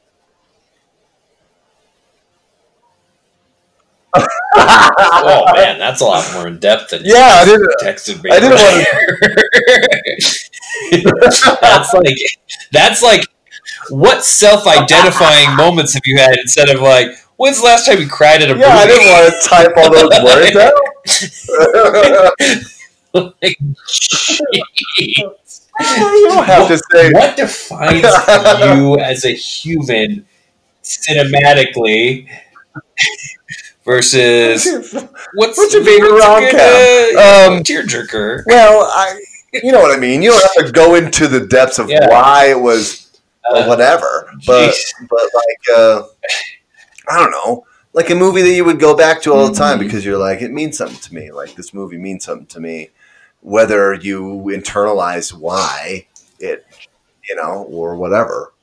oh 4.55 5.53
man, 5.55 5.79
that's 5.79 6.01
a 6.01 6.05
lot 6.05 6.29
more 6.33 6.47
in 6.47 6.59
depth 6.59 6.89
than 6.91 7.03
you 7.05 7.13
Yeah, 7.13 7.39
I 7.41 7.45
didn't. 7.45 7.69
texted 7.81 8.21
me. 8.23 8.29
I 8.31 8.39
didn't 8.39 8.59
want 8.59 8.87
that's 11.61 11.93
like 11.93 12.17
that's 12.71 13.01
like 13.01 13.25
what 13.89 14.23
self-identifying 14.23 15.55
moments 15.55 15.93
have 15.93 16.03
you 16.05 16.17
had 16.17 16.37
instead 16.39 16.69
of 16.69 16.81
like 16.81 17.07
when's 17.37 17.59
the 17.59 17.65
last 17.65 17.85
time 17.85 17.99
you 17.99 18.07
cried 18.07 18.41
at 18.41 18.49
a 18.51 18.57
Yeah, 18.57 18.67
I 18.69 18.87
didn't 18.87 19.07
want 19.07 19.33
to 19.33 19.49
type 19.49 19.71
all 19.77 19.91
those 19.91 20.09
words 20.23 20.55
out. 20.55 20.73
like, 23.41 23.57
you 25.79 26.27
don't 26.29 26.45
have 26.45 26.67
to 26.67 26.77
say. 26.91 27.11
what 27.11 27.35
defines 27.35 28.03
you 28.75 28.97
as 28.99 29.25
a 29.25 29.31
human 29.33 30.25
cinematically 30.83 32.27
versus 33.85 34.65
what's, 35.33 35.57
What's 35.57 35.73
your 35.73 35.83
favorite 35.83 36.11
what's 36.13 36.25
rom-com? 36.25 36.51
good, 36.51 37.15
uh, 37.15 37.51
Um, 37.57 37.63
tearjerker? 37.63 38.43
Well, 38.45 38.83
I, 38.93 39.19
you 39.53 39.71
know 39.71 39.79
what 39.81 39.95
I 39.95 39.99
mean. 39.99 40.21
You 40.21 40.31
don't 40.31 40.55
have 40.55 40.65
to 40.67 40.71
go 40.71 40.95
into 40.95 41.27
the 41.27 41.45
depths 41.45 41.79
of 41.79 41.89
Yeah. 41.89 42.09
why 42.09 42.45
it 42.49 42.59
was 42.59 43.07
Uh, 43.49 43.65
whatever, 43.65 44.29
but 44.45 44.73
but 45.09 45.19
like 45.33 45.77
uh, 45.77 46.03
I 47.09 47.17
don't 47.19 47.31
know, 47.31 47.65
like 47.93 48.09
a 48.11 48.15
movie 48.15 48.43
that 48.43 48.53
you 48.53 48.63
would 48.63 48.79
go 48.79 48.95
back 48.95 49.21
to 49.23 49.33
all 49.33 49.47
the 49.47 49.55
time 49.57 49.77
Mhm. 49.77 49.81
because 49.81 50.05
you're 50.05 50.17
like, 50.19 50.41
it 50.41 50.51
means 50.51 50.77
something 50.77 50.99
to 50.99 51.13
me. 51.15 51.31
Like 51.31 51.55
this 51.55 51.73
movie 51.73 51.97
means 51.97 52.23
something 52.23 52.45
to 52.47 52.59
me, 52.59 52.91
whether 53.41 53.93
you 53.95 54.21
internalize 54.55 55.33
why 55.33 56.05
it, 56.39 56.65
you 57.27 57.35
know, 57.35 57.65
or 57.69 57.95
whatever. 57.95 58.53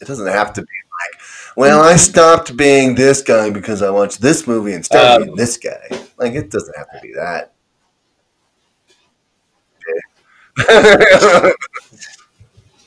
It 0.00 0.08
doesn't 0.08 0.26
have 0.26 0.52
to 0.54 0.60
be 0.60 0.66
like, 0.66 1.20
well, 1.56 1.80
I 1.82 1.96
stopped 1.96 2.56
being 2.56 2.96
this 2.96 3.22
guy 3.22 3.48
because 3.50 3.80
I 3.80 3.90
watched 3.90 4.20
this 4.20 4.46
movie 4.46 4.74
and 4.74 4.84
started 4.84 5.08
Um, 5.14 5.22
being 5.22 5.36
this 5.36 5.56
guy. 5.56 5.88
Like 6.18 6.34
it 6.34 6.50
doesn't 6.50 6.76
have 6.76 6.90
to 6.90 6.98
be 7.00 7.14
that. 7.14 7.52
I 10.58 11.52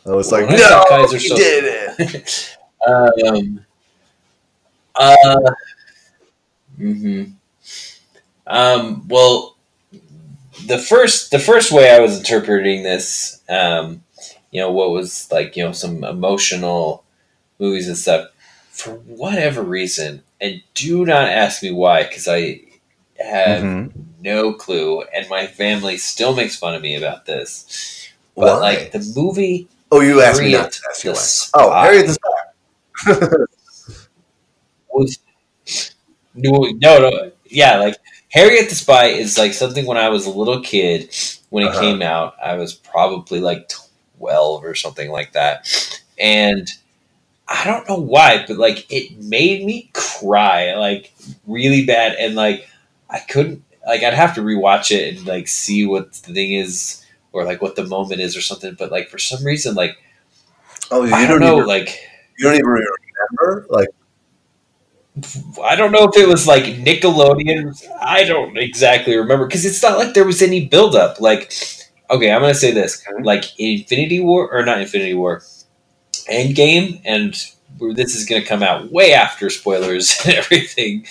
was 0.05 0.31
like, 0.31 0.47
When 0.47 0.57
no, 0.57 0.85
Kaiser 0.89 1.17
you 1.17 1.31
Soze- 1.31 1.37
did 1.37 1.63
it. 1.99 2.57
um, 2.87 3.65
uh, 4.95 5.51
hmm 6.77 7.23
Um, 8.45 9.07
well, 9.07 9.55
the 10.65 10.77
first 10.79 11.31
the 11.31 11.39
first 11.39 11.71
way 11.71 11.91
I 11.91 11.99
was 11.99 12.17
interpreting 12.17 12.83
this, 12.83 13.41
um, 13.49 14.03
you 14.51 14.61
know, 14.61 14.71
what 14.71 14.91
was 14.91 15.29
like 15.31 15.55
you 15.55 15.63
know 15.65 15.71
some 15.71 16.03
emotional 16.03 17.03
movies 17.59 17.87
and 17.87 17.97
stuff. 17.97 18.29
For 18.71 18.91
whatever 18.93 19.63
reason, 19.63 20.21
and 20.39 20.61
do 20.75 21.03
not 21.05 21.29
ask 21.29 21.63
me 21.63 21.71
why, 21.71 22.03
because 22.03 22.27
I 22.27 22.61
have 23.19 23.63
Mhm. 23.63 23.91
No 24.27 24.53
clue, 24.53 25.01
and 25.13 25.29
my 25.29 25.47
family 25.47 25.97
still 25.97 26.35
makes 26.35 26.55
fun 26.57 26.75
of 26.75 26.81
me 26.81 26.95
about 26.95 27.25
this. 27.25 28.09
But 28.37 28.59
Why? 28.59 28.59
like 28.59 28.91
the 28.91 28.99
movie 29.15 29.67
oh, 29.91 30.01
you 30.01 30.21
asked 30.21 30.43
me 30.43 30.51
Harriet 30.51 30.61
not 30.61 30.71
to 30.73 30.81
ask 30.89 31.03
you. 31.03 31.13
Oh, 31.53 31.71
Harriet 31.71 32.07
the 32.07 32.13
Spy. 32.13 32.29
was 34.89 35.17
no, 36.35 36.51
no, 36.81 36.99
no, 36.99 37.31
yeah, 37.45 37.77
like 37.77 37.95
Harriet 38.29 38.69
the 38.69 38.75
Spy 38.75 39.05
is 39.07 39.37
like 39.37 39.53
something 39.53 39.85
when 39.85 39.97
I 39.97 40.09
was 40.09 40.25
a 40.25 40.29
little 40.31 40.61
kid 40.61 41.13
when 41.49 41.63
it 41.63 41.69
Uh-huh. 41.69 41.79
came 41.79 42.01
out. 42.01 42.35
I 42.43 42.55
was 42.55 42.73
probably 42.73 43.39
like 43.39 43.69
twelve 44.17 44.63
or 44.63 44.75
something 44.75 45.09
like 45.09 45.33
that, 45.33 45.67
and 46.19 46.67
I 47.47 47.65
don't 47.65 47.87
know 47.89 47.97
why, 47.99 48.45
but 48.47 48.57
like 48.57 48.85
it 48.91 49.17
made 49.23 49.65
me 49.65 49.91
cry 49.93 50.75
like 50.75 51.13
really 51.47 51.85
bad, 51.85 52.15
and 52.15 52.35
like 52.35 52.69
I 53.09 53.19
couldn't 53.19 53.63
like 53.87 54.03
I'd 54.03 54.13
have 54.15 54.35
to 54.35 54.41
rewatch 54.41 54.91
it 54.91 55.17
and 55.17 55.27
like 55.27 55.47
see 55.49 55.85
what 55.87 56.13
the 56.13 56.33
thing 56.33 56.53
is 56.53 57.05
or 57.33 57.45
like 57.45 57.61
what 57.61 57.75
the 57.77 57.85
moment 57.85 58.21
is 58.21 58.37
or 58.37 58.41
something. 58.41 58.75
But 58.79 58.91
like 58.91 59.09
for 59.09 59.19
some 59.19 59.45
reason, 59.45 59.75
like 59.75 59.97
Oh, 60.91 61.03
you 61.05 61.13
I 61.13 61.27
don't, 61.27 61.39
know, 61.41 61.55
even, 61.57 61.67
like. 61.67 61.99
you 62.37 62.45
don't 62.45 62.55
even 62.55 62.65
remember? 62.65 63.65
Like, 63.69 63.89
I 65.63 65.75
don't 65.75 65.91
know 65.91 66.03
if 66.03 66.15
it 66.15 66.27
was 66.27 66.45
like 66.47 66.63
Nickelodeon. 66.63 67.83
I 67.99 68.23
don't 68.23 68.57
exactly 68.57 69.15
remember 69.15 69.47
because 69.47 69.65
it's 69.65 69.81
not 69.81 69.97
like 69.97 70.13
there 70.13 70.25
was 70.25 70.41
any 70.41 70.67
buildup. 70.67 71.19
Like, 71.19 71.51
okay, 72.11 72.31
I'm 72.31 72.41
gonna 72.41 72.53
say 72.53 72.71
this: 72.71 73.03
like 73.23 73.45
Infinity 73.59 74.19
War 74.19 74.49
or 74.51 74.63
not 74.63 74.79
Infinity 74.79 75.15
War, 75.15 75.41
Endgame, 76.29 77.01
and 77.05 77.33
this 77.95 78.15
is 78.15 78.25
gonna 78.25 78.45
come 78.45 78.63
out 78.63 78.91
way 78.91 79.13
after 79.13 79.49
spoilers 79.49 80.19
and 80.25 80.35
everything. 80.35 81.05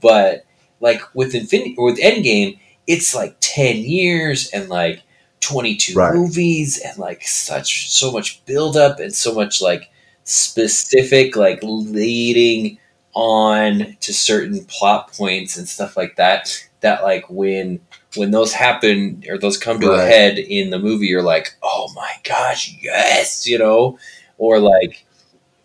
But 0.00 0.44
like 0.82 1.02
with 1.14 1.34
Infinity 1.34 1.76
or 1.78 1.86
with 1.86 2.00
Endgame, 2.00 2.58
it's 2.88 3.14
like 3.14 3.36
ten 3.40 3.78
years 3.78 4.50
and 4.52 4.68
like 4.70 5.02
twenty 5.40 5.76
two 5.76 5.94
Right. 5.94 6.14
movies 6.14 6.80
and 6.84 6.98
like 6.98 7.22
such 7.26 7.90
so 7.92 8.12
much 8.12 8.44
buildup 8.46 9.00
and 9.00 9.14
so 9.14 9.34
much 9.34 9.62
like 9.62 9.90
specific 10.24 11.36
like 11.36 11.60
leading 11.62 12.78
on 13.14 13.96
to 14.00 14.14
certain 14.14 14.64
plot 14.66 15.12
points 15.12 15.56
and 15.58 15.68
stuff 15.68 15.96
like 15.96 16.16
that 16.16 16.66
that 16.80 17.02
like 17.02 17.28
when 17.30 17.80
when 18.16 18.30
those 18.30 18.52
happen 18.54 19.22
or 19.28 19.38
those 19.38 19.58
come 19.58 19.80
to 19.80 19.92
a 19.92 20.00
head 20.02 20.38
in 20.38 20.70
the 20.70 20.78
movie 20.78 21.06
you're 21.06 21.22
like 21.22 21.54
oh 21.62 21.92
my 21.94 22.12
gosh 22.24 22.76
yes 22.82 23.46
you 23.46 23.58
know 23.58 23.98
or 24.38 24.60
like 24.60 25.04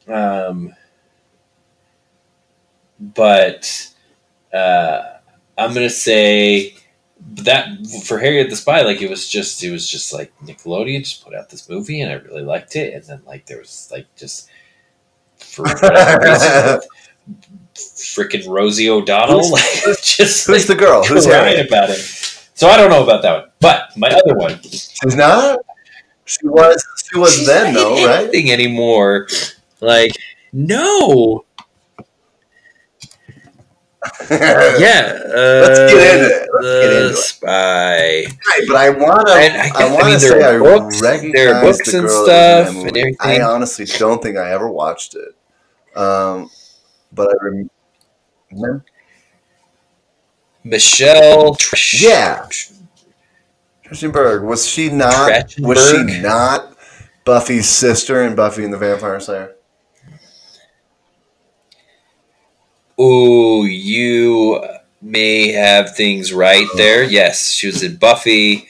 um 0.08 0.74
but 3.00 3.94
uh 4.54 5.18
i'm 5.58 5.74
gonna 5.74 5.90
say 5.90 6.74
that 7.34 7.68
for 8.06 8.20
Harriet 8.20 8.50
the 8.52 8.56
Spy, 8.56 8.84
like 8.84 9.02
it 9.02 9.10
was 9.10 9.28
just 9.28 9.64
it 9.64 9.72
was 9.72 9.90
just 9.90 10.14
like 10.14 10.32
Nickelodeon 10.42 11.00
just 11.00 11.24
put 11.26 11.34
out 11.34 11.50
this 11.50 11.68
movie 11.68 12.00
and 12.02 12.12
I 12.12 12.16
really 12.16 12.44
liked 12.44 12.76
it, 12.76 12.94
and 12.94 13.04
then 13.06 13.22
like 13.26 13.48
there 13.48 13.58
was 13.58 13.90
like 13.92 14.06
just 14.16 14.50
for 15.38 15.64
whatever 15.82 16.80
freaking 17.76 18.48
Rosie 18.48 18.90
O'Donnell, 18.90 19.40
Who's- 19.40 19.52
like 19.86 20.02
just 20.04 20.48
who's 20.48 20.50
like, 20.50 20.68
the 20.68 20.76
girl? 20.76 21.04
Who's 21.04 21.26
Harriet? 21.32 21.68
about 21.68 21.90
it. 21.90 21.98
So 22.54 22.68
I 22.68 22.78
don't 22.78 22.90
know 22.90 23.04
about 23.04 23.22
that 23.24 23.42
one, 23.42 23.50
but 23.60 23.98
my 23.98 24.10
other 24.10 24.36
one, 24.36 24.60
She's 24.64 25.16
not? 25.16 25.60
She 26.26 26.46
was, 26.48 26.84
she 27.12 27.20
was 27.20 27.36
she's 27.36 27.48
then, 27.48 27.74
not 27.74 27.80
though, 27.80 28.06
right? 28.08 28.20
anything 28.24 28.52
anymore. 28.52 29.28
Like 29.82 30.12
no, 30.54 31.46
yeah. 34.30 35.20
Uh, 35.26 35.28
Let's 35.68 35.94
get 35.94 36.16
into 36.16 36.36
it. 36.36 36.50
Let's 36.54 36.66
the 36.66 36.80
get 36.82 36.94
into 36.94 37.10
it. 37.10 37.16
Spy. 37.16 38.24
Right, 38.26 38.66
but 38.68 38.76
I 38.76 38.90
want 38.92 39.28
to. 39.28 39.34
I 39.34 39.38
I, 39.38 39.48
guess- 39.50 39.76
I 39.76 39.92
want 39.94 40.06
mean, 40.06 40.14
to 40.20 40.20
there 40.28 40.42
say 40.42 40.44
are 40.44 40.56
I 40.56 40.60
books- 40.80 41.02
recognize 41.02 41.34
there 41.34 41.56
are 41.56 41.62
books 41.64 41.92
the 41.92 42.00
and 42.00 42.10
stuff 42.10 42.70
in 42.70 42.76
and 42.78 42.86
that 42.88 42.94
movie. 42.96 43.18
I 43.20 43.42
honestly 43.42 43.86
don't 43.86 44.22
think 44.22 44.38
I 44.38 44.52
ever 44.52 44.70
watched 44.70 45.16
it. 45.16 45.36
Um, 45.98 46.50
but 47.12 47.30
I 47.30 47.34
remember. 48.52 48.86
Michelle. 50.64 51.56
Trish, 51.56 52.02
Yeah. 52.04 52.48
Trachtenberg 53.86 54.44
was 54.44 54.68
she 54.68 54.90
not? 54.90 55.56
Was 55.60 55.90
she 55.92 56.04
not 56.22 56.76
Buffy's 57.24 57.70
sister 57.70 58.22
in 58.24 58.36
Buffy 58.36 58.64
and 58.66 58.74
the 58.74 58.78
Vampire 58.78 59.20
Slayer? 59.20 59.56
Ooh, 63.00 63.66
you 63.66 64.64
may 65.02 65.52
have 65.52 65.96
things 65.96 66.34
right 66.34 66.68
there. 66.76 67.04
Yes, 67.04 67.52
she 67.52 67.68
was 67.68 67.84
in 67.84 67.98
Buffy, 67.98 68.68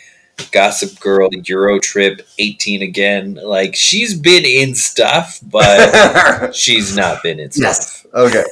Gossip 0.51 0.99
Girl, 0.99 1.29
Euro 1.31 1.79
Trip, 1.79 2.21
18 2.37 2.81
again. 2.81 3.35
Like, 3.41 3.75
she's 3.75 4.13
been 4.19 4.43
in 4.45 4.75
stuff, 4.75 5.39
but 5.43 6.53
she's 6.55 6.95
not 6.95 7.23
been 7.23 7.39
in 7.39 7.51
stuff. 7.51 7.63
yes. 7.63 8.07
Okay. 8.13 8.43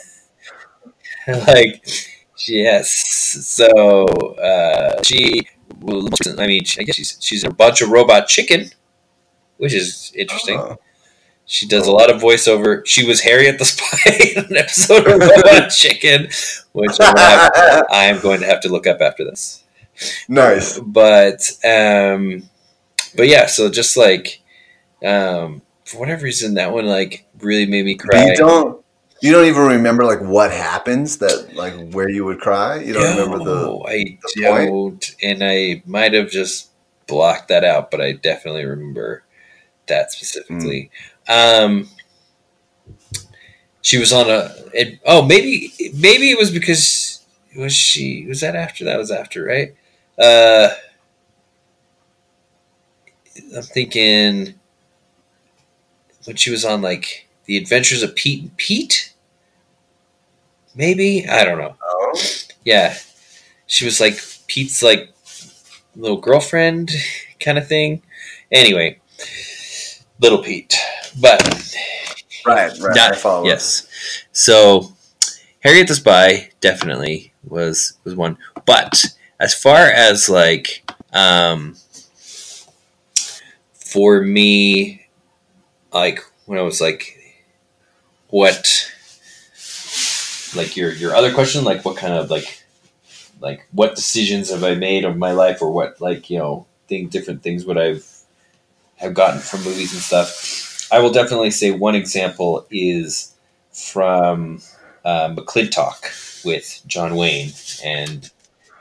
like 1.48 1.86
yes 2.48 2.92
so 3.48 4.06
uh 4.38 5.02
she 5.02 5.48
well, 5.82 6.08
i 6.38 6.46
mean 6.46 6.62
i 6.78 6.84
guess 6.84 6.96
she's 6.96 7.18
she's 7.20 7.44
a 7.44 7.50
bunch 7.50 7.82
of 7.82 7.90
robot 7.90 8.28
chicken 8.28 8.70
which 9.58 9.74
is 9.74 10.12
interesting 10.16 10.60
Oh. 10.60 10.78
She 11.46 11.68
does 11.68 11.88
a 11.88 11.92
lot 11.92 12.10
of 12.14 12.22
voiceover 12.22 12.86
she 12.86 13.06
was 13.06 13.22
harriet 13.22 13.60
the 13.60 13.66
spy 13.74 14.12
in 14.36 14.46
an 14.46 14.58
episode 14.58 15.08
of 15.08 15.20
robot 15.20 15.70
chicken 15.76 16.28
which 16.74 16.98
I'm, 17.00 17.16
have- 17.18 17.86
I'm 17.90 18.20
going 18.20 18.40
to 18.42 18.46
have 18.48 18.62
to 18.62 18.70
look 18.70 18.88
up 18.88 19.02
after 19.02 19.24
this 19.24 19.64
nice. 20.28 20.80
but 20.80 21.50
um 21.64 22.50
but 23.16 23.28
yeah 23.28 23.46
so 23.46 23.70
just 23.70 23.96
like 23.96 24.42
um 25.06 25.62
for 25.86 26.00
whatever 26.00 26.24
reason 26.24 26.56
that 26.56 26.74
one 26.74 26.86
like 26.86 27.26
really 27.40 27.66
made 27.66 27.86
me 27.86 27.96
cry 27.96 28.26
You 28.26 28.36
don't. 28.36 28.82
You 29.22 29.32
don't 29.32 29.46
even 29.46 29.64
remember 29.66 30.04
like 30.04 30.22
what 30.22 30.52
happens 30.52 31.18
that 31.20 31.56
like 31.56 31.74
where 31.92 32.10
you 32.10 32.26
would 32.26 32.40
cry. 32.40 32.82
You 32.82 32.94
don't 32.94 33.18
remember 33.18 33.40
the. 33.44 33.56
No, 33.56 33.84
I 33.88 34.18
the 34.36 34.42
don't, 34.68 35.16
and 35.24 35.42
I 35.42 35.82
might 35.86 36.14
have 36.14 36.30
just 36.30 36.70
blocked 37.08 37.48
that 37.48 37.64
out, 37.64 37.92
but 37.92 38.02
I 38.02 38.12
definitely 38.12 38.66
remember 38.66 39.24
that 39.88 40.12
specifically. 40.12 40.92
Hmm. 40.94 41.15
Um, 41.28 41.90
she 43.82 43.98
was 43.98 44.12
on 44.14 44.30
a. 44.30 44.52
It, 44.74 45.00
oh, 45.06 45.24
maybe 45.24 45.72
maybe 45.94 46.32
it 46.32 46.38
was 46.38 46.52
because 46.52 47.26
was 47.56 47.74
she 47.74 48.26
was 48.28 48.42
that 48.42 48.56
after 48.56 48.86
that 48.86 48.98
was 48.98 49.12
after 49.12 49.44
right? 49.44 49.76
Uh, 50.18 50.70
I'm 53.56 53.64
thinking 53.64 54.56
when 56.26 56.36
she 56.36 56.52
was 56.52 56.66
on 56.66 56.82
like 56.82 57.28
the 57.46 57.58
Adventures 57.58 58.04
of 58.04 58.16
Pete 58.16 58.42
and 58.42 58.58
Pete. 58.58 59.14
Maybe 60.76 61.28
I 61.28 61.46
don't 61.46 61.58
know. 61.58 61.76
Oh. 61.84 62.20
Yeah, 62.64 62.98
she 63.68 63.86
was 63.86 64.00
like 64.00 64.20
Pete's 64.48 64.82
like 64.84 65.14
little 65.96 66.18
girlfriend 66.18 66.92
kind 67.40 67.58
of 67.58 67.68
thing. 67.68 68.02
Anyway, 68.52 69.00
little 70.20 70.44
Pete, 70.44 70.76
but 71.20 71.42
Right. 72.46 72.72
Right. 72.80 72.96
not 72.96 73.14
I 73.14 73.16
follow. 73.16 73.46
yes. 73.46 73.88
So 74.32 74.94
Harriet 75.62 75.88
the 75.88 75.96
Spy 75.96 76.52
definitely 76.62 77.34
was 77.44 77.98
was 78.04 78.16
one, 78.16 78.38
but 78.66 79.06
as 79.40 79.54
far 79.54 79.88
as 79.88 80.30
like 80.30 80.90
um 81.14 81.76
for 83.74 84.22
me, 84.22 85.08
like 85.94 86.22
when 86.46 86.60
I 86.60 86.64
was 86.64 86.82
like, 86.82 87.18
what 88.30 88.92
like 90.56 90.76
your 90.78 90.92
your 90.92 91.16
other 91.16 91.34
question, 91.34 91.64
like 91.64 91.84
what 91.86 91.98
kind 91.98 92.14
of 92.14 92.30
like 92.30 92.64
like 93.42 93.68
what 93.72 93.96
decisions 93.96 94.50
have 94.52 94.64
I 94.64 94.76
made 94.76 95.06
of 95.06 95.18
my 95.18 95.32
life, 95.32 95.62
or 95.62 95.72
what 95.72 96.00
like 96.02 96.30
you 96.30 96.38
know 96.38 96.66
thing 96.88 97.08
different 97.08 97.42
things 97.42 97.66
would 97.66 97.78
I've 97.78 98.08
have 98.98 99.14
gotten 99.14 99.40
from 99.40 99.64
movies 99.64 99.94
and 99.94 100.02
stuff. 100.02 100.75
I 100.92 101.00
will 101.00 101.12
definitely 101.12 101.52
say 101.52 101.72
one 101.72 101.96
example 101.96 102.66
is 102.70 103.34
from 103.72 104.62
uh, 105.04 105.30
McLintock 105.30 106.44
with 106.46 106.82
John 106.88 107.16
Wayne 107.16 107.52
and 107.84 108.30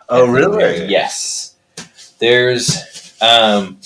Oh, 0.08 0.24
and 0.24 0.34
really? 0.34 0.86
Yes. 0.86 1.54
There's, 2.18 3.16
um, 3.20 3.78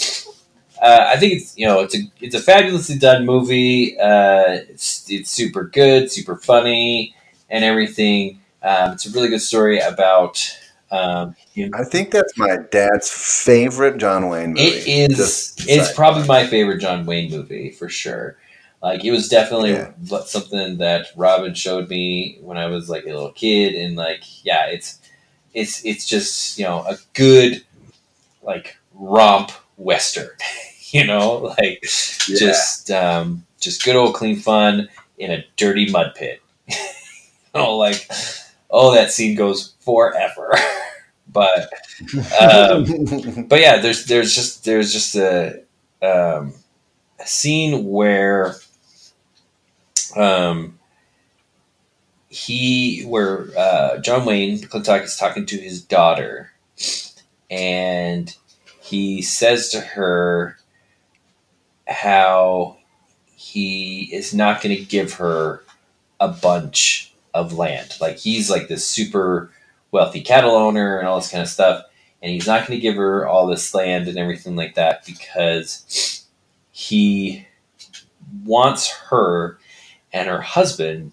uh, 0.83 1.07
I 1.09 1.17
think 1.17 1.35
it's 1.35 1.57
you 1.57 1.67
know 1.67 1.81
it's 1.81 1.95
a 1.97 2.01
it's 2.21 2.35
a 2.35 2.41
fabulously 2.41 2.99
done 2.99 3.25
movie. 3.25 3.99
Uh, 3.99 4.61
it's 4.69 5.11
it's 5.11 5.31
super 5.31 5.65
good, 5.65 6.11
super 6.11 6.37
funny, 6.37 7.15
and 7.51 7.65
everything. 7.65 8.41
Um, 8.63 8.93
it's 8.93 9.07
a 9.07 9.11
really 9.11 9.29
good 9.29 9.43
story 9.43 9.79
about. 9.79 10.57
Um, 10.91 11.37
you 11.55 11.69
know, 11.69 11.79
I 11.79 11.85
think 11.85 12.11
that's 12.11 12.37
my 12.39 12.57
dad's 12.71 13.11
favorite 13.11 13.99
John 13.99 14.29
Wayne 14.29 14.51
movie. 14.55 14.63
it 14.63 15.13
is 15.13 15.55
it's 15.59 15.93
probably 15.93 16.27
my 16.27 16.47
favorite 16.47 16.79
John 16.81 17.05
Wayne 17.05 17.31
movie 17.31 17.71
for 17.71 17.89
sure. 17.89 18.37
Like 18.83 19.05
it 19.05 19.11
was 19.11 19.29
definitely 19.29 19.73
Yeah. 19.73 19.91
something 20.25 20.79
that 20.79 21.07
Robin 21.17 21.53
showed 21.55 21.89
me 21.91 22.39
when 22.41 22.57
I 22.57 22.67
was 22.67 22.89
like 22.89 23.05
a 23.05 23.09
little 23.09 23.33
kid, 23.33 23.75
and 23.75 23.97
like 23.97 24.23
yeah, 24.45 24.67
it's 24.67 24.99
it's 25.53 25.85
it's 25.85 26.07
just 26.07 26.59
you 26.59 26.65
know 26.65 26.81
a 26.89 26.97
good 27.15 27.65
like 28.43 28.77
romp 28.95 29.51
western, 29.77 30.31
you 30.91 31.05
know, 31.05 31.55
like 31.59 31.83
Yeah. 32.29 32.39
just 32.39 32.91
um, 32.91 33.45
just 33.61 33.85
good 33.85 33.97
old 33.97 34.15
clean 34.15 34.37
fun 34.37 34.89
in 35.19 35.33
a 35.33 35.45
dirty 35.57 35.91
mud 35.91 36.15
pit. 36.15 36.41
oh, 37.55 37.77
like 37.77 38.09
oh 38.71 38.95
that 38.95 39.13
scene 39.13 39.37
goes 39.37 39.75
forever, 39.81 40.53
but 41.29 41.73
um, 42.41 42.85
but 43.49 43.61
yeah, 43.61 43.79
there's 43.79 44.07
there's 44.07 44.35
just 44.35 44.65
there's 44.65 44.93
just 44.93 45.15
a, 45.17 45.63
um, 46.03 46.55
a 47.21 47.27
scene 47.27 47.85
where 47.87 48.57
um, 50.17 50.79
he 52.29 53.03
where 53.03 53.49
uh, 53.57 53.99
John 53.99 54.25
Wayne 54.25 54.59
McLintock 54.59 55.05
is 55.05 55.17
talking 55.17 55.47
to 55.47 55.57
his 55.57 55.83
daughter, 55.83 56.53
and 57.51 58.35
he 58.81 59.23
says 59.23 59.71
to 59.71 59.81
her 59.81 60.59
how 61.87 62.77
he 63.35 64.11
is 64.13 64.35
not 64.35 64.63
going 64.63 64.77
to 64.77 64.85
give 64.85 65.15
her 65.15 65.65
a 66.21 66.29
bunch 66.29 67.08
of 67.35 67.53
land. 67.53 67.97
Like 68.01 68.19
he's 68.19 68.51
like 68.51 68.69
this 68.69 68.87
super 68.87 69.51
wealthy 69.91 70.21
cattle 70.21 70.55
owner 70.55 70.99
and 70.99 71.09
all 71.09 71.17
this 71.17 71.31
kind 71.31 71.43
of 71.43 71.49
stuff 71.49 71.85
and 72.23 72.33
he's 72.33 72.47
not 72.47 72.67
going 72.67 72.79
to 72.79 72.83
give 72.83 72.97
her 72.97 73.27
all 73.27 73.47
this 73.47 73.75
land 73.75 74.09
and 74.09 74.19
everything 74.19 74.57
like 74.57 74.75
that 74.75 75.05
because 75.07 76.27
he 76.71 77.47
wants 78.45 78.91
her 78.91 79.59
and 80.13 80.29
her 80.29 80.41
husband 80.41 81.13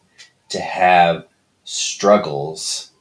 to 0.50 0.60
have 0.60 1.26
struggles 1.64 2.92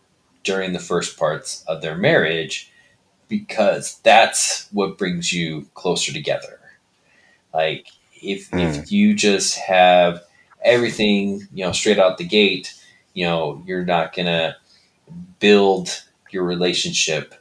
during 0.43 0.73
the 0.73 0.79
first 0.79 1.19
parts 1.19 1.65
of 1.67 1.81
their 1.83 1.97
marriage 1.97 2.71
because 3.29 3.99
that's 4.03 4.69
what 4.73 4.99
brings 4.99 5.33
you 5.33 5.67
closer 5.75 6.13
together 6.13 6.61
like 7.53 7.89
if, 8.23 8.53
if 8.53 8.77
hmm. 8.77 8.83
you 8.87 9.15
just 9.15 9.59
have 9.59 10.23
everything 10.63 11.47
you 11.53 11.65
know 11.65 11.73
straight 11.73 11.99
out 11.99 12.19
the 12.19 12.25
gate 12.25 12.75
you 13.15 13.25
know 13.25 13.63
you're 13.67 13.85
not 13.85 14.15
gonna 14.15 14.57
build 15.39 16.05
your 16.31 16.45
relationship. 16.45 17.35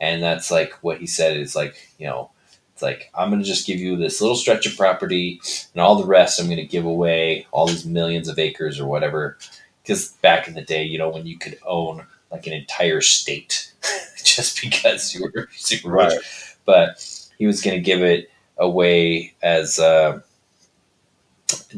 And 0.00 0.22
that's 0.22 0.50
like 0.50 0.72
what 0.82 0.98
he 0.98 1.06
said 1.06 1.36
is 1.36 1.56
like 1.56 1.90
you 1.98 2.06
know 2.06 2.30
it's 2.72 2.82
like 2.82 3.10
i'm 3.14 3.30
to 3.30 3.42
just 3.42 3.66
give 3.66 3.78
you 3.78 3.96
this 3.96 4.20
little 4.20 4.36
stretch 4.36 4.66
of 4.66 4.76
property 4.76 5.40
and 5.72 5.80
all 5.80 5.96
the 5.96 6.04
rest 6.04 6.38
i'm 6.38 6.48
to 6.50 6.62
give 6.66 6.84
away 6.84 7.46
all 7.50 7.66
these 7.66 7.86
millions 7.86 8.28
of 8.28 8.38
acres 8.38 8.78
or 8.78 8.86
whatever. 8.86 9.38
Because 9.82 10.08
back 10.20 10.48
in 10.48 10.54
the 10.54 10.62
day 10.62 10.84
you 10.84 10.98
know 10.98 11.08
when 11.08 11.26
you 11.26 11.38
could 11.38 11.58
own 11.66 12.06
like 12.30 12.46
an 12.46 12.52
entire 12.52 13.00
state 13.00 13.72
just 14.24 14.60
because 14.60 15.14
you 15.14 15.22
were 15.22 15.48
super 15.52 15.90
rich. 15.90 16.12
Right. 16.12 16.20
but 16.64 17.28
he 17.38 17.46
was 17.46 17.62
to 17.76 17.82
give 17.82 18.02
it 18.02 18.30
away 18.58 19.34
as 19.42 19.78
uh, 19.78 20.20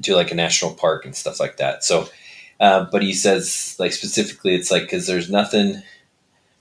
to 0.02 0.14
like 0.14 0.30
a 0.30 0.34
national 0.34 0.74
park 0.74 1.04
and 1.04 1.14
stuff 1.14 1.40
like 1.40 1.56
that. 1.58 1.84
So 1.84 2.08
uh, 2.60 2.86
but 2.90 3.02
he 3.02 3.12
says 3.12 3.76
like 3.78 3.92
specifically 3.92 4.54
it's 4.54 4.70
like 4.70 4.82
because 4.82 5.06
there's 5.06 5.30
nothing 5.30 5.82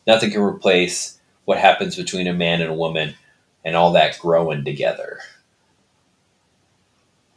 nothing 0.07 0.31
can 0.31 0.41
replace 0.41 1.19
what 1.45 1.57
happens 1.57 1.95
between 1.95 2.27
a 2.27 2.33
man 2.33 2.61
and 2.61 2.71
a 2.71 2.75
woman 2.75 3.15
and 3.65 3.75
all 3.75 3.91
that 3.93 4.19
growing 4.19 4.65
together. 4.65 5.19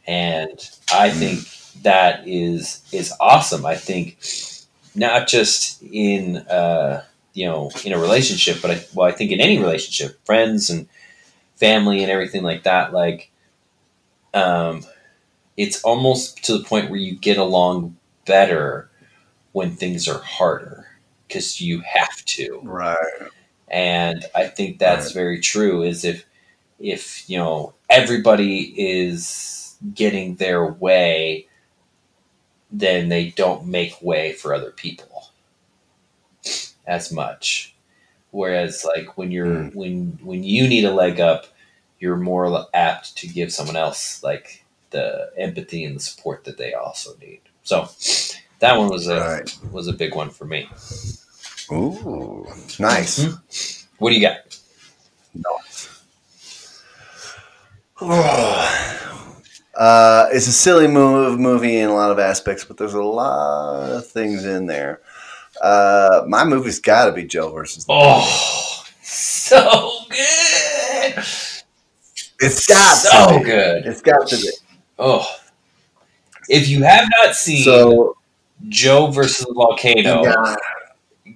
And 0.07 0.59
i 0.93 1.09
think 1.09 1.47
that 1.83 2.27
is 2.27 2.81
is 2.91 3.13
awesome. 3.19 3.65
I 3.65 3.75
think 3.75 4.17
not 4.95 5.27
just 5.27 5.81
in 5.83 6.37
uh 6.37 7.03
you 7.33 7.45
know 7.47 7.71
in 7.85 7.93
a 7.93 7.99
relationship 7.99 8.61
but 8.61 8.71
I, 8.71 8.85
well 8.93 9.07
i 9.07 9.11
think 9.13 9.31
in 9.31 9.39
any 9.41 9.59
relationship 9.59 10.19
friends 10.25 10.69
and 10.69 10.87
family 11.57 12.03
and 12.03 12.11
everything 12.11 12.43
like 12.43 12.63
that 12.63 12.93
like 12.93 13.31
um 14.33 14.83
it's 15.57 15.83
almost 15.83 16.43
to 16.45 16.57
the 16.57 16.63
point 16.63 16.89
where 16.89 16.99
you 16.99 17.15
get 17.17 17.37
along 17.37 17.97
better 18.25 18.89
when 19.53 19.75
things 19.75 20.07
are 20.07 20.19
harder 20.19 20.87
because 21.27 21.61
you 21.61 21.81
have 21.81 22.23
to. 22.25 22.61
Right. 22.63 22.97
And 23.69 24.25
I 24.35 24.47
think 24.47 24.79
that's 24.79 25.07
Right. 25.07 25.13
very 25.15 25.39
true. 25.41 25.83
Is 25.83 26.05
if 26.05 26.25
if 26.79 27.29
you 27.29 27.37
know 27.37 27.73
everybody 27.89 28.73
is 28.77 29.75
getting 29.93 30.35
their 30.35 30.65
way, 30.65 31.47
then 32.71 33.09
they 33.09 33.29
don't 33.29 33.65
make 33.65 34.01
way 34.01 34.33
for 34.33 34.53
other 34.53 34.71
people 34.71 35.29
as 36.87 37.11
much. 37.11 37.75
Whereas, 38.31 38.85
like 38.85 39.17
when 39.17 39.31
you're 39.31 39.47
Mm. 39.47 39.75
when 39.75 40.19
when 40.23 40.43
you 40.43 40.67
need 40.67 40.85
a 40.85 40.93
leg 40.93 41.19
up, 41.19 41.47
you're 41.99 42.17
more 42.17 42.67
apt 42.73 43.17
to 43.17 43.27
give 43.27 43.53
someone 43.53 43.75
else 43.77 44.23
like 44.23 44.65
the 44.91 45.31
empathy 45.37 45.85
and 45.85 45.95
the 45.97 45.99
support 46.01 46.45
that 46.45 46.57
they 46.57 46.73
also 46.73 47.15
need. 47.17 47.41
So 47.71 47.87
that 48.59 48.77
one 48.77 48.89
was 48.89 49.07
a 49.07 49.21
Right. 49.21 49.57
was 49.71 49.87
a 49.87 49.93
big 49.93 50.13
one 50.13 50.29
for 50.29 50.43
me. 50.43 50.67
Ooh, 51.71 52.45
nice. 52.79 53.87
What 53.97 54.09
do 54.09 54.15
you 54.17 54.21
got? 54.21 54.39
uh, 59.77 60.27
it's 60.33 60.47
a 60.47 60.51
silly 60.51 60.89
move, 60.89 61.39
movie 61.39 61.77
in 61.77 61.89
a 61.89 61.93
lot 61.93 62.11
of 62.11 62.19
aspects, 62.19 62.65
but 62.65 62.75
there's 62.75 62.93
a 62.93 63.01
lot 63.01 63.89
of 63.89 64.05
things 64.05 64.43
in 64.43 64.65
there. 64.65 64.99
Uh, 65.61 66.25
my 66.27 66.43
movie's 66.43 66.79
got 66.79 67.05
to 67.05 67.13
be 67.13 67.23
Joe 67.23 67.53
versus. 67.53 67.85
Oh, 67.87 68.83
so 69.01 69.91
good. 70.09 71.13
It's 72.41 72.67
got 72.67 72.97
so 72.97 73.31
to 73.31 73.39
be. 73.39 73.45
good. 73.45 73.85
It's 73.85 74.01
got 74.01 74.27
to 74.27 74.35
be. 74.35 74.49
Oh, 74.99 75.25
if 76.49 76.67
you 76.67 76.83
have 76.83 77.07
not 77.21 77.35
seen 77.35 77.63
So 77.63 78.17
Joe 78.69 79.07
versus 79.07 79.45
the 79.45 79.53
volcano, 79.53 80.23
yeah, 80.23 80.55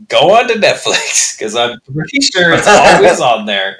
go 0.07 0.35
on 0.35 0.47
to 0.47 0.55
Netflix 0.55 1.37
because 1.37 1.55
I'm 1.55 1.79
pretty 1.81 2.21
sure 2.21 2.53
it's 2.53 2.67
always 2.67 3.19
on 3.19 3.45
there, 3.45 3.77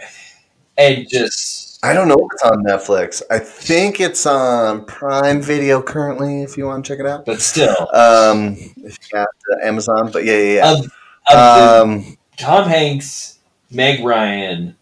and 0.77 1.07
just 1.09 1.79
I 1.83 1.93
don't 1.93 2.07
know 2.07 2.15
if 2.15 2.27
it's 2.33 2.43
on 2.43 2.63
Netflix. 2.63 3.21
I 3.29 3.39
think 3.39 3.99
it's 3.99 4.25
on 4.25 4.85
Prime 4.85 5.41
Video 5.41 5.81
currently. 5.81 6.41
If 6.41 6.57
you 6.57 6.65
want 6.65 6.85
to 6.85 6.89
check 6.91 6.99
it 6.99 7.05
out, 7.05 7.25
but 7.25 7.41
still 7.41 7.75
um, 7.93 8.55
if 8.77 8.97
you 9.01 9.09
got 9.11 9.27
Amazon, 9.63 10.11
but 10.11 10.25
yeah, 10.25 10.37
yeah, 10.37 10.71
of, 10.71 10.79
of 10.79 10.89
yeah. 11.31 11.81
Um, 11.81 12.17
Tom 12.37 12.67
Hanks, 12.67 13.39
Meg 13.71 14.03
Ryan, 14.03 14.75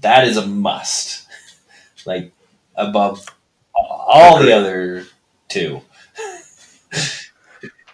that 0.00 0.26
is 0.26 0.36
a 0.36 0.46
must. 0.46 1.26
Like 2.06 2.32
above 2.76 3.26
all 3.74 4.38
the 4.40 4.52
other 4.52 5.04
two. 5.50 5.82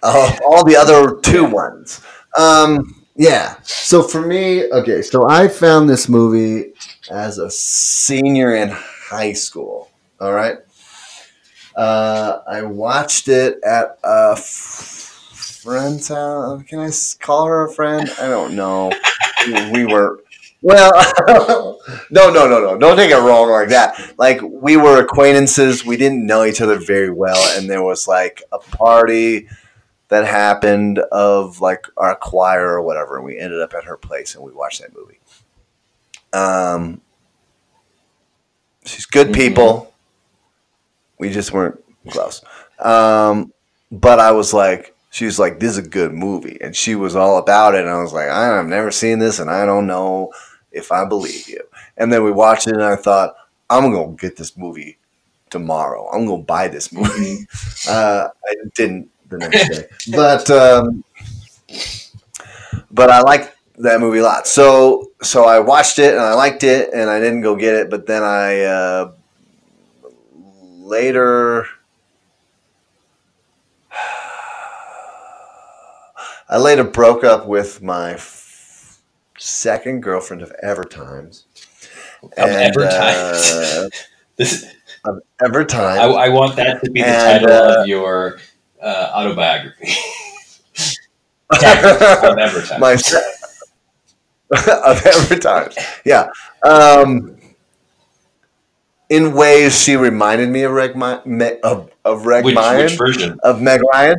Uh, 0.03 0.37
all 0.45 0.65
the 0.65 0.77
other 0.77 1.17
two 1.21 1.45
ones. 1.45 2.01
Um, 2.39 3.05
yeah. 3.17 3.57
So 3.63 4.03
for 4.03 4.21
me, 4.21 4.71
okay. 4.71 5.03
So 5.03 5.29
I 5.29 5.49
found 5.49 5.89
this 5.89 6.09
movie 6.09 6.73
as 7.11 7.39
a 7.39 7.51
senior 7.51 8.55
in 8.55 8.69
high 8.71 9.33
school. 9.33 9.91
All 10.21 10.33
right. 10.33 10.59
Uh, 11.75 12.41
I 12.49 12.63
watched 12.63 13.29
it 13.29 13.59
at 13.63 13.99
a 14.03 14.33
f- 14.33 14.43
friend's 15.63 16.09
house. 16.09 16.63
Can 16.65 16.79
I 16.79 16.91
call 17.21 17.47
her 17.47 17.67
a 17.67 17.73
friend? 17.73 18.11
I 18.19 18.29
don't 18.29 18.55
know. 18.57 18.91
we 19.73 19.85
were. 19.85 20.21
Well, 20.63 20.91
no, 22.11 22.31
no, 22.31 22.49
no, 22.49 22.61
no. 22.61 22.79
Don't 22.79 22.97
take 22.97 23.11
it 23.11 23.17
wrong 23.17 23.51
like 23.51 23.69
that. 23.69 24.15
Like 24.19 24.41
we 24.43 24.77
were 24.77 25.01
acquaintances. 25.03 25.85
We 25.85 25.97
didn't 25.97 26.27
know 26.27 26.45
each 26.45 26.61
other 26.61 26.79
very 26.79 27.11
well, 27.11 27.57
and 27.57 27.69
there 27.69 27.83
was 27.83 28.09
like 28.09 28.43
a 28.53 28.59
party 28.59 29.49
that 30.09 30.25
happened 30.27 30.99
of 31.13 31.61
like 31.61 31.87
our 31.97 32.15
choir 32.17 32.69
or 32.69 32.83
whatever, 32.83 33.17
and 33.17 33.27
we 33.27 33.39
ended 33.39 33.61
up 33.61 33.75
at 33.75 33.85
her 33.85 33.97
place 33.97 34.35
and 34.35 34.45
we 34.45 34.53
watched 34.53 34.81
that 34.81 34.95
movie. 34.97 35.19
Um, 36.33 37.01
she's 38.85 39.07
good 39.07 39.29
Mhm. 39.29 39.35
people. 39.35 39.93
We 41.19 41.31
just 41.31 41.53
weren't 41.53 41.83
close. 42.11 42.43
Um, 42.79 43.53
but 43.93 44.21
I 44.21 44.33
was 44.33 44.53
like, 44.53 44.95
she 45.17 45.25
was 45.25 45.39
like, 45.39 45.61
"This 45.61 45.73
is 45.73 45.79
a 45.79 45.89
good 45.89 46.13
movie," 46.13 46.59
and 46.61 46.77
she 46.77 46.95
was 46.95 47.17
all 47.17 47.39
about 47.39 47.75
it. 47.75 47.81
And 47.81 47.91
I 47.91 48.01
was 48.03 48.13
like, 48.13 48.29
"I've 48.29 48.67
never 48.67 48.91
seen 48.91 49.19
this, 49.19 49.39
and 49.39 49.51
I 49.51 49.65
don't 49.65 49.87
know 49.87 50.33
if 50.73 50.93
I 50.93 51.05
believe 51.07 51.49
you." 51.49 51.63
And 51.97 52.13
then 52.13 52.23
we 52.23 52.31
watched 52.33 52.67
it, 52.69 52.75
and 52.75 52.85
I 52.85 52.97
thought, 52.97 53.35
"I'm 53.71 53.91
gonna 53.93 54.13
get 54.13 54.37
this 54.37 54.57
movie 54.59 54.99
tomorrow. 55.51 56.09
I'm 56.13 56.27
gonna 56.27 56.43
buy 56.43 56.69
this 56.69 56.93
movie." 56.93 57.47
uh, 57.89 58.29
I 58.47 58.55
didn't 58.75 59.11
the 59.31 59.39
next 59.39 59.69
day, 59.71 59.87
but 60.17 60.51
um, 60.51 61.05
but 62.91 63.11
I 63.11 63.21
liked 63.21 63.55
that 63.79 64.01
movie 64.01 64.19
a 64.19 64.23
lot. 64.23 64.47
So 64.47 65.11
so 65.23 65.45
I 65.45 65.59
watched 65.59 65.99
it 65.99 66.13
and 66.15 66.23
I 66.23 66.35
liked 66.35 66.63
it, 66.65 66.91
and 66.93 67.11
I 67.11 67.21
didn't 67.21 67.43
go 67.43 67.57
get 67.57 67.75
it. 67.75 67.91
But 67.91 68.07
then 68.07 68.23
I 68.23 68.63
uh, 68.63 69.13
later. 70.83 71.67
I 76.49 76.59
later 76.59 76.85
broke 76.85 77.25
up 77.25 77.47
with 77.47 77.83
my 77.83 78.15
f- 78.15 79.01
second 79.39 80.03
girlfriend 80.03 80.43
of 80.43 80.53
ever 80.63 80.85
times. 80.85 81.45
Of 82.23 82.33
ever 82.39 82.83
times. 82.89 83.51
uh, 83.53 83.89
This 84.37 84.67
of 85.05 85.21
ever 85.43 85.65
times. 85.65 85.99
I, 86.01 86.07
I 86.07 86.29
want 86.29 86.57
that 86.57 86.83
to 86.85 86.91
be 86.91 87.01
the 87.01 87.09
And, 87.09 87.43
title 87.43 87.57
uh, 87.57 87.81
of 87.83 87.87
your 87.87 88.39
uh, 88.83 89.11
autobiography. 89.15 89.89
of 91.51 92.39
ever 92.39 92.63
times. 92.63 92.81
my 92.81 92.97
of 94.51 95.07
every 95.07 95.39
time. 95.39 95.71
Yeah. 96.05 96.29
Um, 96.65 97.37
in 99.09 99.33
ways 99.35 99.81
she 99.81 99.97
reminded 99.97 100.49
me 100.49 100.63
of 100.63 100.73
Reg 100.73 100.97
Me- 100.97 101.61
of, 101.63 101.91
of 102.05 102.27
Reg 102.27 102.45
which, 102.45 102.55
which 102.57 102.97
version? 102.99 103.39
of 103.43 103.61
Meg 103.63 103.81
Ryan. 103.93 104.17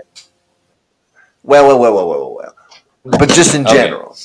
Well, 1.47 1.65
well, 1.67 1.79
well, 1.79 1.93
well, 1.95 2.07
well, 2.09 2.19
well, 2.19 2.53
well. 3.03 3.17
But 3.17 3.29
just 3.29 3.55
in 3.55 3.65
Okay. 3.65 3.73
general. 3.73 4.15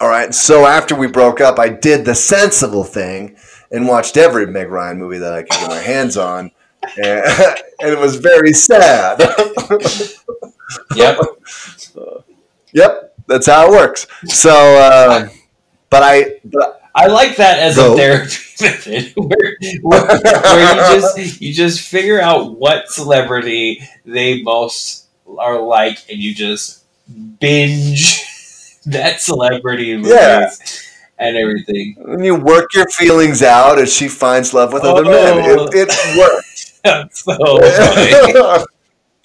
All 0.00 0.08
right. 0.08 0.34
So 0.34 0.66
after 0.66 0.94
we 0.94 1.06
broke 1.06 1.40
up, 1.40 1.58
I 1.58 1.68
did 1.70 2.04
the 2.04 2.14
sensible 2.14 2.84
thing 2.84 3.36
and 3.72 3.88
watched 3.88 4.16
every 4.16 4.46
Meg 4.46 4.68
Ryan 4.70 4.98
movie 4.98 5.18
that 5.18 5.32
I 5.32 5.42
could 5.42 5.50
get 5.50 5.68
my 5.70 5.78
hands 5.80 6.16
on. 6.16 6.50
And, 7.02 7.24
and 7.80 7.90
it 7.90 7.98
was 7.98 8.16
very 8.16 8.52
sad. 8.52 9.20
Yep. 10.96 11.18
Yep, 12.72 13.14
that's 13.26 13.46
how 13.46 13.66
it 13.68 13.70
works. 13.70 14.06
So, 14.26 14.50
uh, 14.50 15.28
but 15.90 16.02
I, 16.02 16.40
but 16.44 16.82
I 16.94 17.06
like 17.08 17.36
that 17.36 17.58
as 17.58 17.76
Go. 17.76 17.94
a 17.94 17.96
therapy 17.96 18.34
method, 18.60 19.12
where, 19.16 19.56
where, 19.82 20.06
where 20.06 20.74
you 20.74 21.00
just 21.00 21.40
you 21.40 21.52
just 21.52 21.80
figure 21.80 22.20
out 22.20 22.58
what 22.58 22.88
celebrity 22.88 23.82
they 24.04 24.42
most 24.42 25.03
are 25.38 25.60
like, 25.60 25.98
and 26.10 26.18
you 26.18 26.34
just 26.34 26.84
binge 27.40 28.22
that 28.86 29.20
celebrity 29.20 29.96
movies 29.96 30.12
Yeah. 30.12 30.50
and 31.18 31.36
everything. 31.36 31.94
when 31.98 32.24
you 32.24 32.34
work 32.36 32.72
your 32.74 32.86
feelings 32.88 33.42
out 33.42 33.78
as 33.78 33.92
she 33.94 34.08
finds 34.08 34.52
love 34.54 34.72
with 34.72 34.84
other 34.84 35.04
men, 35.04 35.38
Oh. 35.44 35.66
it, 35.72 35.88
it 35.88 36.18
works. 36.18 36.80
That's 36.84 37.24
so 37.24 37.34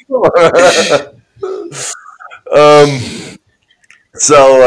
um, 2.53 2.99
so, 4.16 4.62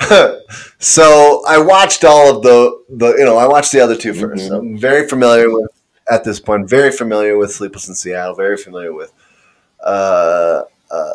uh, 0.00 0.38
so 0.78 1.42
I 1.46 1.58
watched 1.58 2.04
all 2.04 2.36
of 2.36 2.42
the, 2.42 2.82
the, 2.90 3.14
you 3.18 3.24
know, 3.24 3.36
I 3.36 3.46
watched 3.46 3.72
the 3.72 3.80
other 3.80 3.96
two 3.96 4.12
1st 4.12 4.50
Mhm. 4.50 4.58
I'm 4.58 4.78
very 4.78 5.08
familiar 5.08 5.50
with, 5.52 5.70
at 6.10 6.24
this 6.24 6.40
point, 6.40 6.68
very 6.68 6.90
familiar 6.92 7.36
with 7.36 7.52
Sleepless 7.52 7.88
in 7.88 7.94
Seattle, 7.94 8.34
very 8.34 8.56
familiar 8.56 8.92
with, 8.92 9.12
uh, 9.80 10.62
uh, 10.90 11.12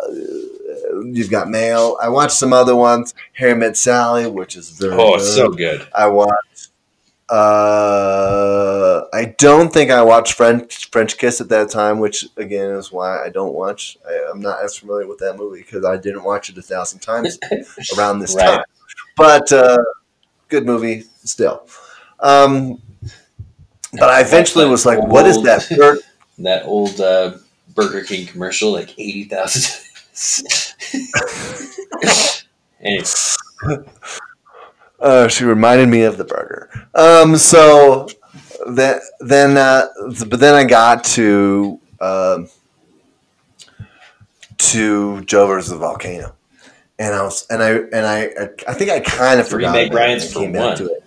you've 1.06 1.30
got 1.30 1.50
Mail. 1.50 1.98
I 2.02 2.10
watched 2.10 2.36
some 2.36 2.54
other 2.54 2.76
ones, 2.76 3.14
Harry 3.34 3.56
Met 3.56 3.78
Sally, 3.78 4.28
which 4.30 4.56
is 4.56 4.70
very 4.72 4.94
oh, 4.94 5.18
good. 5.18 5.26
so 5.26 5.50
good. 5.50 5.88
I 5.96 6.08
watched. 6.08 6.70
Uh, 7.30 9.06
I 9.14 9.26
don't 9.38 9.72
think 9.72 9.90
I 9.90 10.02
watched 10.02 10.34
French 10.34 10.90
French 10.92 11.18
Kiss 11.18 11.40
at 11.40 11.50
that 11.50 11.70
time, 11.70 12.00
which 12.00 12.26
again 12.38 12.72
is 12.72 12.92
why 12.92 13.24
I 13.24 13.30
don't 13.30 13.54
watch. 13.54 13.98
I, 14.08 14.30
I'm 14.32 14.42
not 14.42 14.62
as 14.64 14.76
familiar 14.78 15.08
with 15.08 15.20
that 15.20 15.38
movie 15.38 15.62
because 15.62 15.86
I 15.86 15.96
didn't 15.98 16.24
watch 16.24 16.50
it 16.50 16.58
a 16.58 16.62
thousand 16.62 17.00
times 17.00 17.40
around 17.98 18.20
this 18.20 18.36
Right. 18.36 18.46
time. 18.58 18.64
But 19.16 19.52
uh, 19.54 19.78
good 20.50 20.66
movie 20.66 21.04
still. 21.24 21.66
Um, 22.20 22.82
but 23.94 24.10
I 24.10 24.22
eventually 24.22 24.66
was 24.66 24.86
like, 24.86 25.02
"What 25.02 25.26
is 25.26 25.42
that?" 25.44 25.68
That 26.40 26.66
old 26.66 27.00
uh, 27.00 27.34
Burger 27.82 28.04
King 28.06 28.28
commercial, 28.28 28.72
like 28.72 28.94
eighty 29.00 29.24
thousand. 29.24 29.64
anyway, 32.82 33.04
Uh, 35.00 35.28
she 35.28 35.46
reminded 35.46 35.90
me 35.90 36.04
of 36.04 36.18
the 36.18 36.24
burger. 36.24 36.70
Um, 36.94 37.36
so 37.36 38.08
then, 38.68 39.00
then, 39.20 39.58
uh, 39.58 39.88
but 40.30 40.40
then 40.40 40.54
I 40.54 40.64
got 40.64 41.04
to 41.06 41.80
um, 42.00 42.48
to 44.58 45.22
Joe 45.22 45.48
versus 45.48 45.72
the 45.72 45.78
volcano, 45.78 46.36
and 47.00 47.16
I 47.16 47.24
was 47.24 47.48
and 47.50 47.64
I 47.64 47.70
and 47.72 48.06
I 48.06 48.30
I 48.68 48.74
think 48.76 48.92
I 48.92 49.00
kind 49.00 49.40
of 49.40 49.48
forgot 49.48 49.76
about 49.76 49.96
Ryans 49.96 50.32
for 50.32 50.48
one. 50.48 50.78
to 50.78 50.86
it, 50.86 51.04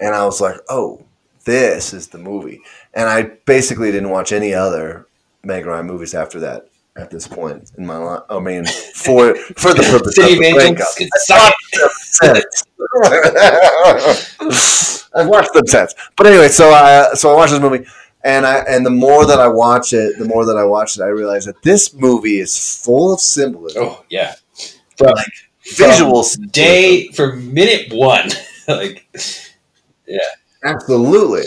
and 0.00 0.14
I 0.14 0.24
was 0.24 0.40
like, 0.40 0.56
oh, 0.70 1.04
this 1.44 1.92
is 1.92 2.08
the 2.08 2.18
movie, 2.18 2.62
and 2.94 3.10
I 3.10 3.22
basically 3.44 3.92
didn't 3.92 4.08
watch 4.10 4.32
any 4.32 4.54
other 4.54 5.06
Meg 5.44 5.66
Ryan 5.66 5.86
movies 5.86 6.14
after 6.14 6.40
that. 6.40 6.68
At 6.96 7.10
this 7.10 7.28
point 7.28 7.70
in 7.78 7.86
my 7.86 7.96
life, 7.96 8.22
I 8.28 8.40
mean, 8.40 8.64
for 8.66 9.36
for 9.36 9.72
the 9.72 9.84
purpose 9.84 10.16
City 10.16 10.32
of 10.32 10.38
the 10.40 10.46
Angels 10.46 10.64
breakup. 10.64 10.88
could 10.96 11.08
suck 11.14 11.54
it. 12.22 12.44
I've 15.14 15.28
watched 15.28 15.52
them 15.52 15.66
since. 15.66 15.94
But 16.16 16.26
anyway, 16.26 16.48
so 16.48 16.70
I 16.70 17.14
so 17.14 17.30
I 17.30 17.34
watched 17.36 17.52
this 17.52 17.60
movie, 17.60 17.84
and 18.24 18.44
I 18.44 18.58
and 18.68 18.84
the 18.84 18.90
more 18.90 19.26
that 19.26 19.38
I 19.38 19.46
watch 19.48 19.92
it, 19.92 20.18
the 20.18 20.24
more 20.24 20.44
that 20.46 20.56
I 20.56 20.64
watch 20.64 20.96
it, 20.98 21.02
I 21.02 21.06
realize 21.08 21.44
that 21.44 21.62
this 21.62 21.94
movie 21.94 22.40
is 22.40 22.82
full 22.84 23.12
of 23.14 23.20
symbolism, 23.20 23.84
Oh 23.84 24.04
yeah, 24.10 24.34
from 24.96 25.12
visual 25.76 26.22
from 26.24 26.48
day 26.48 27.08
from 27.12 27.54
minute 27.54 27.92
one. 27.92 28.28
like 28.68 29.06
yeah, 30.06 30.18
Absolutely. 30.64 31.44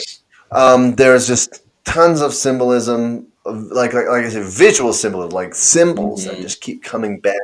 Um, 0.52 0.96
there's 0.96 1.28
just 1.28 1.64
tons 1.86 2.22
of 2.22 2.34
symbolism, 2.34 3.28
like, 3.46 3.94
like 3.94 4.08
like 4.08 4.26
I 4.26 4.30
said, 4.30 4.46
visual 4.46 4.94
symbolism, 4.94 5.32
like 5.32 5.56
symbols 5.56 6.26
that 6.26 6.36
Mhm. 6.38 6.42
just 6.42 6.62
keep 6.62 6.84
coming 6.84 7.20
back 7.20 7.36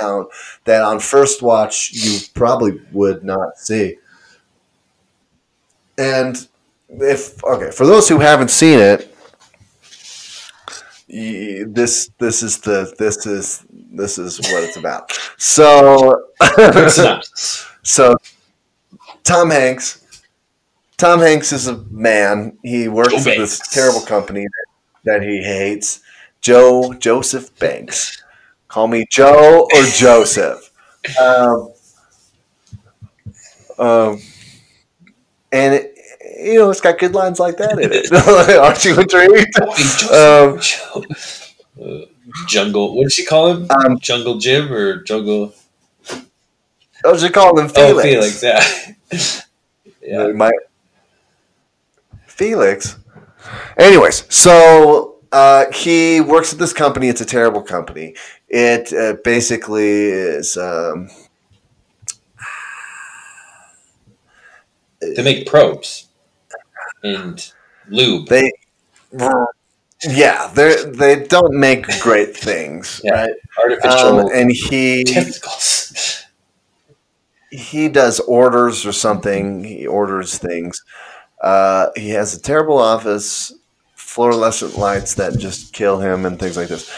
around 0.00 0.26
that 0.64 0.82
on 0.82 0.98
first 1.00 1.42
watch 1.42 1.92
you 1.92 2.18
probably 2.34 2.80
would 2.92 3.24
not 3.24 3.58
see. 3.58 3.96
And 5.96 6.46
if 6.88 7.42
okay, 7.44 7.70
for 7.70 7.86
those 7.86 8.08
who 8.08 8.18
haven't 8.18 8.50
seen 8.50 8.78
it, 8.78 9.14
this 11.08 12.10
this 12.18 12.42
is 12.42 12.58
the 12.58 12.92
this 12.98 13.26
is 13.26 13.64
this 13.70 14.18
is 14.18 14.40
what 14.40 14.64
it's 14.64 14.76
about. 14.76 15.12
So 15.38 16.24
so 17.82 18.14
Tom 19.22 19.50
Hanks. 19.50 20.00
Tom 20.96 21.20
Hanks 21.20 21.52
is 21.52 21.66
a 21.66 21.78
man. 21.90 22.56
He 22.62 22.88
works 22.88 23.14
at 23.26 23.36
this 23.36 23.58
terrible 23.70 24.00
company 24.00 24.42
that 24.44 24.66
he 25.22 25.42
hates. 25.42 26.00
Joe 26.40 26.94
Joseph 26.94 27.56
Banks. 27.58 28.22
Call 28.68 28.88
me 28.88 29.06
Joe 29.10 29.68
or 29.72 29.82
Joseph. 29.84 30.70
Um, 31.20 31.70
um, 33.78 34.18
and 35.52 35.74
it, 35.74 35.98
you 36.42 36.54
know, 36.58 36.70
it's 36.70 36.80
got 36.80 36.98
good 36.98 37.14
lines 37.14 37.38
like 37.38 37.56
that 37.58 37.78
in 37.78 37.90
it. 37.92 38.12
Aren't 38.58 38.84
you 38.84 38.98
intrigued? 38.98 39.60
Um, 40.10 40.60
Uh, 41.80 42.06
jungle. 42.46 42.96
What 42.96 43.04
did 43.04 43.12
she 43.12 43.24
call 43.24 43.52
him? 43.52 43.66
Um, 43.70 43.98
Jungle 43.98 44.38
Jim 44.38 44.72
or 44.72 45.02
Jungle? 45.02 45.52
I 47.04 47.10
was 47.10 47.20
just 47.20 47.34
calling 47.34 47.64
him 47.64 47.70
Oh, 47.76 48.00
Felix. 48.00 48.40
Felix. 48.40 48.42
Yeah. 48.42 49.42
yeah. 50.28 50.32
My 50.32 50.50
Felix. 52.26 52.96
Anyways, 53.76 54.24
so 54.34 55.16
uh, 55.32 55.70
he 55.72 56.20
works 56.20 56.52
at 56.52 56.58
this 56.58 56.72
company. 56.72 57.08
It's 57.08 57.20
a 57.20 57.24
terrible 57.26 57.62
company. 57.62 58.14
It 58.48 58.92
uh, 58.92 59.16
basically 59.24 60.04
is. 60.04 60.56
Um, 60.56 61.08
They 65.00 65.22
make 65.22 65.46
probes 65.46 66.08
and 67.02 67.52
lube. 67.88 68.26
they, 68.28 68.50
yeah, 70.08 70.50
they 70.54 70.76
they 70.86 71.24
don't 71.26 71.54
make 71.54 71.86
great 72.00 72.34
things, 72.36 73.00
Yeah. 73.04 73.12
right? 73.24 73.30
artificial 73.62 74.20
Um, 74.20 74.30
and 74.32 74.50
he 74.50 75.04
testicles. 75.04 76.24
he 77.50 77.88
does 77.88 78.20
orders 78.20 78.86
or 78.86 78.92
something. 78.92 79.64
He 79.64 79.86
orders 79.86 80.38
things. 80.38 80.82
Uh, 81.44 81.90
he 81.94 82.08
has 82.08 82.34
a 82.34 82.40
terrible 82.40 82.78
office, 82.78 83.52
fluorescent 83.94 84.78
lights 84.78 85.12
that 85.14 85.38
just 85.38 85.74
kill 85.74 86.00
him, 86.00 86.24
and 86.24 86.40
things 86.40 86.56
like 86.56 86.68
this. 86.68 86.90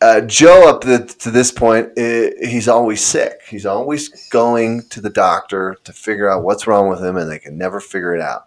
Uh, 0.00 0.20
Joe, 0.20 0.68
up 0.68 0.82
to, 0.82 1.04
to 1.04 1.30
this 1.32 1.50
point, 1.50 1.90
i 1.98 2.32
he's 2.40 2.68
always 2.68 3.04
sick. 3.04 3.40
He's 3.50 3.66
always 3.66 4.28
going 4.28 4.82
to 4.90 5.00
the 5.00 5.10
doctor 5.10 5.76
to 5.82 5.92
figure 5.92 6.30
out 6.30 6.44
what's 6.44 6.68
wrong 6.68 6.88
with 6.88 7.02
him, 7.02 7.16
and 7.16 7.28
they 7.28 7.40
can 7.40 7.58
never 7.58 7.80
figure 7.80 8.14
it 8.14 8.20
out. 8.20 8.46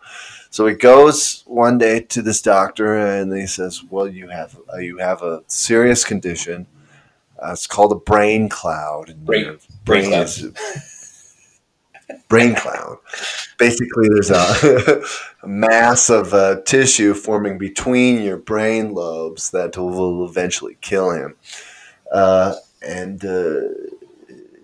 So 0.49 0.65
he 0.65 0.75
goes 0.75 1.43
one 1.45 1.77
day 1.77 1.99
to 1.99 2.21
this 2.21 2.41
doctor, 2.41 2.97
and 2.97 3.35
he 3.35 3.47
says, 3.47 3.83
"Well, 3.89 4.07
you 4.07 4.29
have 4.29 4.57
uh, 4.73 4.77
you 4.77 4.99
have 4.99 5.23
a 5.23 5.43
serious 5.47 6.05
condition. 6.05 6.67
Uh, 7.37 7.51
it's 7.51 7.67
called 7.67 7.91
a 7.91 7.95
brain 7.95 8.47
cloud. 8.47 9.25
Brain- 9.25 9.43
your 9.43 9.57
brain 9.83 10.09
cloud. 10.09 10.23
is- 10.23 11.00
brain 12.27 12.55
cloud. 12.55 12.97
Basically, 13.57 14.07
there's 14.09 14.31
a, 14.31 15.01
a 15.43 15.47
mass 15.47 16.09
of 16.09 16.33
uh, 16.33 16.61
tissue 16.61 17.13
forming 17.13 17.57
between 17.57 18.21
your 18.21 18.37
brain 18.37 18.93
lobes 18.93 19.51
that 19.51 19.77
will 19.77 20.25
eventually 20.25 20.77
kill 20.81 21.11
him. 21.11 21.35
Uh, 22.11 22.55
and 22.85 23.23
uh, 23.23 23.61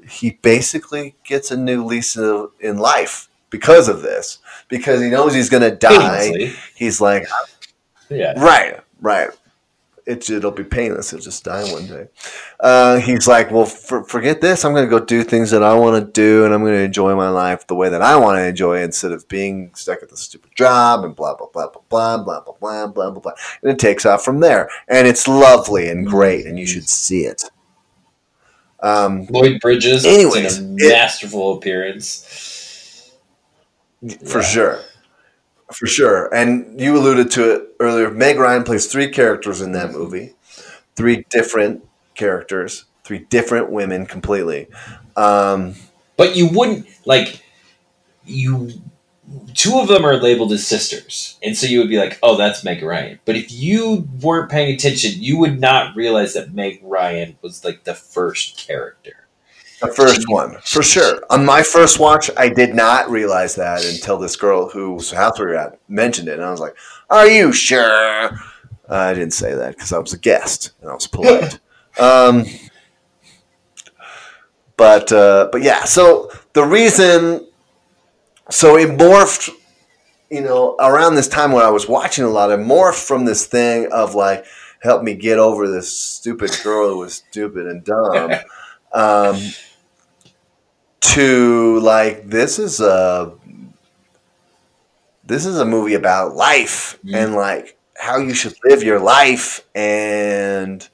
he 0.10 0.32
basically 0.42 1.16
gets 1.24 1.52
a 1.52 1.58
new 1.58 1.84
lease 1.84 2.18
of, 2.18 2.52
in 2.60 2.78
life 2.78 3.30
because 3.50 3.88
of 3.88 4.02
this. 4.02 4.40
Because 4.70 5.02
he 5.02 5.10
knows 5.10 5.34
he's 5.34 5.50
going 5.50 5.64
to 5.64 5.76
die. 5.76 6.54
He's 6.76 7.00
like, 7.02 7.28
Yeah. 8.10 8.34
Right, 8.38 8.80
right. 9.02 9.30
It, 10.08 10.30
it'll 10.30 10.52
be 10.52 10.64
painless. 10.64 11.12
He'll 11.12 11.20
just 11.20 11.44
die 11.44 11.70
one 11.70 11.86
day. 11.86 12.08
Uh, 12.62 12.96
he's 12.98 13.28
like, 13.28 13.52
well, 13.52 13.66
for, 13.66 14.06
forget 14.06 14.40
this. 14.40 14.64
I'm 14.64 14.72
going 14.72 14.86
to 14.86 14.90
go 14.90 15.04
do 15.04 15.22
things 15.22 15.52
that 15.52 15.62
I 15.64 15.74
want 15.76 16.04
to 16.04 16.12
do, 16.12 16.46
and 16.46 16.54
I'm 16.54 16.62
going 16.62 16.76
to 16.76 16.80
enjoy 16.82 17.14
my 17.14 17.28
life 17.28 17.68
the 17.68 17.76
way 17.76 17.90
that 17.90 18.02
I 18.02 18.16
want 18.16 18.38
to 18.38 18.46
enjoy 18.48 18.80
it 18.80 18.86
instead 18.86 19.12
of 19.12 19.28
being 19.28 19.70
stuck 19.76 20.02
at 20.02 20.08
the 20.10 20.16
stupid 20.16 20.52
job 20.56 21.04
and 21.04 21.14
blah, 21.14 21.36
blah, 21.36 21.48
blah, 21.52 21.68
blah, 21.68 21.82
blah, 21.90 22.18
blah, 22.24 22.40
blah, 22.40 22.54
blah, 22.58 22.88
blah, 22.88 23.12
blah, 23.12 23.20
blah. 23.20 23.32
And 23.62 23.70
it 23.70 23.80
takes 23.80 24.06
off 24.06 24.24
from 24.24 24.40
there. 24.40 24.70
And 24.88 25.08
it's 25.10 25.28
lovely 25.28 25.90
and 25.90 26.08
great, 26.08 26.46
and 26.46 26.58
you 26.58 26.66
should 26.66 26.88
see 26.88 27.26
it. 27.26 27.44
Um, 28.80 29.26
Lloyd 29.26 29.60
Bridges 29.60 30.06
Anyways, 30.06 30.60
in 30.60 30.80
a 30.80 30.86
it- 30.86 30.90
masterful 30.90 31.58
appearance. 31.58 33.12
For 34.28 34.40
Yeah. 34.40 34.46
sure. 34.46 34.80
For 35.72 35.86
sure. 35.86 36.34
And 36.34 36.80
you 36.80 36.98
alluded 36.98 37.30
to 37.32 37.52
it 37.52 37.76
earlier. 37.80 38.10
Meg 38.10 38.40
Ryan 38.40 38.64
plays 38.64 38.88
three 38.88 39.10
characters 39.10 39.62
in 39.62 39.74
that 39.74 39.92
movie, 39.92 40.34
three 40.96 41.26
different 41.30 41.86
characters, 42.16 42.86
three 43.04 43.20
different 43.20 43.70
women 43.70 44.06
completely. 44.06 44.68
Um, 45.16 45.76
But 46.16 46.36
you 46.36 46.48
wouldn't 46.48 46.88
like 47.06 47.44
you. 48.26 48.72
Two 49.54 49.78
of 49.78 49.90
them 49.90 50.06
are 50.06 50.16
labeled 50.16 50.54
as 50.54 50.66
sisters, 50.66 51.38
and 51.44 51.56
so 51.58 51.68
you 51.68 51.80
would 51.80 51.90
be 51.90 51.98
like, 51.98 52.18
"Oh, 52.24 52.38
that's 52.38 52.64
Meg 52.64 52.82
Ryan." 52.82 53.20
But 53.26 53.36
if 53.36 53.52
you 53.52 54.08
weren't 54.22 54.50
paying 54.50 54.74
attention, 54.74 55.22
you 55.22 55.38
would 55.38 55.60
not 55.60 55.96
realize 55.98 56.34
that 56.34 56.54
Meg 56.54 56.80
Ryan 56.82 57.38
was 57.42 57.64
like 57.66 57.84
the 57.84 57.94
first 57.94 58.58
character. 58.58 59.27
The 59.82 59.88
first 59.88 60.26
one, 60.28 60.58
for 60.64 60.82
sure. 60.82 61.24
On 61.30 61.46
my 61.46 61.62
first 61.62 62.00
watch, 62.00 62.30
I 62.36 62.50
did 62.50 62.74
not 62.74 63.10
realize 63.10 63.56
that 63.56 63.86
until 63.86 64.18
this 64.18 64.36
girl 64.36 64.70
whose 64.70 65.12
house 65.12 65.40
we 65.40 65.46
were 65.46 65.56
at 65.56 65.80
mentioned 65.88 66.28
it. 66.28 66.36
And 66.36 66.44
I 66.44 66.52
was 66.52 66.60
like, 66.60 66.76
Are 67.10 67.28
you 67.28 67.52
sure? 67.52 68.32
I 68.90 69.14
didn't 69.14 69.34
say 69.34 69.54
that 69.54 69.76
because 69.76 69.92
I 69.94 70.00
was 70.00 70.14
a 70.14 70.18
guest 70.18 70.72
and 70.82 70.90
I 70.90 70.94
was 70.94 71.08
polite. 71.08 71.60
um, 72.00 72.46
but 74.78 75.12
uh, 75.12 75.50
but 75.52 75.62
yeah, 75.62 75.84
so 75.84 76.32
the 76.54 76.64
reason, 76.64 77.48
so 78.50 78.78
it 78.78 78.98
morphed, 78.98 79.50
you 80.30 80.42
know, 80.42 80.76
around 80.80 81.16
this 81.16 81.28
time 81.28 81.52
when 81.52 81.66
I 81.66 81.72
was 81.72 81.88
watching 81.88 82.24
a 82.24 82.30
lot, 82.30 82.52
it 82.52 82.60
morphed 82.60 83.06
from 83.06 83.26
this 83.26 83.48
thing 83.48 83.92
of 83.92 84.16
like, 84.16 84.46
help 84.82 85.04
me 85.04 85.16
get 85.16 85.40
over 85.40 85.68
this 85.68 85.98
stupid 85.98 86.52
girl 86.64 86.90
who 86.90 86.98
was 87.00 87.16
stupid 87.16 87.66
and 87.68 87.84
dumb, 87.84 88.32
um, 88.94 89.42
to 91.16 91.80
like 91.80 92.28
this 92.30 92.60
is 92.60 92.80
a 92.80 93.34
this 95.24 95.46
is 95.46 95.60
a 95.60 95.66
movie 95.66 95.94
about 95.96 96.36
life 96.36 96.98
Mm. 97.06 97.16
and 97.16 97.36
like 97.36 97.78
how 97.98 98.18
you 98.18 98.34
should 98.34 98.56
live 98.64 98.84
your 98.84 99.00
life 99.00 99.66
and 99.76 100.88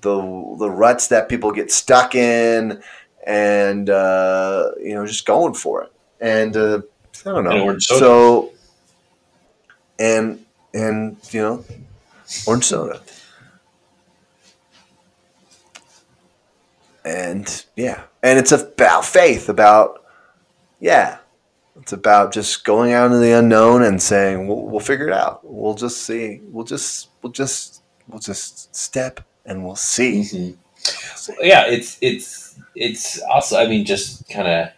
the 0.00 0.16
the 0.58 0.70
ruts 0.70 1.08
that 1.08 1.28
people 1.28 1.50
get 1.52 1.70
stuck 1.72 2.14
in 2.14 2.82
and 3.26 3.90
uh, 3.90 4.70
you 4.82 4.94
know 4.94 5.06
just 5.06 5.26
going 5.26 5.54
for 5.54 5.84
it 5.84 5.92
and 6.20 6.56
uh, 6.56 6.80
I 7.24 7.30
don't 7.30 7.44
know 7.44 7.78
soda. 7.78 7.98
so 8.00 8.50
and 9.98 10.44
and 10.74 11.16
you 11.30 11.40
know 11.42 11.64
orange 12.46 12.64
soda 12.64 13.00
and 17.06 17.64
yeah 17.76 18.02
and 18.22 18.38
it's 18.38 18.52
about 18.52 19.04
faith 19.04 19.48
about 19.48 20.04
yeah 20.80 21.18
it's 21.80 21.92
about 21.92 22.32
just 22.32 22.64
going 22.64 22.92
out 22.92 23.06
into 23.06 23.18
the 23.18 23.32
unknown 23.32 23.82
and 23.82 24.02
saying 24.02 24.46
we'll, 24.48 24.62
we'll 24.62 24.80
figure 24.80 25.06
it 25.06 25.14
out 25.14 25.40
we'll 25.44 25.74
just 25.74 26.02
see 26.02 26.40
we'll 26.50 26.64
just 26.64 27.08
we'll 27.22 27.32
just 27.32 27.82
we'll 28.08 28.20
just 28.20 28.74
step 28.74 29.20
and 29.46 29.64
we'll 29.64 29.76
see. 29.76 30.22
Mhm. 30.22 30.56
Yeah, 31.40 31.66
it's 31.66 31.98
it's 32.00 32.58
it's 32.74 33.20
also. 33.22 33.58
I 33.58 33.66
mean, 33.66 33.84
just 33.84 34.28
kind 34.28 34.48
of 34.48 34.68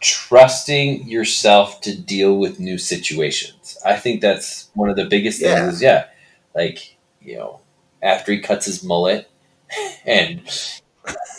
trusting 0.00 1.08
yourself 1.08 1.80
to 1.82 1.96
deal 1.96 2.38
with 2.38 2.60
new 2.60 2.78
situations. 2.78 3.76
I 3.84 3.96
think 3.96 4.20
that's 4.20 4.70
one 4.74 4.88
of 4.88 4.96
the 4.96 5.04
biggest 5.04 5.40
things. 5.40 5.74
Is 5.74 5.82
yeah, 5.82 6.06
like 6.54 6.96
you 7.20 7.36
know, 7.36 7.60
after 8.02 8.32
he 8.32 8.40
cuts 8.40 8.66
his 8.66 8.82
mullet, 8.82 9.28
and 10.06 10.40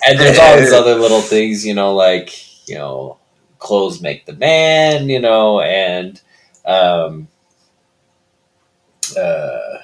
and 0.08 0.20
there's 0.20 0.38
all 0.40 0.58
these 0.58 0.74
other 0.74 0.96
little 0.96 1.22
things, 1.22 1.66
you 1.66 1.74
know, 1.74 1.94
like 1.94 2.68
you 2.68 2.76
know, 2.76 3.18
clothes 3.60 4.02
make 4.02 4.26
the 4.26 4.34
man, 4.34 5.10
you 5.10 5.20
know, 5.20 5.62
and 5.62 6.22
um, 6.66 7.28
uh, 9.18 9.78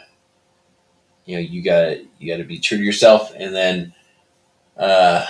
you 1.26 1.36
know, 1.36 1.42
you 1.42 1.64
got 1.64 1.98
you 2.20 2.32
got 2.32 2.38
to 2.38 2.44
be 2.44 2.60
true 2.60 2.78
to 2.78 2.84
yourself, 2.84 3.32
and 3.36 3.56
then 3.56 3.94
uh, 4.78 5.26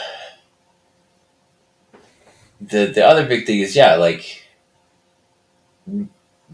the 2.59 2.85
the 2.87 3.05
other 3.05 3.25
big 3.25 3.45
thing 3.45 3.59
is 3.59 3.75
yeah, 3.75 3.95
like 3.95 4.47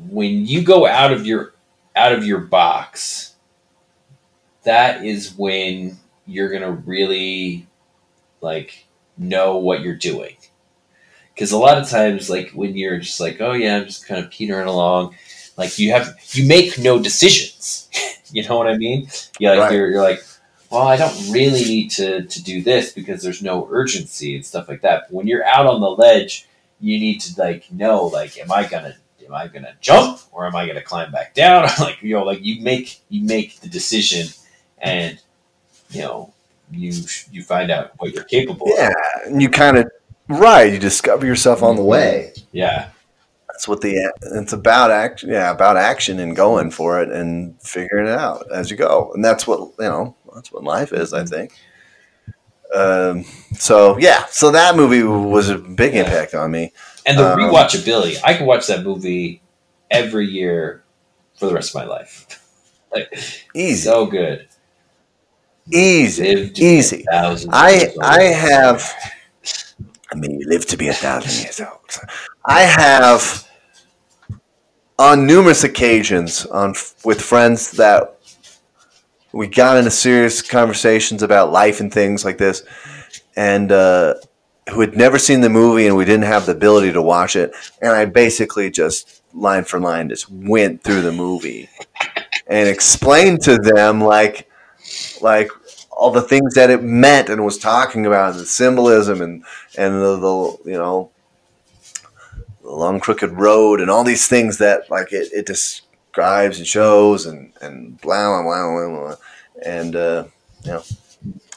when 0.09 0.45
you 0.45 0.63
go 0.63 0.87
out 0.87 1.11
of 1.11 1.25
your 1.25 1.53
out 1.95 2.13
of 2.13 2.25
your 2.25 2.39
box, 2.39 3.35
that 4.63 5.05
is 5.05 5.33
when 5.33 5.97
you're 6.25 6.49
gonna 6.51 6.71
really 6.71 7.66
like 8.41 8.85
know 9.17 9.57
what 9.57 9.81
you're 9.81 9.95
doing. 9.95 10.35
Because 11.33 11.51
a 11.51 11.57
lot 11.57 11.77
of 11.77 11.87
times, 11.89 12.29
like 12.29 12.51
when 12.51 12.75
you're 12.75 12.97
just 12.99 13.19
like, 13.19 13.39
oh 13.41 13.53
yeah, 13.53 13.77
I'm 13.77 13.85
just 13.85 14.07
kind 14.07 14.23
of 14.23 14.31
petering 14.31 14.67
along, 14.67 15.15
like 15.55 15.77
you 15.77 15.91
have 15.91 16.15
you 16.31 16.47
make 16.47 16.79
no 16.79 16.99
decisions. 16.99 17.89
you 18.31 18.47
know 18.47 18.57
what 18.57 18.67
I 18.67 18.77
mean? 18.77 19.09
Yeah, 19.39 19.51
like 19.51 19.59
Right. 19.59 19.73
you're, 19.73 19.89
you're 19.91 20.01
like, 20.01 20.23
well, 20.71 20.81
I 20.81 20.97
don't 20.97 21.31
really 21.31 21.63
need 21.63 21.91
to 21.91 22.23
to 22.23 22.43
do 22.43 22.61
this 22.63 22.91
because 22.91 23.21
there's 23.21 23.41
no 23.43 23.67
urgency 23.71 24.35
and 24.35 24.45
stuff 24.45 24.67
like 24.67 24.81
that. 24.81 25.03
But 25.07 25.13
when 25.15 25.27
you're 25.27 25.45
out 25.45 25.67
on 25.67 25.79
the 25.79 25.89
ledge, 25.89 26.47
you 26.79 26.99
need 26.99 27.21
to 27.21 27.39
like 27.39 27.71
know, 27.71 28.05
like, 28.05 28.37
am 28.39 28.51
I 28.51 28.67
gonna 28.67 28.95
am 29.25 29.33
I 29.33 29.47
gonna 29.47 29.75
jump 29.79 30.19
or 30.31 30.45
am 30.47 30.55
I 30.55 30.65
gonna 30.65 30.81
climb 30.81 31.11
back 31.11 31.35
down? 31.35 31.67
like 31.79 32.01
you 32.01 32.15
know, 32.15 32.23
like 32.23 32.43
you 32.43 32.61
make 32.61 32.99
you 33.09 33.23
make 33.23 33.59
the 33.61 33.69
decision, 33.69 34.27
and 34.79 35.19
you 35.91 36.01
know 36.01 36.33
you 36.71 36.91
you 37.31 37.43
find 37.43 37.71
out 37.71 37.91
what 37.97 38.13
you're 38.13 38.23
capable 38.25 38.67
Yeah, 38.69 38.89
of. 38.89 39.31
and 39.31 39.41
you 39.41 39.49
kind 39.49 39.77
of 39.77 39.89
right. 40.27 40.71
You 40.73 40.79
discover 40.79 41.25
yourself 41.25 41.63
on 41.63 41.75
the 41.75 41.83
way. 41.83 42.33
Yeah, 42.51 42.89
That's 43.47 43.67
what 43.67 43.81
the 43.81 44.11
it's 44.21 44.53
about. 44.53 44.91
Action, 44.91 45.29
yeah, 45.29 45.51
about 45.51 45.77
action 45.77 46.19
and 46.19 46.35
going 46.35 46.71
for 46.71 47.01
it 47.01 47.09
and 47.11 47.61
figuring 47.61 48.07
it 48.07 48.13
out 48.17 48.45
as 48.51 48.69
you 48.71 48.77
go. 48.77 49.11
And 49.13 49.23
that's 49.23 49.45
what 49.47 49.59
you 49.59 49.73
know. 49.85 50.15
That's 50.33 50.51
what 50.51 50.63
life 50.63 50.93
is, 50.93 51.13
I 51.13 51.25
think. 51.25 51.53
Um, 52.75 53.23
so 53.57 53.97
yeah, 53.97 54.25
so 54.29 54.51
that 54.51 54.75
movie 54.75 55.03
was 55.03 55.49
a 55.49 55.57
big 55.57 55.93
Yeah. 55.93 56.01
impact 56.01 56.33
on 56.35 56.51
me. 56.51 56.73
and 57.05 57.17
the 57.17 57.31
Um, 57.31 57.39
rewatchability. 57.39 58.17
I 58.25 58.33
can 58.33 58.45
watch 58.45 58.67
that 58.67 58.83
movie 58.83 59.41
every 59.89 60.25
year 60.27 60.83
for 61.39 61.45
the 61.45 61.53
rest 61.53 61.69
of 61.69 61.75
my 61.75 61.85
life. 61.85 62.43
like 62.91 63.09
Easy, 63.55 63.75
so 63.87 64.05
good. 64.05 64.46
Easy, 65.71 66.35
Live 66.35 66.53
to 66.53 66.61
be 66.61 66.75
a 66.75 66.79
easy. 66.79 67.05
I. 67.11 67.93
I 68.01 68.23
have. 68.23 68.93
I 70.11 70.15
mean, 70.15 70.39
you 70.39 70.47
live 70.47 70.65
to 70.67 70.77
be 70.77 70.87
a 70.87 70.93
thousand 70.93 71.43
years 71.43 71.59
old. 71.59 71.97
I 72.45 72.61
have, 72.61 73.45
on 74.97 75.27
numerous 75.27 75.63
occasions, 75.63 76.45
on 76.45 76.73
with 77.03 77.21
friends 77.21 77.71
that 77.71 78.17
we 79.33 79.47
got 79.47 79.77
into 79.77 79.91
serious 79.91 80.41
conversations 80.41 81.23
about 81.23 81.51
life 81.51 81.79
and 81.79 81.93
things 81.93 82.23
like 82.23 82.37
this, 82.37 82.63
and 83.35 83.71
uh, 83.71 84.15
who 84.69 84.81
had 84.81 84.95
never 84.95 85.19
seen 85.19 85.41
the 85.41 85.49
movie 85.49 85.87
and 85.87 85.95
we 85.95 86.05
didn't 86.05 86.25
have 86.25 86.45
the 86.45 86.53
ability 86.53 86.93
to 86.93 87.01
watch 87.01 87.35
it, 87.35 87.51
and 87.81 87.91
I 87.91 88.05
basically 88.05 88.71
just 88.71 89.21
line 89.33 89.63
for 89.63 89.79
line 89.79 90.09
just 90.09 90.29
went 90.31 90.81
through 90.83 91.01
the 91.01 91.11
movie 91.11 91.69
and 92.47 92.67
explained 92.67 93.41
to 93.41 93.57
them 93.57 94.01
like 94.01 94.49
like 95.21 95.49
all 95.97 96.11
the 96.11 96.21
things 96.21 96.53
that 96.53 96.69
it 96.69 96.83
meant 96.83 97.27
and 97.27 97.43
was 97.43 97.57
talking 97.57 98.05
about 98.05 98.31
and 98.33 98.39
the 98.39 98.45
symbolism 98.45 99.19
and 99.19 99.43
and 99.77 99.95
the, 99.95 100.15
the 100.17 100.69
you 100.71 100.77
know 100.77 101.09
the 102.61 102.69
long 102.69 102.99
crooked 102.99 103.31
road 103.31 103.81
and 103.81 103.89
all 103.89 104.03
these 104.03 104.27
things 104.27 104.59
that 104.59 104.89
like 104.91 105.11
it, 105.11 105.27
it 105.33 105.47
describes 105.47 106.59
and 106.59 106.67
shows 106.67 107.25
and 107.25 107.51
and 107.61 107.99
blah 107.99 108.41
blah 108.41 108.43
blah 108.43 108.89
blah, 108.89 109.05
blah. 109.07 109.15
and 109.65 109.95
uh, 109.95 110.25
you 110.63 110.71
know 110.71 110.83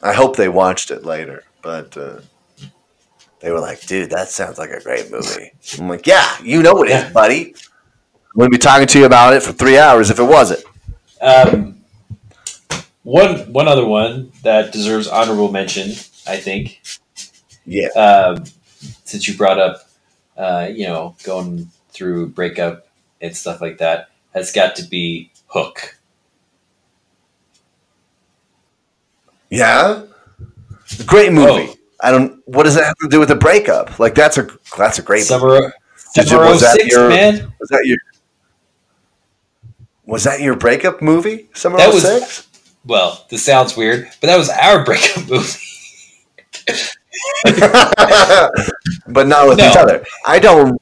I 0.03 0.15
hope 0.15 0.37
they 0.37 0.49
watched 0.49 0.91
it 0.91 1.05
later 1.05 1.45
but 1.61 1.95
uh, 1.99 2.21
they 3.41 3.51
were 3.51 3.61
like 3.61 3.83
dude 3.87 4.09
that 4.11 4.31
sounds 4.31 4.57
like 4.57 4.71
a 4.71 4.83
great 4.83 5.11
movie. 5.11 5.53
I'm 5.79 5.89
like 5.89 6.07
yeah 6.07 6.27
you 6.43 6.63
know 6.63 6.83
it 6.83 6.91
is 6.91 7.13
buddy. 7.13 7.55
I'm 8.33 8.39
gonna 8.39 8.49
be 8.49 8.57
talking 8.57 8.87
to 8.87 8.99
you 8.99 9.05
about 9.05 9.35
it 9.35 9.43
for 9.43 9.53
three 9.53 9.77
hours 9.77 10.09
if 10.09 10.19
it 10.19 10.25
wasn't. 10.25 10.65
Um, 11.21 11.80
one 13.03 13.53
one 13.53 13.69
other 13.69 13.85
one 13.87 14.33
that 14.43 14.73
deserves 14.73 15.09
honorable 15.09 15.51
mention, 15.51 15.91
I 16.27 16.37
think, 16.37 16.83
yeah 17.65 17.89
um, 17.97 18.45
since 19.05 19.27
you 19.29 19.37
brought 19.37 19.59
up, 19.59 19.89
uh, 20.37 20.69
you 20.73 20.87
know, 20.87 21.17
going 21.25 21.69
through 21.91 22.29
breakup 22.31 22.87
and 23.21 23.37
stuff 23.37 23.61
like 23.61 23.79
that, 23.79 24.11
has 24.35 24.53
got 24.53 24.77
to 24.77 24.83
be 24.85 25.31
Hook. 25.49 25.97
Yeah, 29.51 30.05
great 31.07 31.33
movie. 31.33 31.71
Oh. 31.71 31.75
I 32.03 32.11
don't. 32.13 32.41
What 32.47 32.63
does 32.63 32.77
that 32.77 32.85
have 32.85 32.97
to 33.03 33.09
do 33.09 33.19
with 33.19 33.29
the 33.29 33.35
breakup? 33.35 33.99
Like 33.99 34.15
that's 34.15 34.39
a 34.39 34.49
that's 34.79 34.99
a 34.99 35.03
great. 35.03 35.19
movie. 35.19 35.27
Summer, 35.27 35.73
Did 36.15 36.25
you- 36.25 36.31
Summer 36.31 36.47
was 36.47 36.61
that 36.61 36.77
06, 36.81 36.95
your- 36.95 37.09
man. 37.09 37.53
Was 37.61 37.69
that 37.71 37.83
your? 37.85 37.99
Was 40.07 40.25
that 40.25 40.41
your 40.41 40.57
breakup 40.57 41.03
movie? 41.03 41.49
Summer 41.55 41.77
That 41.79 41.93
was- 41.93 42.03
06? 42.03 42.47
Well, 42.85 43.25
this 43.29 43.45
sounds 43.45 43.77
weird, 43.77 44.09
but 44.21 44.29
that 44.29 44.37
was 44.39 44.49
our 44.51 44.85
breakup 44.85 45.29
movie. 45.29 45.59
but 49.07 49.27
not 49.27 49.49
with 49.49 49.59
No. 49.59 49.71
each 49.71 49.77
other. 49.77 50.05
I 50.27 50.39
don't. 50.39 50.81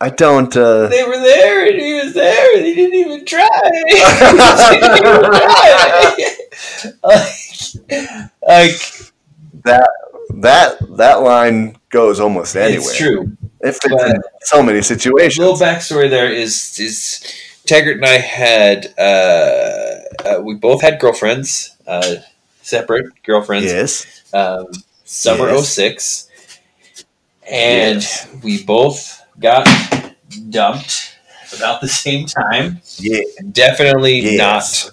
I 0.00 0.10
don't. 0.10 0.54
Uh, 0.54 0.88
They 0.88 1.04
were 1.04 1.16
there, 1.18 1.66
and 1.70 1.80
he 1.80 1.94
was 1.94 2.12
there, 2.12 2.56
and 2.56 2.66
he 2.66 2.74
didn't 2.74 2.94
even 2.96 3.24
try. 3.24 3.48
he 3.86 4.80
didn't 4.80 4.98
even 4.98 5.22
try. 5.24 6.14
like, 7.02 8.30
like 8.46 8.80
that 9.64 9.88
that 10.34 10.96
that 10.98 11.22
line 11.22 11.76
goes 11.88 12.20
almost 12.20 12.56
anywhere. 12.56 12.76
it's 12.78 12.96
true. 12.96 13.36
It 13.60 13.72
fits 13.72 14.02
in 14.04 14.22
so 14.42 14.62
many 14.62 14.82
situations. 14.82 15.38
little 15.38 15.56
backstory 15.56 16.10
there 16.10 16.30
is 16.30 16.78
is 16.78 17.20
Taggart 17.64 17.96
and 17.96 18.04
I 18.04 18.18
had 18.18 18.86
uh, 18.98 19.95
uh, 20.24 20.40
we 20.42 20.54
both 20.54 20.80
had 20.82 20.98
girlfriends, 21.00 21.76
uh, 21.86 22.16
separate 22.62 23.06
girlfriends. 23.22 23.66
yes. 23.66 24.22
Um, 24.32 24.66
summer 25.04 25.48
Yes. 25.50 25.68
06. 25.74 26.28
and 27.48 28.02
Yes. 28.02 28.28
we 28.42 28.62
both 28.64 29.22
got 29.38 29.68
dumped 30.50 31.16
about 31.56 31.80
the 31.80 31.88
same 31.88 32.26
time. 32.26 32.80
Yeah. 32.98 33.20
Definitely 33.52 34.20
Yes. 34.20 34.90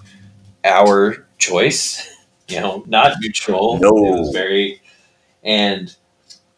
not 0.64 0.72
our 0.72 1.26
choice. 1.38 2.10
You 2.48 2.60
know, 2.60 2.84
not 2.88 3.14
mutual. 3.20 3.80
No. 3.80 3.90
It 3.98 4.20
was 4.20 4.30
very, 4.32 4.82
and 5.44 5.96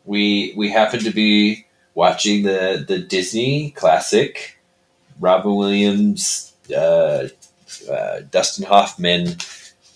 we 0.05 0.53
we 0.57 0.71
happened 0.71 1.03
to 1.05 1.11
be 1.11 1.65
watching 1.93 2.43
the 2.43 2.83
the 2.87 2.99
Disney 2.99 3.71
classic, 3.71 4.59
Robin 5.19 5.55
Williams, 5.55 6.53
uh, 6.75 7.27
uh, 7.89 8.21
Dustin 8.31 8.65
Hoffman, 8.65 9.27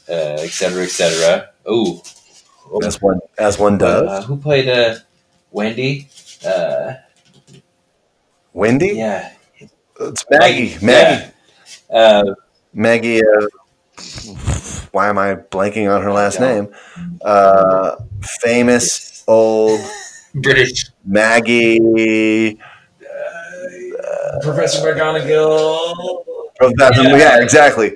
uh, 0.10 0.38
et 0.40 0.50
cetera, 0.52 0.84
et 0.84 0.90
cetera. 0.90 1.50
Ooh, 1.70 2.02
oh, 2.72 2.80
As 2.86 3.02
one 3.02 3.20
as 3.38 3.58
one 3.60 3.78
does. 3.78 4.08
uh, 4.08 4.22
who 4.28 4.38
played 4.38 4.68
uh, 4.70 4.96
Wendy? 5.52 6.08
Uh, 6.46 6.94
Wendy. 8.54 8.94
yeah, 8.96 9.32
It's 10.00 10.26
Maggie. 10.30 10.78
Maggie. 10.84 11.32
Yeah. 11.90 11.96
Uh, 11.98 12.34
Maggie. 12.74 13.22
Uh, 13.22 13.48
why 14.92 15.10
am 15.10 15.18
I 15.18 15.36
blanking 15.36 15.94
on 15.94 16.02
her 16.02 16.12
last 16.12 16.40
name? 16.40 16.74
Uh, 17.22 17.96
famous 18.42 19.24
old 19.28 19.80
British. 20.36 20.86
Maggie. 21.06 22.58
Professor 24.42 24.80
McGonagall. 24.94 26.26
Yeah. 26.62 26.90
yeah. 27.16 27.42
exactly. 27.42 27.96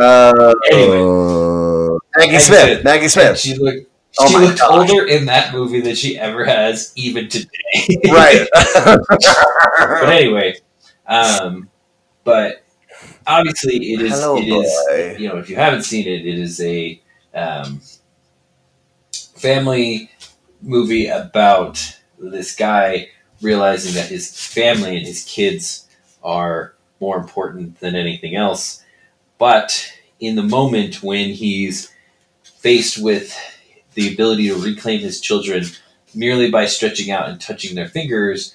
Uh, 0.00 0.54
Anyway. 0.70 1.98
Maggie 2.16 2.38
Smith. 2.38 2.84
Maggie 2.84 3.08
Smith. 3.08 3.38
she 3.38 3.54
looked. 3.56 3.88
Oh 4.18 4.28
she 4.28 4.34
my 4.34 4.40
looked 4.44 4.60
older 4.62 5.06
in 5.06 5.24
that 5.26 5.54
movie 5.54 5.80
than 5.80 5.94
she 5.94 6.18
ever 6.18 6.44
has, 6.44 6.92
even 6.96 7.28
today. 7.28 7.48
right. 8.10 8.46
but 8.84 10.08
anyway, 10.10 10.54
um, 11.06 11.70
but 12.24 12.62
obviously 13.26 13.76
it 13.94 14.02
is. 14.02 14.12
Hello, 14.20 14.36
it 14.36 14.42
is. 14.48 15.20
You 15.20 15.28
know, 15.28 15.38
if 15.38 15.48
you 15.50 15.56
haven't 15.56 15.84
seen 15.84 16.06
it, 16.06 16.26
it 16.26 16.38
is 16.38 16.60
a 16.60 17.00
um, 17.34 17.80
family 19.36 20.10
movie 20.60 21.06
about 21.08 21.98
this 22.18 22.54
guy 22.54 23.08
realizing 23.40 23.94
that 23.94 24.08
his 24.08 24.34
family 24.36 24.96
and 24.96 25.06
his 25.06 25.24
kids 25.24 25.88
are 26.22 26.71
more 27.02 27.18
important 27.18 27.80
than 27.80 27.96
anything 27.96 28.36
else. 28.36 28.82
But 29.36 29.92
in 30.20 30.36
the 30.36 30.42
moment 30.44 31.02
when 31.02 31.30
he's 31.30 31.92
faced 32.44 33.02
with 33.02 33.36
the 33.94 34.14
ability 34.14 34.48
to 34.48 34.54
reclaim 34.54 35.00
his 35.00 35.20
children 35.20 35.64
merely 36.14 36.48
by 36.50 36.66
stretching 36.66 37.10
out 37.10 37.28
and 37.28 37.40
touching 37.40 37.74
their 37.74 37.88
fingers, 37.88 38.54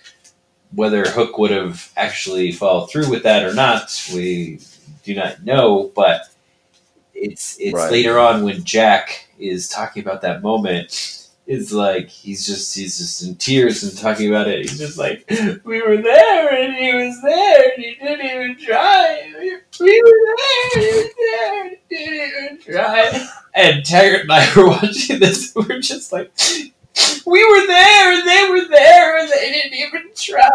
whether 0.74 1.04
Hook 1.06 1.38
would 1.38 1.52
have 1.52 1.92
actually 1.98 2.52
followed 2.54 2.90
through 2.90 3.10
with 3.10 3.24
that 3.24 3.44
or 3.44 3.54
not, 3.54 3.92
we 4.14 4.60
do 5.04 5.14
not 5.14 5.44
know. 5.44 5.92
But 5.94 6.30
it's 7.14 7.58
it's 7.60 7.74
Right. 7.76 7.92
later 7.92 8.18
on 8.18 8.44
when 8.44 8.64
Jack 8.64 9.28
is 9.38 9.68
talking 9.68 10.02
about 10.02 10.22
that 10.22 10.42
moment. 10.42 11.27
Is 11.48 11.72
like 11.72 12.10
he's 12.10 12.46
just 12.46 12.76
he's 12.76 12.98
just 12.98 13.24
in 13.24 13.36
tears 13.36 13.82
and 13.82 13.98
talking 13.98 14.28
about 14.28 14.50
it. 14.50 14.64
He's 14.64 14.78
just 14.78 14.98
like 14.98 15.24
we 15.64 15.82
were 15.82 15.96
there 15.96 16.54
and 16.54 16.76
he 16.76 16.94
was 16.94 17.22
there 17.22 17.72
and 17.74 17.84
he 17.86 17.96
didn't 17.96 18.26
even 18.26 18.58
try. 18.58 19.32
We, 19.40 19.56
we 19.80 20.02
were 20.02 20.36
there 20.36 20.72
and 20.76 20.84
he 20.84 20.92
was 20.92 21.14
there 21.18 21.62
and 21.64 21.78
he 21.90 21.96
didn't 21.96 22.28
even 22.28 22.60
try. 22.60 23.30
And 23.56 23.86
Taggart 23.86 24.24
and 24.24 24.32
I 24.34 24.54
were 24.58 24.68
watching 24.72 25.20
this. 25.22 25.56
and 25.56 25.68
We're 25.70 25.80
just 25.80 26.12
like, 26.12 26.34
we 27.26 27.44
were 27.44 27.68
there 27.68 28.14
and 28.14 28.28
they 28.28 28.50
were 28.50 28.68
there 28.70 29.18
and 29.20 29.30
they 29.30 29.52
didn't 29.52 29.74
even 29.74 30.04
try. 30.16 30.50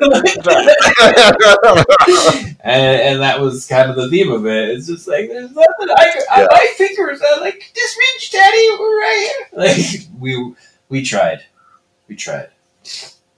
and, 2.64 2.64
and 2.64 3.22
that 3.22 3.40
was 3.40 3.66
kind 3.66 3.90
of 3.90 3.96
the 3.96 4.08
theme 4.10 4.30
of 4.32 4.46
it. 4.46 4.70
It's 4.70 4.86
just 4.86 5.08
like 5.08 5.28
there's 5.28 5.50
nothing 5.50 5.88
I 5.96 6.10
could. 6.12 6.22
Yeah. 6.36 6.46
My 6.50 6.66
fingers 6.76 7.20
are 7.20 7.40
like 7.40 7.70
this 7.74 7.96
reach, 7.98 8.30
Daddy. 8.30 8.68
We're 8.78 8.98
right 9.00 9.32
here. 9.32 9.46
Like 9.58 9.78
we 10.20 10.54
we 10.88 11.02
tried, 11.02 11.40
we 12.08 12.14
tried. 12.16 12.48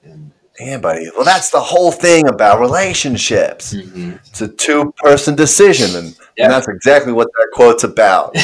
And, 0.05 0.31
yeah, 0.59 0.79
buddy. 0.79 1.09
Well, 1.17 1.25
that's 1.25 1.51
the 1.51 1.61
whole 1.61 1.91
thing 1.91 2.29
about 2.29 2.61
relationships. 2.61 3.73
Mhm. 3.75 4.19
It's 4.27 4.41
a 4.43 4.49
two 4.49 4.93
person 4.99 5.35
decision, 5.35 5.97
and, 5.97 6.17
Yeah. 6.37 6.45
and 6.45 6.53
that's 6.53 6.69
exactly 6.69 7.13
what 7.13 7.29
that 7.33 7.49
quote's 7.55 7.85
about. 7.85 8.37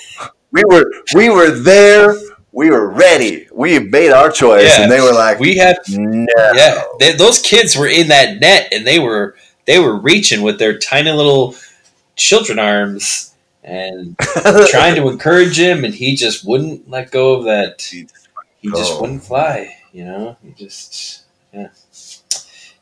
we 0.52 0.62
were 0.66 0.90
we 1.14 1.28
were 1.28 1.50
there. 1.50 2.14
We 2.52 2.70
were 2.70 2.88
ready. 2.88 3.46
We 3.52 3.78
made 3.78 4.10
our 4.10 4.30
choice, 4.30 4.76
Yeah. 4.76 4.82
and 4.84 4.92
they 4.92 5.00
were 5.00 5.12
like, 5.12 5.38
We 5.38 5.56
had 5.56 5.76
"No." 5.88 6.26
yeah. 6.54 6.82
They, 6.98 7.12
those 7.12 7.40
kids 7.42 7.76
were 7.76 7.86
in 7.88 8.08
that 8.08 8.40
net 8.40 8.68
and 8.72 8.86
they 8.86 8.98
were 8.98 9.36
they 9.66 9.78
were 9.78 9.96
reaching 10.00 10.40
with 10.42 10.58
their 10.58 10.78
tiny 10.78 11.10
little 11.12 11.54
children 12.16 12.58
arms 12.58 13.34
and 13.62 14.16
trying 14.70 14.94
to 14.94 15.08
encourage 15.08 15.58
him, 15.60 15.84
and 15.84 15.94
he 15.94 16.16
just 16.16 16.46
wouldn't 16.46 16.88
let 16.88 17.10
go 17.10 17.34
of 17.34 17.44
that. 17.44 17.82
He 17.82 18.06
just 18.70 18.98
wouldn't 19.00 19.22
fly. 19.24 19.76
You 19.92 20.04
know, 20.06 20.36
he 20.42 20.52
just 20.52 21.24
yeah 21.52 21.68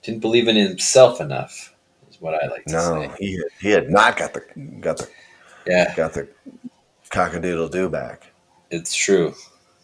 didn't 0.03 0.21
believe 0.21 0.47
in 0.47 0.55
himself 0.57 1.21
enough. 1.21 1.75
Is 2.09 2.21
what 2.21 2.35
I 2.35 2.47
like 2.47 2.64
to 2.67 2.73
No, 2.73 3.03
say. 3.03 3.11
he 3.19 3.33
had, 3.37 3.45
he 3.61 3.71
had 3.71 3.91
not 3.91 4.17
got 4.17 4.33
the 4.33 4.41
got 4.81 4.99
the 4.99 5.09
Yeah, 5.67 5.93
got 5.97 6.12
the 6.12 6.29
cockadoodle 7.11 7.71
do 7.73 7.89
back. 7.89 8.29
it's 8.71 8.95
true. 8.95 9.35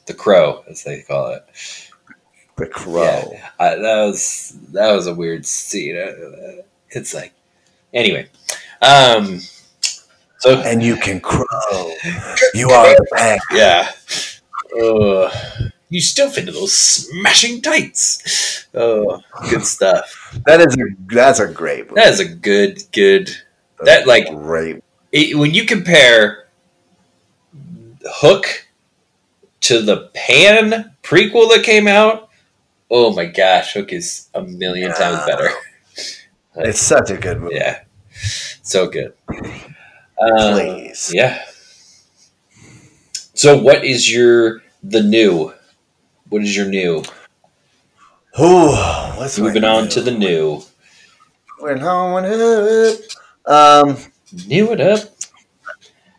The 0.06 0.14
crow, 0.14 0.64
as 0.68 0.82
they 0.84 1.02
call 1.02 1.32
it. 1.32 1.44
The 2.56 2.66
crow. 2.66 3.32
I, 3.58 3.76
that 3.76 4.04
was 4.04 4.56
that 4.72 4.92
was 4.92 5.06
a 5.06 5.14
weird 5.14 5.46
scene. 5.46 5.96
Uh, 5.96 6.62
It's 6.90 7.14
like 7.14 7.32
anyway. 7.94 8.28
Um. 8.82 9.40
So 10.38 10.58
And 10.60 10.82
you 10.82 10.96
can 10.96 11.20
crow. 11.20 11.46
You 12.54 12.68
are 12.70 12.94
the 12.96 13.06
bang. 13.12 13.38
Yeah. 13.52 13.90
Uh, 14.80 15.30
you 15.88 16.00
still 16.00 16.30
fit 16.30 16.40
into 16.40 16.52
those 16.52 16.72
smashing 16.72 17.62
tights. 17.62 18.66
Oh, 18.74 19.20
good 19.50 19.64
stuff. 19.64 20.40
That 20.46 20.60
is 20.60 20.74
a 20.76 20.84
that's 21.14 21.38
a 21.40 21.46
great 21.48 21.88
movie. 21.90 21.94
That 22.00 22.12
is 22.12 22.20
a 22.20 22.24
good, 22.28 22.82
good. 22.92 23.28
That's 23.78 24.04
that, 24.04 24.06
like- 24.06 24.28
great. 24.28 24.82
It, 25.12 25.36
when 25.36 25.52
you 25.52 25.66
compare 25.66 26.48
Hook 28.06 28.61
to 29.62 29.82
the 29.82 30.10
Pan 30.14 30.94
prequel 31.02 31.48
that 31.54 31.64
came 31.64 31.88
out, 31.88 32.30
oh 32.90 33.12
my 33.14 33.26
gosh, 33.26 33.74
Hook 33.74 33.92
is 33.92 34.28
a 34.34 34.42
million 34.42 34.92
times 34.94 35.24
better. 35.26 35.50
It's 36.56 36.80
such 36.80 37.10
a 37.10 37.16
good 37.16 37.40
movie. 37.40 37.54
Yeah, 37.56 37.84
so 38.62 38.88
good. 38.88 39.14
Please. 40.18 41.10
Yeah. 41.14 41.42
So, 43.34 43.58
what 43.58 43.84
is 43.84 44.10
your 44.12 44.62
the 44.82 45.02
new? 45.02 45.52
What 46.30 46.42
is 46.42 46.56
your 46.56 46.66
new? 46.66 47.04
What's 49.16 49.38
my 49.38 49.54
Moving 49.54 49.64
on 49.64 49.84
new? 49.84 49.90
to 49.90 50.00
the 50.00 50.10
new. 50.10 50.62
We're 51.60 51.78
going 51.78 52.24
up. 52.26 52.98
Um, 53.46 53.96
New 54.46 54.72
it 54.72 54.80
up. 54.80 55.00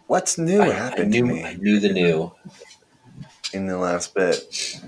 what's 0.07 0.37
new 0.37 0.61
I, 0.61 0.69
I 0.69 0.71
happened 0.71 1.13
to 1.13 1.21
knew. 1.21 1.25
me 1.25 1.43
I 1.43 1.53
knew 1.55 1.79
the 1.79 1.89
new. 1.91 2.31
In 3.53 3.65
the 3.67 3.77
last 3.77 4.13
bit? 4.15 4.79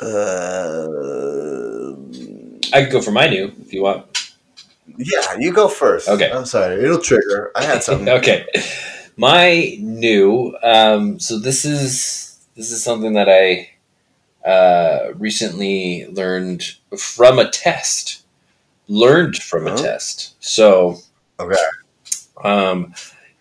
Uh, 0.00 1.92
I 2.72 2.82
could 2.82 2.92
go 2.92 3.00
for 3.00 3.10
my 3.12 3.28
new 3.28 3.52
if 3.60 3.72
you 3.72 3.82
want. 3.82 4.06
yeah, 4.96 5.36
you 5.38 5.52
go 5.52 5.68
first. 5.68 6.08
Okay. 6.08 6.30
I'm 6.30 6.46
sorry. 6.46 6.82
It'll 6.82 6.98
trigger. 7.00 7.50
I 7.54 7.64
had 7.64 7.82
something. 7.88 8.08
okay. 8.08 8.46
My 9.16 9.76
new. 9.80 10.56
Um, 10.62 11.18
so 11.20 11.38
this 11.38 11.64
is 11.64 12.44
this 12.56 12.70
is 12.72 12.82
something 12.82 13.14
that 13.14 13.28
I 13.28 13.70
uh, 14.48 15.12
recently 15.14 16.06
learned 16.06 16.62
from 16.96 17.38
a 17.38 17.50
test. 17.50 18.22
Learned 18.88 19.36
from 19.36 19.66
a 19.66 19.72
Oh. 19.72 19.76
test. 19.76 20.34
So 20.40 20.98
Okay. 21.40 21.56
um, 22.42 22.94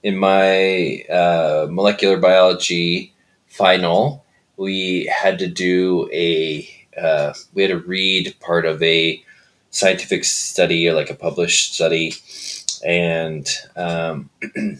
in 0.03 0.17
my 0.17 1.03
uh, 1.09 1.67
molecular 1.69 2.17
biology 2.17 3.12
final, 3.53 4.25
we 4.57 5.05
had 5.05 5.39
to 5.39 5.47
do 5.47 6.09
a 6.11 6.67
uh, 6.99 7.33
we 7.53 7.61
had 7.63 7.71
to 7.71 7.79
read 7.79 8.35
part 8.39 8.65
of 8.65 8.81
a 8.83 9.23
scientific 9.71 10.23
study 10.23 10.87
or 10.87 10.93
like 10.93 11.09
a 11.09 11.15
published 11.15 11.73
study, 11.73 12.13
and 12.85 13.47
um, 13.75 14.29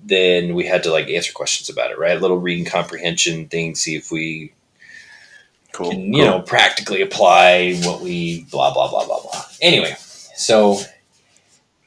then 0.00 0.54
we 0.54 0.64
had 0.66 0.82
to 0.84 0.92
like 0.92 1.08
answer 1.08 1.32
questions 1.32 1.68
about 1.68 1.90
it. 1.90 1.98
Right, 1.98 2.16
a 2.16 2.20
little 2.20 2.38
reading 2.38 2.64
comprehension 2.66 3.48
thing, 3.48 3.74
see 3.74 3.96
if 3.96 4.10
we 4.10 4.52
Cool. 5.72 5.90
can 5.90 6.12
you 6.14 6.24
know 6.24 6.40
practically 6.40 7.02
apply 7.02 7.74
what 7.82 8.00
we 8.00 8.44
blah 8.44 8.72
blah 8.72 8.88
blah 8.88 9.04
blah 9.06 9.20
blah. 9.22 9.42
Anyway, 9.60 9.96
so 10.36 10.78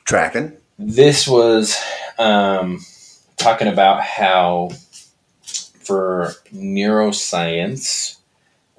tracking. 0.03 0.57
this 0.77 1.27
was 1.27 1.77
um, 2.19 2.83
talking 3.37 3.67
about 3.69 4.01
how 4.03 4.71
for 5.87 6.33
neuroscience 6.53 8.17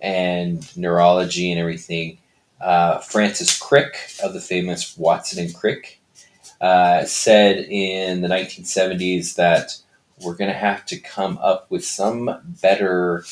and 0.01 0.77
neurology 0.77 1.51
and 1.51 1.59
everything, 1.59 2.19
uh, 2.61 2.99
Francis 2.99 3.59
Crick 3.59 3.97
of 4.23 4.35
the 4.35 4.41
famous 4.41 4.97
Watson 4.97 5.45
and 5.45 5.55
Crick 5.55 6.01
uh, 6.61 7.05
said 7.05 7.59
in 7.59 8.21
the 8.21 8.29
1970s 8.29 9.37
that 9.37 9.79
we're 10.23 10.35
going 10.35 10.51
to 10.51 10.57
have 10.57 10.85
to 10.87 10.99
come 10.99 11.39
up 11.39 11.71
with 11.71 11.85
some 11.85 12.31
better 12.61 13.25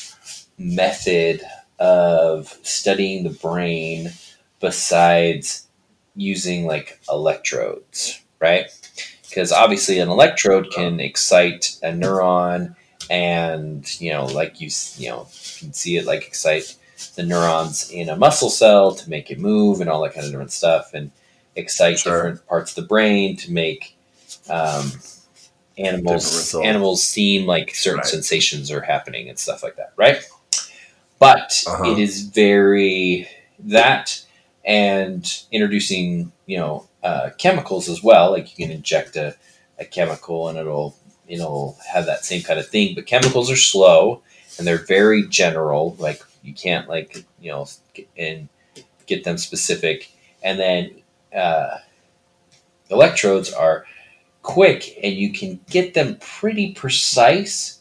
method 0.58 1.42
of 1.78 2.58
studying 2.62 3.24
the 3.24 3.30
brain 3.30 4.10
besides 4.60 5.66
using 6.14 6.66
like 6.66 7.00
electrodes, 7.10 8.22
right? 8.40 8.66
Because 9.28 9.52
obviously 9.52 9.98
an 9.98 10.08
electrode 10.08 10.70
can 10.70 11.00
excite 11.00 11.76
a 11.82 11.90
neuron, 11.90 12.74
and 13.10 14.00
you 14.00 14.12
know, 14.12 14.26
like 14.26 14.60
you 14.60 14.70
you 14.96 15.10
know, 15.10 15.28
you 15.32 15.58
can 15.60 15.72
see 15.72 15.96
it 15.96 16.06
like 16.06 16.26
excite 16.26 16.76
the 17.16 17.22
neurons 17.22 17.90
in 17.90 18.08
a 18.08 18.16
muscle 18.16 18.50
cell 18.50 18.94
to 18.94 19.10
make 19.10 19.30
it 19.30 19.38
move 19.38 19.80
and 19.80 19.90
all 19.90 20.02
that 20.02 20.14
kind 20.14 20.26
of 20.26 20.32
different 20.32 20.52
stuff, 20.52 20.94
and 20.94 21.10
excite 21.56 21.98
Sure. 21.98 22.16
different 22.16 22.46
parts 22.46 22.72
of 22.72 22.76
the 22.84 22.88
brain 22.88 23.36
to 23.38 23.52
make 23.52 23.96
um, 24.50 24.90
animals 25.78 26.54
animals 26.56 27.02
seem 27.02 27.46
like 27.46 27.74
certain 27.74 27.98
Right. 27.98 28.06
sensations 28.06 28.70
are 28.70 28.80
happening 28.82 29.28
and 29.28 29.38
stuff 29.38 29.62
like 29.62 29.76
that, 29.76 29.92
right? 29.96 30.24
But 31.18 31.64
Uh-huh. 31.66 31.92
it 31.92 31.98
is 31.98 32.22
very 32.22 33.28
that 33.60 34.22
and 34.64 35.44
introducing 35.52 36.32
you 36.46 36.58
know 36.58 36.88
uh, 37.02 37.30
chemicals 37.38 37.88
as 37.88 38.02
well. 38.02 38.30
Like 38.32 38.56
you 38.58 38.66
can 38.66 38.74
inject 38.74 39.16
a, 39.16 39.36
a 39.78 39.84
chemical 39.84 40.48
and 40.48 40.58
it'll 40.58 40.96
it'll 41.28 41.76
have 41.92 42.06
that 42.06 42.24
same 42.24 42.42
kind 42.42 42.58
of 42.58 42.68
thing. 42.68 42.94
But 42.94 43.06
chemicals 43.06 43.50
are 43.50 43.56
slow 43.56 44.22
and 44.58 44.66
they're 44.66 44.84
very 44.84 45.26
general. 45.28 45.96
Like 45.98 46.22
you 46.42 46.54
can't 46.54 46.88
like 46.88 47.24
you 47.40 47.50
know 47.50 47.66
and 48.16 48.48
get 49.06 49.24
them 49.24 49.38
specific. 49.38 50.10
And 50.42 50.58
then 50.58 51.02
uh, 51.34 51.78
electrodes 52.90 53.52
are 53.52 53.84
quick 54.42 54.98
and 55.02 55.14
you 55.14 55.32
can 55.32 55.60
get 55.68 55.94
them 55.94 56.18
pretty 56.20 56.72
precise, 56.72 57.80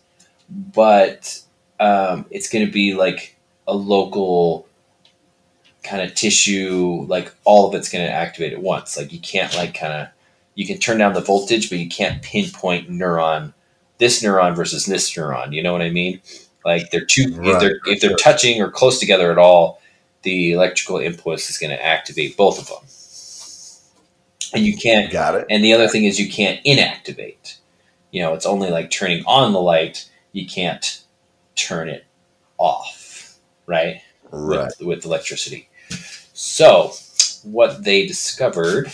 but 0.49 1.41
um, 1.79 2.25
it's 2.31 2.49
going 2.49 2.65
to 2.65 2.71
be 2.71 2.93
like 2.93 3.37
a 3.67 3.73
local 3.73 4.67
kind 5.83 6.01
of 6.01 6.15
tissue, 6.15 7.05
like 7.07 7.33
all 7.43 7.67
of 7.67 7.75
it's 7.75 7.89
going 7.89 8.05
to 8.05 8.11
activate 8.11 8.53
at 8.53 8.61
once. 8.61 8.97
Like 8.97 9.13
you 9.13 9.19
can't 9.19 9.55
like 9.55 9.73
kind 9.75 9.93
of 9.93 10.07
you 10.55 10.65
can 10.65 10.77
turn 10.79 10.97
down 10.97 11.13
the 11.13 11.21
voltage, 11.21 11.69
but 11.69 11.77
you 11.79 11.87
can't 11.89 12.21
pinpoint 12.21 12.89
neuron 12.89 13.53
this 13.97 14.21
neuron 14.21 14.55
versus 14.55 14.85
this 14.85 15.13
neuron. 15.13 15.53
You 15.53 15.63
know 15.63 15.71
what 15.71 15.81
I 15.81 15.89
mean? 15.89 16.21
Like 16.65 16.91
they're 16.91 17.05
two 17.05 17.33
Right, 17.35 17.53
if 17.53 17.59
they're 17.59 17.79
if 17.85 18.01
they're 18.01 18.09
sure. 18.11 18.17
touching 18.17 18.61
or 18.61 18.69
close 18.69 18.99
together 18.99 19.31
at 19.31 19.37
all, 19.37 19.81
the 20.23 20.53
electrical 20.53 20.97
impulse 20.97 21.49
is 21.49 21.57
going 21.57 21.69
to 21.71 21.85
activate 21.85 22.35
both 22.35 22.59
of 22.59 22.67
them. 22.67 22.89
And 24.53 24.65
you 24.65 24.77
can't 24.77 25.11
Got 25.11 25.35
it. 25.35 25.45
and 25.49 25.63
the 25.63 25.73
other 25.73 25.87
thing 25.87 26.05
is 26.05 26.19
you 26.19 26.29
can't 26.31 26.63
inactivate. 26.65 27.57
You 28.11 28.21
know, 28.21 28.33
it's 28.33 28.45
only 28.45 28.69
like 28.69 28.89
turning 28.89 29.23
on 29.25 29.53
the 29.53 29.59
light. 29.59 30.09
You 30.31 30.47
can't 30.47 31.03
turn 31.55 31.89
it 31.89 32.05
off, 32.57 33.37
right? 33.65 34.01
Right. 34.31 34.71
With, 34.79 34.87
with 34.87 35.05
electricity. 35.05 35.69
So, 36.33 36.91
what 37.43 37.83
they 37.83 38.05
discovered 38.05 38.91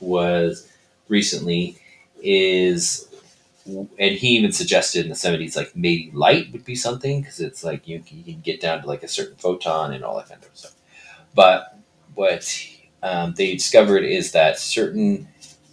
was 0.00 0.68
recently 1.10 1.78
is, 2.22 3.08
and 3.66 4.16
he 4.16 4.28
even 4.30 4.52
suggested 4.52 5.04
in 5.04 5.10
the 5.10 5.16
70s, 5.16 5.56
like 5.56 5.76
maybe 5.76 6.10
light 6.14 6.52
would 6.52 6.64
be 6.64 6.76
something 6.76 7.22
because 7.22 7.40
it's 7.40 7.64
like 7.64 7.88
you, 7.88 8.02
you 8.08 8.24
can 8.34 8.42
get 8.42 8.60
down 8.60 8.82
to 8.82 8.88
like 8.88 9.02
a 9.02 9.08
certain 9.08 9.36
photon 9.36 9.92
and 9.92 10.04
all 10.04 10.16
that 10.16 10.28
kind 10.30 10.42
of 10.44 10.56
stuff. 10.56 10.74
But 11.34 11.78
what 12.14 12.66
um, 13.02 13.34
they 13.34 13.54
discovered 13.54 14.04
is 14.04 14.32
that 14.32 14.58
certain 14.58 15.28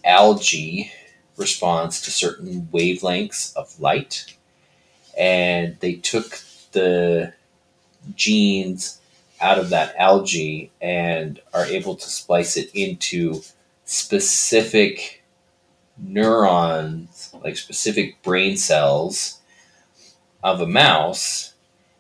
algae 0.05 0.91
responds 1.37 2.01
to 2.01 2.11
certain 2.11 2.69
wavelengths 2.73 3.55
of 3.55 3.79
light, 3.79 4.35
and 5.17 5.77
they 5.79 5.95
took 5.95 6.41
the 6.73 7.33
genes 8.15 8.99
out 9.41 9.59
of 9.59 9.69
that 9.69 9.95
algae 9.97 10.71
and 10.81 11.39
are 11.53 11.65
able 11.65 11.95
to 11.95 12.09
splice 12.09 12.57
it 12.57 12.69
into 12.73 13.41
specific 13.85 15.16
neurons, 15.99 17.33
like 17.43 17.57
specific 17.57 18.21
brain 18.23 18.57
cells 18.57 19.39
of 20.43 20.61
a 20.61 20.67
mouse. 20.67 21.53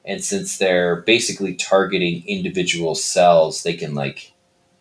And 0.05 0.23
since 0.23 0.57
they're 0.57 0.97
basically 0.97 1.55
targeting 1.55 2.23
individual 2.27 2.95
cells, 2.95 3.63
they 3.63 3.73
can 3.73 3.93
like 3.93 4.33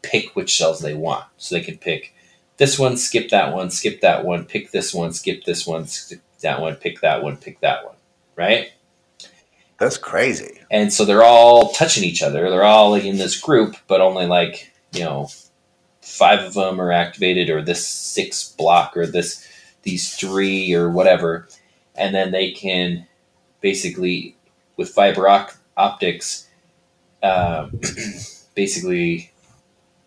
pick 0.03 0.37
which 0.37 0.57
cells 0.57 0.81
they 0.81 0.95
want. 0.95 1.25
So 1.37 1.55
they 1.55 1.63
can 1.63 1.79
pick 1.79 2.15
this 2.59 2.79
one, 2.79 2.97
skip 2.97 3.31
that 3.31 3.53
one, 3.53 3.71
skip 3.71 4.01
that 4.01 4.25
one, 4.25 4.45
pick 4.45 4.71
this 4.71 4.95
one, 4.95 5.13
skip 5.13 5.45
this 5.45 5.67
one, 5.67 5.87
skip 5.87 6.21
that 6.41 6.61
one, 6.61 6.77
pick 6.77 7.01
that 7.01 7.23
one, 7.23 7.37
pick 7.37 7.61
that 7.61 7.85
one, 7.85 7.97
right? 8.37 8.73
That's 9.79 9.99
crazy. 9.99 10.61
and 10.71 10.93
so 10.93 11.05
they're 11.05 11.23
all 11.23 11.73
touching 11.73 12.05
each 12.05 12.23
other. 12.23 12.49
They're 12.49 12.65
all 12.65 12.91
like 12.91 13.05
in 13.05 13.19
this 13.19 13.39
group, 13.39 13.77
but 13.89 14.01
only 14.01 14.27
like 14.27 14.73
you 14.93 15.05
know 15.05 15.29
five 16.07 16.41
of 16.41 16.55
them 16.55 16.81
are 16.81 16.93
activated, 16.93 17.51
or 17.51 17.63
this 17.63 17.87
six 17.87 18.53
block, 18.53 18.97
or 18.97 19.07
this 19.07 19.47
these 19.83 20.15
three, 20.17 20.73
or 20.73 20.91
whatever, 20.91 21.49
and 21.95 22.15
then 22.15 22.31
they 22.31 22.53
can 22.53 23.07
basically 23.61 24.37
with 24.77 24.89
fiber 24.89 25.29
op- 25.29 25.53
optics, 25.77 26.47
uh, 27.23 27.69
basically 28.55 29.33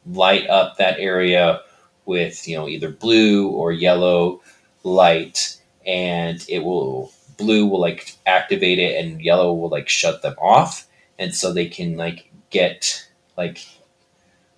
light 0.06 0.47
up 0.50 0.78
that 0.78 1.00
area 1.00 1.62
with 2.06 2.47
you 2.47 2.56
know 2.56 2.68
either 2.68 2.89
blue 2.89 3.50
or 3.50 3.72
yellow 3.72 4.41
light, 4.84 5.58
and 5.86 6.45
it 6.47 6.64
will 6.64 7.12
blue 7.38 7.66
will 7.66 7.80
like 7.80 8.16
activate 8.26 8.80
it 8.80 9.04
and 9.04 9.22
yellow 9.22 9.54
will 9.54 9.70
like 9.70 9.89
shut 9.89 10.22
them 10.22 10.36
off. 10.39 10.88
And 11.18 11.34
so 11.34 11.52
they 11.52 11.68
can 11.68 11.97
like 11.97 12.30
get 12.50 13.08
like 13.38 13.66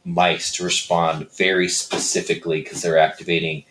mice 0.04 0.52
to 0.56 0.64
respond 0.64 1.30
very 1.32 1.70
specifically 1.70 2.62
because 2.62 2.82
they're 2.82 2.97
activating 2.97 3.64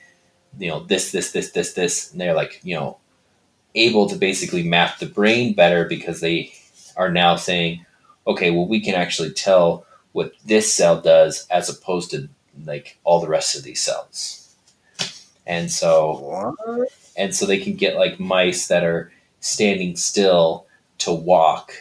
you 0.58 0.68
know 0.68 0.80
this 0.84 1.12
this 1.12 1.32
this 1.32 1.50
this 1.52 1.72
this 1.74 2.12
and 2.12 2.20
they're 2.20 2.34
like 2.34 2.60
you 2.62 2.74
know 2.74 2.98
able 3.74 4.08
to 4.08 4.16
basically 4.16 4.62
map 4.62 4.98
the 4.98 5.06
brain 5.06 5.54
better 5.54 5.84
because 5.84 6.20
they 6.20 6.52
are 6.96 7.10
now 7.10 7.36
saying 7.36 7.84
okay 8.26 8.50
well 8.50 8.66
we 8.66 8.80
can 8.80 8.94
actually 8.94 9.30
tell 9.32 9.86
what 10.12 10.32
this 10.44 10.72
cell 10.72 11.00
does 11.00 11.46
as 11.50 11.68
opposed 11.68 12.10
to 12.10 12.28
like 12.64 12.98
all 13.04 13.20
the 13.20 13.28
rest 13.28 13.56
of 13.56 13.62
these 13.62 13.80
cells 13.80 14.54
and 15.46 15.70
so 15.70 16.54
What? 16.64 16.88
and 17.16 17.34
so 17.34 17.46
they 17.46 17.58
can 17.58 17.74
get 17.74 17.96
like 17.96 18.20
mice 18.20 18.68
that 18.68 18.84
are 18.84 19.12
standing 19.40 19.96
still 19.96 20.66
to 20.98 21.12
walk 21.12 21.72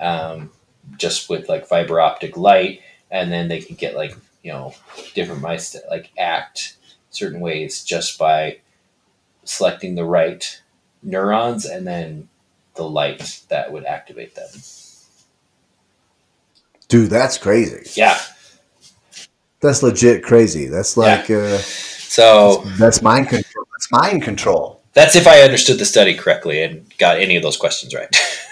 um, 0.00 0.50
just 0.96 1.28
with 1.28 1.48
like 1.48 1.66
fiber 1.66 2.00
optic 2.00 2.36
light 2.36 2.80
and 3.10 3.30
then 3.32 3.48
they 3.48 3.60
can 3.60 3.76
get 3.76 3.94
like 3.96 4.14
you 4.42 4.52
know 4.52 4.74
different 5.14 5.40
mice 5.42 5.70
that 5.72 5.82
like 5.90 6.10
act 6.18 6.76
certain 7.10 7.40
ways 7.40 7.82
just 7.84 8.18
by 8.18 8.58
selecting 9.44 9.94
the 9.94 10.04
right 10.04 10.60
neurons 11.02 11.64
and 11.64 11.86
then 11.86 12.28
the 12.74 12.82
light 12.88 13.40
that 13.48 13.72
would 13.72 13.84
activate 13.84 14.34
them 14.34 14.48
Dude, 16.88 17.10
that's 17.10 17.36
crazy. 17.36 17.90
yeah 18.00 18.18
That's 19.60 19.82
legit 19.82 20.22
crazy. 20.22 20.66
That's 20.66 20.96
like 20.96 21.28
uh, 21.30 21.58
so 21.58 22.62
that's 22.78 23.02
mind 23.02 23.28
control. 23.28 23.66
That's 23.72 23.90
mind 23.92 24.22
control. 24.22 24.80
that's 24.94 25.14
if 25.16 25.26
i 25.26 25.40
understood 25.42 25.78
the 25.78 25.84
study 25.84 26.14
correctly 26.14 26.62
and 26.62 26.92
got 26.98 27.18
any 27.18 27.36
of 27.36 27.42
those 27.42 27.56
questions 27.56 27.94
right 27.94 28.08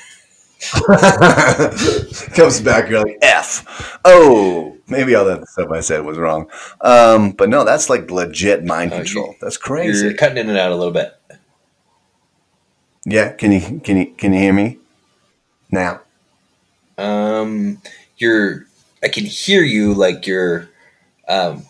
Comes 2.34 2.60
back, 2.60 2.88
you're 2.88 3.02
like 3.02 3.18
F. 3.22 3.98
Oh, 4.04 4.76
maybe 4.88 5.14
all 5.14 5.24
that 5.24 5.46
stuff 5.48 5.70
I 5.70 5.80
said 5.80 6.04
was 6.04 6.18
wrong. 6.18 6.48
Um, 6.80 7.32
but 7.32 7.48
no, 7.48 7.64
that's 7.64 7.88
like 7.90 8.10
legit 8.10 8.64
mind 8.64 8.92
Oh, 8.92 8.96
you- 8.98 9.02
control. 9.04 9.34
that's 9.40 9.56
you're 9.56 9.62
crazy. 9.62 10.14
cutting 10.14 10.38
in 10.38 10.48
and 10.48 10.58
out 10.58 10.72
a 10.72 10.76
little 10.76 10.92
bit 10.92 11.12
Yeah, 13.04 13.32
can 13.32 13.52
you 13.52 13.80
can 13.80 13.96
you 13.96 14.06
can 14.16 14.32
you 14.32 14.40
hear 14.40 14.52
me 14.52 14.78
now? 15.70 16.00
Um, 16.98 17.80
your 18.16 18.66
I 19.02 19.08
can 19.08 19.24
hear 19.24 19.62
you 19.62 19.94
like 19.94 20.26
your 20.26 20.68
um, 21.28 21.64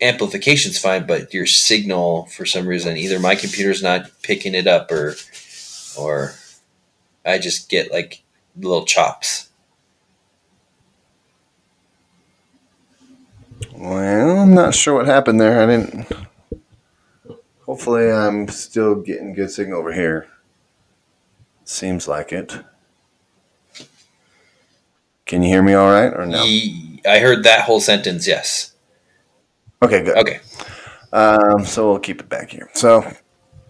amplification's 0.00 0.78
fine, 0.78 1.06
but 1.06 1.32
your 1.32 1.46
signal 1.46 2.26
for 2.26 2.44
some 2.44 2.66
reason 2.66 2.96
either 2.96 3.18
my 3.18 3.34
computer's 3.36 3.82
not 3.82 4.10
picking 4.22 4.54
it 4.54 4.66
up 4.66 4.90
or 4.90 5.14
or 5.98 6.34
I 7.24 7.38
just 7.38 7.68
get 7.70 7.92
like 7.92 8.22
little 8.56 8.84
chops. 8.84 9.50
Well, 13.74 14.40
I'm 14.40 14.54
not 14.54 14.74
sure 14.74 14.94
what 14.94 15.06
happened 15.06 15.40
there. 15.40 15.62
I 15.62 15.66
didn't. 15.66 16.06
Hopefully, 17.66 18.10
I'm 18.10 18.48
still 18.48 18.96
getting 18.96 19.32
good 19.32 19.50
signal 19.50 19.78
over 19.78 19.92
here. 19.92 20.28
Seems 21.64 22.08
like 22.08 22.32
it. 22.32 22.52
Can 25.24 25.42
you 25.42 25.48
hear 25.48 25.62
me 25.62 25.72
all 25.72 25.90
right 25.90 26.12
or 26.12 26.26
no? 26.26 26.42
I 26.42 27.18
heard 27.18 27.44
that 27.44 27.62
whole 27.62 27.80
sentence. 27.80 28.26
Yes. 28.26 28.72
Okay, 29.82 30.02
good. 30.04 30.16
Okay. 30.18 30.40
Um, 31.12 31.64
so 31.64 31.88
we'll 31.90 31.98
keep 31.98 32.20
it 32.20 32.28
back 32.28 32.50
here. 32.50 32.68
So 32.74 33.10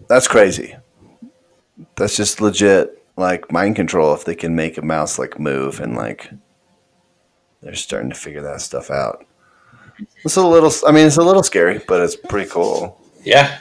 that's 0.07 0.27
crazy. 0.27 0.75
That's 1.95 2.15
just 2.15 2.41
legit, 2.41 3.02
like 3.15 3.51
mind 3.51 3.75
control. 3.75 4.13
If 4.13 4.25
they 4.25 4.35
can 4.35 4.55
make 4.55 4.77
a 4.77 4.81
mouse 4.81 5.19
like 5.19 5.39
move 5.39 5.79
and 5.79 5.95
like 5.95 6.31
they're 7.61 7.75
starting 7.75 8.09
to 8.09 8.15
figure 8.15 8.41
that 8.41 8.61
stuff 8.61 8.89
out. 8.91 9.25
It's 10.25 10.35
a 10.35 10.45
little. 10.45 10.71
I 10.87 10.91
mean, 10.91 11.07
it's 11.07 11.17
a 11.17 11.23
little 11.23 11.43
scary, 11.43 11.79
but 11.87 12.01
it's 12.01 12.15
pretty 12.15 12.49
cool. 12.49 12.99
Yeah. 13.23 13.59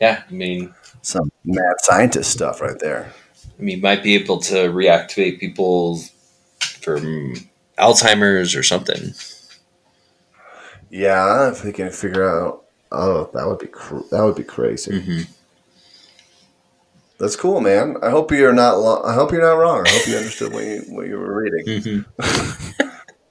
Yeah. 0.00 0.22
I 0.28 0.32
mean, 0.32 0.72
Some 1.02 1.30
mad 1.44 1.74
scientist 1.80 2.30
stuff 2.30 2.60
right 2.60 2.78
there. 2.78 3.12
I 3.58 3.62
mean, 3.62 3.80
might 3.80 4.02
be 4.02 4.14
able 4.14 4.38
to 4.40 4.54
reactivate 4.68 5.40
people 5.40 5.98
from 6.60 7.34
Alzheimer's 7.78 8.54
or 8.54 8.62
something. 8.62 9.12
Yeah, 10.90 11.50
if 11.50 11.62
they 11.62 11.72
can 11.72 11.90
figure 11.90 12.28
out. 12.28 12.64
Oh, 12.92 13.28
that 13.34 13.46
would 13.46 13.58
be 13.58 13.66
cr- 13.66 14.06
that 14.10 14.22
would 14.22 14.36
be 14.36 14.44
crazy. 14.44 14.92
Mm-hmm. 14.92 15.32
That's 17.18 17.36
cool, 17.36 17.60
man. 17.60 17.96
I 18.02 18.10
hope 18.10 18.30
you're 18.30 18.52
not. 18.52 18.78
Lo- 18.78 19.02
I 19.02 19.14
hope 19.14 19.32
you're 19.32 19.40
not 19.40 19.54
wrong. 19.56 19.86
I 19.86 19.90
hope 19.90 20.06
you 20.06 20.16
understood 20.16 20.52
what 20.52 20.64
you 20.64 20.82
what 20.88 21.06
you 21.06 21.18
were 21.18 21.42
reading. 21.42 22.04
Mm-hmm. 22.18 22.88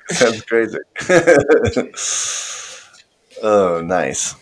That's 0.19 0.41
crazy. 0.43 0.77
oh, 3.43 3.81
nice. 3.81 4.35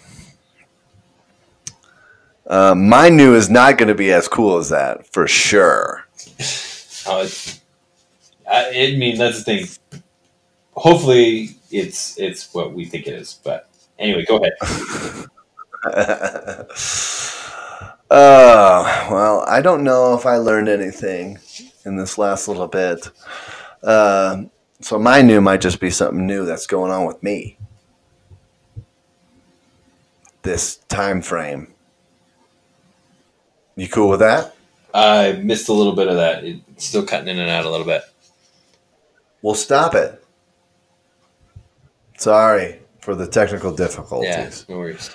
Uh, 2.46 2.76
my 2.76 3.10
new 3.10 3.36
is 3.36 3.50
not 3.50 3.78
going 3.78 3.88
to 3.88 3.96
be 3.96 4.12
as 4.12 4.28
cool 4.28 4.58
as 4.58 4.70
that 4.70 5.08
for 5.14 5.28
sure. 5.28 6.06
It's, 6.38 7.62
I, 8.50 8.70
I 8.70 8.96
mean, 8.98 9.18
that's 9.18 9.44
the 9.44 9.44
thing. 9.44 9.68
Hopefully, 10.74 11.50
it's 11.72 12.18
it's 12.20 12.54
what 12.54 12.74
we 12.74 12.86
think 12.86 13.08
it 13.08 13.14
is, 13.14 13.40
but 13.44 13.70
Anyway, 14.00 14.26
go 14.26 14.38
ahead. 14.38 15.28
Uh, 18.10 19.08
well, 19.10 19.44
I 19.48 19.62
don't 19.62 19.84
know 19.84 20.16
if 20.16 20.26
I 20.26 20.38
learned 20.38 20.70
anything 20.70 21.40
in 21.86 21.96
this 21.96 22.18
last 22.18 22.48
little 22.48 22.68
bit. 22.68 23.10
Uh, 23.82 24.44
so 24.82 25.00
my 25.00 25.22
new 25.22 25.42
might 25.42 25.62
just 25.62 25.80
be 25.80 25.90
something 25.90 26.26
new 26.26 26.46
that's 26.46 26.68
going 26.68 26.92
on 26.92 27.06
with 27.06 27.22
me. 27.24 27.58
This 30.42 30.78
time 30.90 31.22
frame. 31.22 31.74
You 33.76 33.88
cool 33.88 34.10
with 34.10 34.20
that? 34.20 34.56
I 34.94 35.34
missed 35.34 35.70
a 35.70 35.74
little 35.74 35.96
bit 35.96 36.08
of 36.08 36.18
that. 36.18 36.44
It's 36.44 36.86
still 36.86 37.06
cutting 37.06 37.28
in 37.28 37.40
and 37.40 37.50
out 37.50 37.66
a 37.66 37.70
little 37.70 37.86
bit. 37.86 38.04
We'll 39.42 39.56
stop 39.56 39.96
it. 39.96 40.24
Sorry 42.18 42.80
for 43.00 43.16
the 43.16 43.28
technical 43.28 43.76
difficulties. 43.76 44.66
Yeah, 44.68 44.74
no 44.74 44.78
worries. 44.80 45.10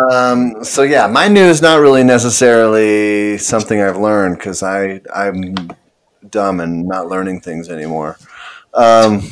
Um, 0.00 0.64
so 0.64 0.82
yeah, 0.82 1.06
my 1.06 1.28
new 1.28 1.42
is 1.44 1.62
not 1.62 1.80
really 1.80 2.02
necessarily 2.04 3.38
something 3.38 3.80
I've 3.80 3.98
learned 3.98 4.38
because 4.38 4.62
I 4.62 5.00
I'm 5.14 5.54
dumb 6.30 6.60
and 6.60 6.86
not 6.86 7.08
learning 7.08 7.40
things 7.40 7.68
anymore. 7.68 8.16
Um, 8.72 9.22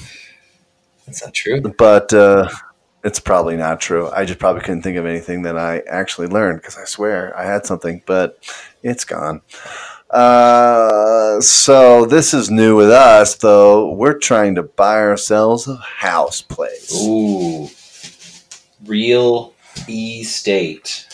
That's 1.06 1.24
not 1.24 1.34
true. 1.34 1.60
but 1.60 2.12
uh, 2.12 2.48
it's 3.02 3.18
probably 3.18 3.56
not 3.56 3.80
true. 3.80 4.10
I 4.10 4.24
just 4.24 4.38
probably 4.38 4.62
couldn't 4.62 4.82
think 4.82 4.96
of 4.98 5.06
anything 5.06 5.42
that 5.42 5.58
I 5.58 5.80
actually 5.88 6.28
learned 6.28 6.60
because 6.60 6.78
I 6.78 6.84
swear 6.84 7.36
I 7.36 7.44
had 7.44 7.66
something, 7.66 8.02
but 8.06 8.38
it's 8.82 9.04
gone. 9.04 9.40
Uh, 10.10 11.40
so 11.40 12.04
this 12.04 12.34
is 12.34 12.50
new 12.50 12.76
with 12.76 12.90
us, 12.90 13.34
though. 13.36 13.92
We're 13.94 14.18
trying 14.18 14.54
to 14.56 14.62
buy 14.62 14.98
ourselves 15.00 15.66
a 15.66 15.76
house 15.76 16.42
place. 16.42 16.94
Ooh, 17.02 17.68
real 18.84 19.54
estate. 19.88 21.06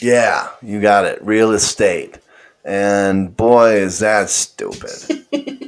Yeah, 0.00 0.50
you 0.62 0.80
got 0.80 1.04
it. 1.04 1.22
Real 1.22 1.52
estate. 1.52 2.18
And 2.64 3.36
boy, 3.36 3.74
is 3.76 3.98
that 4.00 4.30
stupid. 4.30 5.26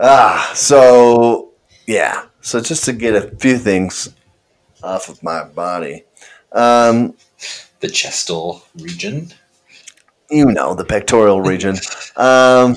ah, 0.00 0.52
so 0.54 1.50
yeah. 1.86 2.26
So 2.40 2.60
just 2.60 2.84
to 2.84 2.92
get 2.92 3.14
a 3.14 3.34
few 3.36 3.58
things 3.58 4.08
off 4.82 5.08
of 5.08 5.22
my 5.22 5.44
body. 5.44 6.04
Um, 6.52 7.14
The 7.80 7.88
chestal 7.88 8.62
region. 8.80 9.32
you 10.30 10.44
know, 10.46 10.74
the 10.74 10.84
pectoral 10.84 11.40
region. 11.40 11.76
Um, 12.16 12.76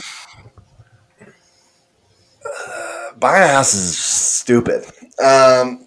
uh, 2.45 3.08
buying 3.19 3.43
a 3.43 3.47
house 3.47 3.73
is 3.73 3.97
stupid. 3.97 4.85
Um, 5.23 5.85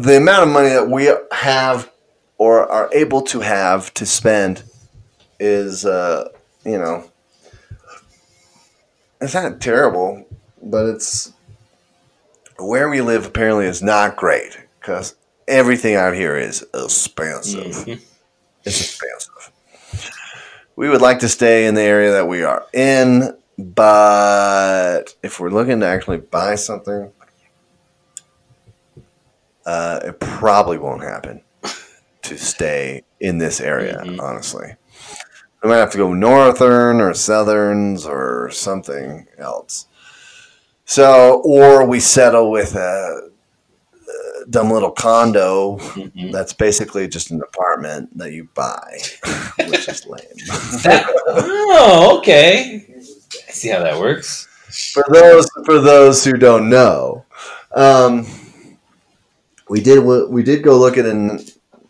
the 0.00 0.16
amount 0.16 0.48
of 0.48 0.48
money 0.52 0.70
that 0.70 0.88
we 0.88 1.10
have 1.32 1.90
or 2.38 2.70
are 2.70 2.90
able 2.92 3.22
to 3.22 3.40
have 3.40 3.92
to 3.94 4.06
spend 4.06 4.62
is, 5.38 5.84
uh, 5.84 6.28
you 6.64 6.78
know, 6.78 7.04
it's 9.20 9.34
not 9.34 9.60
terrible, 9.60 10.26
but 10.62 10.86
it's 10.86 11.32
where 12.58 12.88
we 12.88 13.00
live 13.00 13.26
apparently 13.26 13.66
is 13.66 13.82
not 13.82 14.16
great 14.16 14.58
because 14.80 15.14
everything 15.48 15.94
out 15.94 16.14
here 16.14 16.36
is 16.36 16.64
expensive. 16.74 17.74
Mhm. 17.86 18.00
It's 18.64 18.80
expensive. 18.80 19.50
We 20.76 20.88
would 20.88 21.02
like 21.02 21.20
to 21.20 21.28
stay 21.28 21.66
in 21.66 21.74
the 21.74 21.82
area 21.82 22.10
that 22.12 22.26
we 22.26 22.42
are 22.42 22.64
in, 22.72 23.36
but 23.58 25.14
if 25.22 25.38
we're 25.40 25.50
looking 25.50 25.80
to 25.80 25.86
actually 25.86 26.18
buy 26.18 26.54
something, 26.56 27.10
uh, 29.66 30.00
it 30.04 30.20
probably 30.20 30.78
won't 30.78 31.02
happen 31.02 31.40
to 32.22 32.38
stay 32.38 33.02
in 33.20 33.38
this 33.38 33.60
area, 33.60 34.00
Mhm. 34.04 34.20
honestly. 34.20 34.74
We 35.62 35.70
might 35.70 35.76
have 35.78 35.90
to 35.92 35.98
go 35.98 36.12
northern 36.12 37.00
or 37.00 37.14
southerns 37.14 38.04
or 38.06 38.50
something 38.50 39.26
else. 39.38 39.86
So, 40.84 41.40
or 41.44 41.86
we 41.86 42.00
settle 42.00 42.50
with 42.50 42.74
a, 42.74 43.30
a 44.42 44.46
dumb 44.50 44.70
little 44.70 44.90
condo 44.90 45.78
Mhm. 45.78 46.30
that's 46.32 46.52
basically 46.52 47.08
just 47.08 47.30
an 47.30 47.40
apartment 47.42 48.16
that 48.18 48.32
you 48.32 48.48
buy, 48.54 48.98
which 49.68 49.88
is 49.88 50.04
lame. 50.06 50.20
That- 50.82 51.06
oh, 51.28 52.18
okay. 52.18 52.93
See 53.64 53.70
how 53.70 53.82
that 53.82 53.98
works. 53.98 54.46
for 54.92 55.04
those 55.10 55.48
for 55.64 55.80
those 55.80 56.22
who 56.22 56.34
don't 56.34 56.68
know, 56.68 57.24
um, 57.74 58.26
we 59.70 59.80
did 59.80 60.04
we 60.04 60.42
did 60.42 60.62
go 60.62 60.78
look 60.78 60.98
at 60.98 61.06
a 61.06 61.42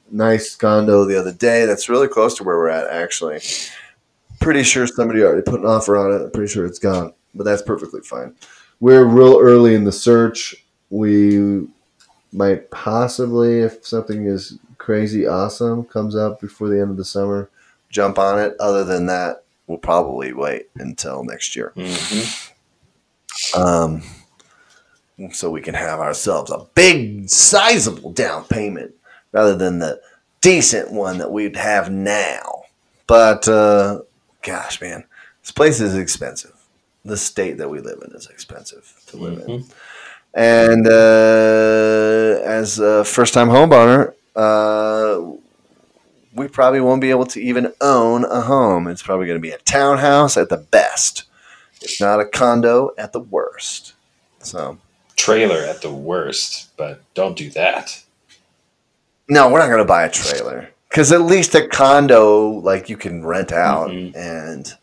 nice 0.09 0.55
condo 0.55 1.05
the 1.05 1.19
other 1.19 1.33
day. 1.33 1.67
That's 1.67 1.89
really 1.89 2.07
close 2.07 2.37
to 2.37 2.45
where 2.45 2.57
we're 2.59 2.69
at. 2.69 2.89
Actually, 2.89 3.41
pretty 4.41 4.63
sure 4.63 4.87
somebody 4.87 5.23
already 5.23 5.43
put 5.43 5.59
an 5.59 5.67
offer 5.67 5.97
on 5.97 6.13
it. 6.13 6.25
I'm 6.25 6.31
pretty 6.31 6.53
sure 6.53 6.65
it's 6.65 6.79
gone, 6.79 7.13
but 7.35 7.43
that's 7.43 7.63
perfectly 7.63 8.03
fine. 8.03 8.37
We're 8.79 9.05
real 9.05 9.41
early 9.41 9.75
in 9.75 9.83
the 9.83 9.91
search. 9.91 10.55
We 10.91 11.67
might 12.33 12.71
possibly, 12.71 13.63
if 13.63 13.85
something 13.85 14.27
is 14.27 14.61
crazy 14.79 15.27
awesome 15.27 15.87
comes 15.87 16.15
up 16.15 16.41
before 16.41 16.69
the 16.69 16.81
end 16.81 16.93
of 16.93 16.99
the 16.99 17.05
summer, 17.05 17.51
jump 17.89 18.17
on 18.17 18.39
it. 18.39 18.55
Other 18.61 18.85
than 18.85 19.07
that, 19.07 19.44
we'll 19.67 19.79
probably 19.79 20.33
wait 20.33 20.69
until 20.77 21.25
next 21.25 21.57
year. 21.57 21.73
Mhm. 21.77 22.51
Um, 23.57 24.03
so 25.33 25.51
we 25.51 25.61
can 25.61 25.75
have 25.75 26.01
ourselves 26.01 26.51
a 26.51 26.67
big, 26.75 27.29
sizable 27.29 28.13
down 28.13 28.45
payment 28.45 28.95
rather 29.33 29.55
than 29.57 29.79
the 29.79 30.01
decent 30.41 30.93
one 30.93 31.19
that 31.19 31.31
we'd 31.33 31.57
have 31.57 31.91
now. 31.91 32.63
But 33.07 33.49
uh, 33.49 34.01
gosh, 34.43 34.81
man, 34.81 35.05
this 35.43 35.51
place 35.53 35.81
is 35.81 35.95
expensive. 35.97 36.53
The 37.05 37.17
state 37.17 37.59
that 37.59 37.69
we 37.69 37.81
live 37.81 38.03
in 38.07 38.15
is 38.15 38.29
expensive 38.29 38.93
to 39.07 39.17
live 39.17 39.39
in. 39.41 39.47
Mhm. 39.47 39.71
And 40.37 40.89
uh, 40.89 42.41
as 42.45 42.79
a 42.81 43.05
first-time 43.05 43.49
homeowner, 43.49 44.15
uh, 44.35 45.21
we 46.35 46.49
probably 46.49 46.81
won't 46.81 47.01
be 47.01 47.11
able 47.11 47.27
to 47.27 47.41
even 47.41 47.73
own 47.81 48.25
a 48.25 48.41
home. 48.41 48.89
It's 48.89 49.03
probably 49.03 49.27
going 49.27 49.39
to 49.39 49.43
be 49.43 49.51
a 49.53 49.59
townhouse 49.59 50.37
at 50.37 50.49
the 50.49 50.57
best, 50.57 51.25
if 51.81 52.01
not 52.01 52.21
a 52.21 52.25
condo 52.27 52.91
at 52.99 53.13
the 53.13 53.21
worst. 53.21 53.95
So, 54.41 54.79
Trailer 55.17 55.59
at 55.61 55.81
the 55.81 55.93
worst, 55.93 56.77
but 56.77 57.01
don't 57.15 57.37
do 57.37 57.51
that. 57.51 58.03
no, 59.29 59.51
we're 59.51 59.59
not 59.61 59.69
going 59.69 59.79
to 59.79 59.85
buy 59.85 60.05
a 60.05 60.11
trailer 60.11 60.69
because 60.91 61.11
at 61.13 61.23
least 61.23 61.55
a 61.55 61.67
condo, 61.69 62.49
like 62.49 62.89
you 62.91 62.97
can 62.97 63.25
rent 63.25 63.53
out 63.53 63.89
Mhm. 63.91 64.15
and 64.15 64.75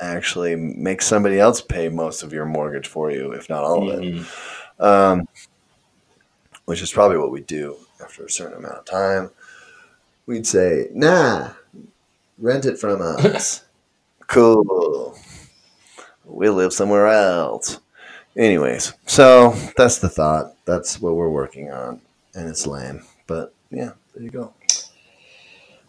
actually 0.00 0.56
make 0.56 1.02
somebody 1.02 1.38
else 1.38 1.60
pay 1.60 1.88
most 1.90 2.22
of 2.22 2.32
your 2.32 2.46
mortgage 2.46 2.86
for 2.88 3.10
you, 3.10 3.32
if 3.32 3.50
not 3.50 3.62
all 3.64 3.90
of 3.90 3.98
it. 4.02 4.14
Mhm. 4.14 4.24
um, 4.82 5.28
which 6.64 6.80
is 6.80 6.90
probably 6.90 7.18
what 7.18 7.30
we 7.30 7.40
do 7.42 7.76
after 8.02 8.24
a 8.24 8.30
certain 8.30 8.56
amount 8.56 8.76
of 8.78 8.84
time. 8.86 9.30
We'd 10.30 10.46
say, 10.46 10.86
"Nah, 10.94 11.54
rent 12.38 12.64
it 12.64 12.78
from 12.78 13.02
us." 13.02 13.64
cool. 14.28 15.18
We'll 16.24 16.52
live 16.54 16.72
somewhere 16.72 17.08
else. 17.08 17.80
Anyways, 18.36 18.92
so 19.06 19.56
that's 19.76 19.98
the 19.98 20.08
thought. 20.08 20.54
That's 20.66 21.00
what 21.00 21.16
we're 21.16 21.28
working 21.28 21.72
on, 21.72 22.00
and 22.36 22.48
it's 22.48 22.64
lame, 22.64 23.02
but 23.26 23.52
yeah, 23.72 23.90
there 24.14 24.22
you 24.22 24.30
go. 24.30 24.54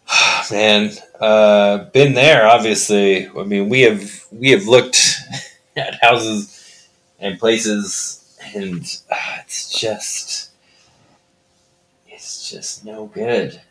Man, 0.52 0.90
uh, 1.20 1.90
been 1.92 2.16
there. 2.16 2.48
Obviously, 2.48 3.28
I 3.28 3.44
mean, 3.44 3.70
we 3.70 3.82
have 3.82 4.26
we 4.32 4.50
have 4.50 4.66
looked 4.66 5.20
at 5.78 6.02
houses 6.02 6.90
and 7.20 7.38
places, 7.38 8.40
and 8.56 8.82
uh, 9.12 9.38
it's 9.42 9.80
just 9.80 10.50
it's 12.08 12.50
just 12.50 12.84
no 12.84 13.06
good. 13.06 13.62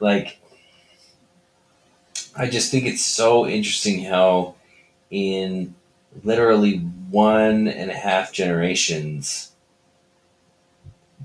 Like, 0.00 0.38
I 2.34 2.48
just 2.48 2.70
think 2.72 2.86
it's 2.86 3.04
so 3.04 3.46
interesting 3.46 4.04
how 4.04 4.54
in 5.10 5.74
literally 6.24 6.78
one 6.78 7.68
and 7.68 7.90
a 7.90 7.94
half 7.96 8.32
generations, 8.32 9.52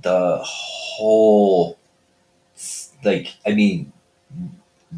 the 0.01 0.39
whole 0.43 1.78
like 3.03 3.36
I 3.45 3.51
mean 3.53 3.91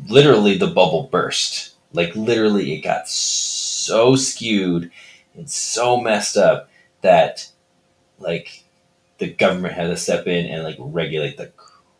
literally 0.07 0.57
the 0.57 0.67
bubble 0.67 1.03
burst. 1.11 1.73
Like 1.93 2.15
literally 2.15 2.73
it 2.73 2.81
got 2.81 3.07
so 3.07 4.15
skewed 4.15 4.91
and 5.35 5.49
so 5.49 5.99
messed 5.99 6.37
up 6.37 6.69
that 7.01 7.49
like 8.19 8.63
the 9.19 9.31
government 9.31 9.75
had 9.75 9.87
to 9.87 9.97
step 9.97 10.27
in 10.27 10.47
and 10.47 10.63
like 10.63 10.77
regulate 10.79 11.37
the 11.37 11.47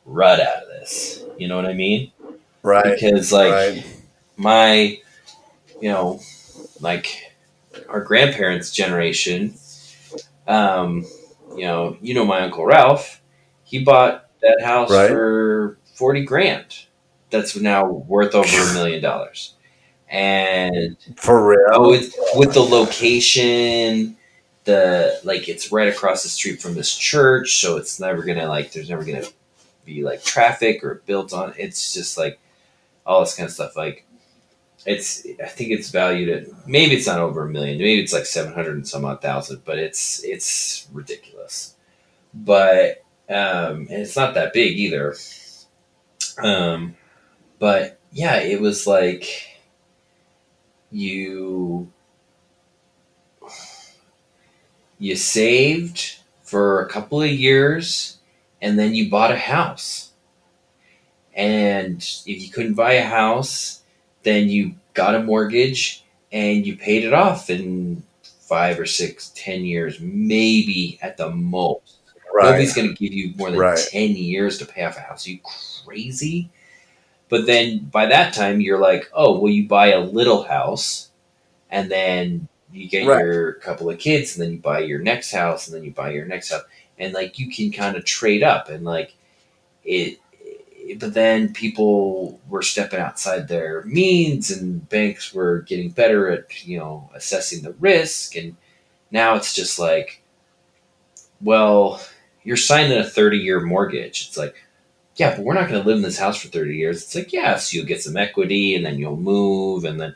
crud 0.08 0.40
out 0.40 0.64
of 0.64 0.70
this. 0.70 1.24
You 1.38 1.48
know 1.48 1.56
what 1.56 1.66
I 1.66 1.74
mean? 1.74 2.12
Right, 2.64 2.94
Because 3.00 3.32
like 3.32 3.52
right. 3.52 4.04
my 4.36 5.00
you 5.82 5.90
know 5.90 6.20
like 6.82 7.34
our 7.90 8.02
grandparents' 8.02 8.72
generation, 8.72 9.56
um, 10.48 11.06
you 11.56 11.66
know, 11.66 11.98
you 12.02 12.14
know 12.14 12.26
my 12.26 12.42
uncle 12.42 12.66
Ralph, 12.66 13.22
he 13.64 13.84
bought 13.84 14.30
that 14.42 14.62
house 14.64 14.92
Right. 14.92 15.10
for 15.10 15.78
forty 15.96 16.24
grand. 16.26 16.66
That's 17.30 17.56
now 17.56 17.86
worth 17.86 18.36
over 18.36 18.48
a 18.48 18.74
million 18.74 19.02
dollars, 19.02 19.54
and 20.10 20.98
For 21.18 21.50
real. 21.50 21.68
oh, 21.74 21.94
it's 21.94 22.16
with 22.36 22.54
the 22.54 22.62
location, 22.62 24.18
the 24.64 25.20
like 25.24 25.50
it's 25.50 25.72
right 25.72 25.88
across 25.90 26.24
the 26.24 26.30
street 26.30 26.62
from 26.62 26.76
this 26.76 26.96
church, 26.96 27.60
so 27.60 27.78
it's 27.78 28.00
never 28.00 28.24
gonna 28.24 28.48
like 28.48 28.72
there's 28.72 28.90
never 28.90 29.04
gonna 29.04 29.26
be 29.88 30.04
like 30.04 30.24
traffic 30.24 30.84
or 30.84 31.02
built 31.06 31.34
on. 31.34 31.54
It's 31.58 31.94
just 31.94 32.18
like 32.18 32.40
all 33.06 33.22
this 33.22 33.36
kind 33.36 33.48
of 33.48 33.54
stuff. 33.54 33.76
Like 33.76 34.06
it's 34.86 35.26
I 35.44 35.48
think 35.48 35.72
it's 35.72 35.90
valued 35.90 36.30
at 36.30 36.68
maybe 36.68 36.96
it's 36.96 37.08
not 37.08 37.20
over 37.20 37.46
a 37.46 37.50
million, 37.50 37.78
maybe 37.78 38.02
it's 38.02 38.14
like 38.14 38.26
seven 38.26 38.54
hundred 38.54 38.76
and 38.76 38.88
some 38.88 39.06
odd 39.06 39.22
thousand, 39.22 39.64
but 39.66 39.80
it's 39.80 40.24
it's 40.24 40.88
ridiculous. 40.94 41.76
But 42.34 43.04
um, 43.30 43.88
and 43.90 44.02
it's 44.02 44.16
not 44.16 44.36
that 44.36 44.54
big 44.54 44.78
either. 44.78 45.16
Um, 46.44 46.96
but 47.60 48.00
yeah, 48.12 48.38
it 48.38 48.62
was 48.62 48.86
like 48.86 49.60
you 50.92 51.92
you 55.00 55.16
saved 55.16 56.20
for 56.44 56.82
a 56.82 56.90
couple 56.90 57.22
of 57.22 57.30
years 57.30 58.17
and 58.62 58.78
then 58.78 58.96
you 58.96 59.10
bought 59.10 59.32
a 59.32 59.38
house. 59.38 60.12
And 61.34 61.98
if 62.26 62.42
you 62.42 62.50
couldn't 62.50 62.74
buy 62.74 62.94
a 62.94 63.04
house, 63.06 63.84
then 64.24 64.50
you 64.50 64.76
got 64.94 65.16
a 65.16 65.22
mortgage 65.24 66.04
and 66.32 66.66
you 66.66 66.76
paid 66.76 67.04
it 67.04 67.14
off 67.14 67.50
in 67.50 68.04
five 68.42 68.80
or 68.80 68.86
six, 68.86 69.32
ten 69.36 69.64
years, 69.66 70.00
maybe 70.00 70.98
at 71.02 71.18
the 71.18 71.30
most. 71.30 71.98
right. 72.34 72.46
Nobody's 72.46 72.74
going 72.74 72.88
to 72.90 72.94
give 72.96 73.14
you 73.14 73.34
more 73.38 73.52
than 73.52 73.60
Right. 73.60 73.78
10 73.78 74.12
years 74.16 74.58
to 74.60 74.66
pay 74.66 74.84
off 74.84 74.98
a 74.98 75.02
house. 75.02 75.28
Are 75.28 75.32
you 75.32 75.40
crazy? 75.86 76.50
But 77.30 77.46
then 77.46 77.80
by 77.92 78.06
that 78.08 78.34
time, 78.34 78.62
you're 78.62 78.80
like, 78.80 79.10
oh, 79.14 79.40
well, 79.40 79.52
you 79.52 79.68
buy 79.68 79.88
a 79.92 80.00
little 80.00 80.44
house 80.44 81.10
and 81.70 81.92
then 81.92 82.48
you 82.72 82.88
get 82.88 83.06
Right. 83.08 83.20
your 83.20 83.54
couple 83.54 83.90
of 83.90 84.00
kids 84.00 84.36
and 84.36 84.46
then 84.46 84.54
you 84.54 84.60
buy 84.60 84.80
your 84.80 85.00
next 85.00 85.32
house 85.32 85.68
and 85.68 85.76
then 85.76 85.84
you 85.84 85.92
buy 85.92 86.12
your 86.12 86.26
next 86.26 86.52
house. 86.52 86.64
And 87.00 87.14
like 87.14 87.40
you 87.40 87.50
can 87.50 87.72
kind 87.72 87.96
of 87.96 88.06
trade 88.06 88.44
up 88.44 88.70
and 88.70 88.84
like 88.84 89.16
it. 89.84 90.20
But 91.00 91.14
then 91.14 91.52
people 91.52 92.40
were 92.48 92.62
stepping 92.62 93.00
outside 93.00 93.48
their 93.48 93.84
means 93.84 94.50
and 94.50 94.88
banks 94.88 95.34
were 95.34 95.60
getting 95.64 95.90
better 95.90 96.30
at, 96.30 96.66
you 96.66 96.80
know, 96.80 97.10
assessing 97.14 97.62
the 97.62 97.74
risk. 97.74 98.38
And 98.38 98.56
now 99.12 99.36
it's 99.36 99.54
just 99.54 99.80
like, 99.80 100.24
well, 101.42 102.02
you're 102.44 102.56
signing 102.56 102.98
a 102.98 103.04
30 103.04 103.38
year 103.38 103.60
mortgage. 103.60 104.28
It's 104.28 104.38
like, 104.38 104.56
yeah, 105.18 105.36
but 105.36 105.44
we're 105.44 105.56
not 105.56 105.68
going 105.68 105.82
to 105.82 105.88
live 105.88 105.98
in 105.98 106.04
this 106.04 106.20
house 106.20 106.42
for 106.42 106.48
30 106.48 106.78
years. 106.78 107.04
It's 107.04 107.16
like, 107.16 107.34
yeah, 107.34 107.58
so 107.58 107.76
you'll 107.76 107.86
get 107.86 108.02
some 108.02 108.16
equity 108.16 108.76
and 108.76 108.86
then 108.86 109.00
you'll 109.00 109.18
move. 109.18 109.84
And 109.84 110.00
then, 110.00 110.16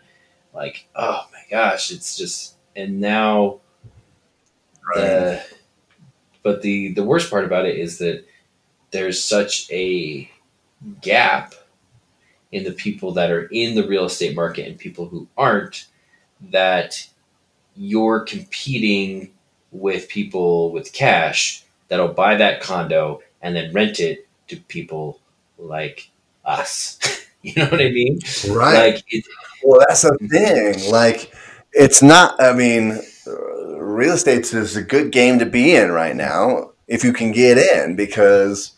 like, 0.53 0.88
oh 0.95 1.25
my 1.34 1.41
gosh, 1.49 1.91
it's 1.91 2.15
just, 2.15 2.55
and 2.75 3.01
now 3.01 3.59
right. 4.95 5.01
the, 5.01 5.43
but 6.43 6.61
the, 6.61 6.93
the 6.93 7.03
worst 7.03 7.29
part 7.29 7.45
about 7.45 7.65
it 7.65 7.77
is 7.77 7.97
that 7.99 8.25
there's 8.91 9.23
such 9.23 9.69
a 9.71 10.29
gap 11.01 11.53
in 12.51 12.63
the 12.63 12.71
people 12.71 13.13
that 13.13 13.31
are 13.31 13.45
in 13.51 13.75
the 13.75 13.87
real 13.87 14.05
estate 14.05 14.35
market 14.35 14.67
and 14.67 14.77
people 14.77 15.07
who 15.07 15.27
aren't 15.37 15.87
that 16.51 17.07
you're 17.75 18.21
competing 18.21 19.31
with 19.71 20.09
people 20.09 20.71
with 20.71 20.91
cash 20.91 21.63
that'll 21.87 22.09
buy 22.09 22.35
that 22.35 22.61
condo 22.61 23.21
and 23.41 23.55
then 23.55 23.71
rent 23.73 23.99
it 23.99 24.27
to 24.47 24.57
people 24.57 25.19
like 25.57 26.09
us. 26.43 26.99
you 27.41 27.53
know 27.55 27.69
what 27.69 27.81
I 27.81 27.89
mean? 27.89 28.19
right. 28.49 28.95
Like 28.95 29.03
it, 29.09 29.25
Well, 29.63 29.81
that's 29.87 30.01
the 30.01 30.17
thing. 30.29 30.91
Like, 30.91 31.33
it's 31.73 32.01
not. 32.01 32.41
I 32.41 32.53
mean, 32.53 32.99
real 33.91 34.13
estate 34.13 34.53
is 34.53 34.75
a 34.75 34.81
good 34.81 35.11
game 35.11 35.39
to 35.39 35.45
be 35.45 35.75
in 35.75 35.91
right 35.91 36.15
now 36.15 36.71
if 36.87 37.03
you 37.03 37.13
can 37.13 37.31
get 37.31 37.57
in 37.57 37.95
because, 37.95 38.73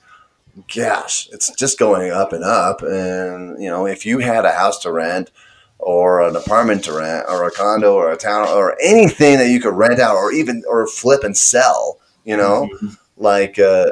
gosh, 0.75 1.29
it's 1.31 1.53
just 1.55 1.79
going 1.79 2.11
up 2.11 2.33
and 2.33 2.43
up. 2.43 2.81
And 2.81 3.61
you 3.61 3.69
know, 3.69 3.85
if 3.85 4.05
you 4.05 4.19
had 4.19 4.45
a 4.45 4.51
house 4.51 4.79
to 4.79 4.91
rent 4.91 5.31
or 5.79 6.21
an 6.21 6.35
apartment 6.35 6.83
to 6.85 6.93
rent 6.93 7.25
or 7.27 7.45
a 7.45 7.51
condo 7.51 7.95
or 7.95 8.11
a 8.11 8.17
town 8.17 8.47
or 8.49 8.77
anything 8.81 9.37
that 9.37 9.49
you 9.49 9.59
could 9.59 9.75
rent 9.75 9.99
out 9.99 10.15
or 10.15 10.31
even 10.31 10.63
or 10.67 10.87
flip 10.87 11.23
and 11.23 11.35
sell, 11.35 11.99
you 12.23 12.37
know, 12.37 12.69
like 13.17 13.59
uh, 13.59 13.89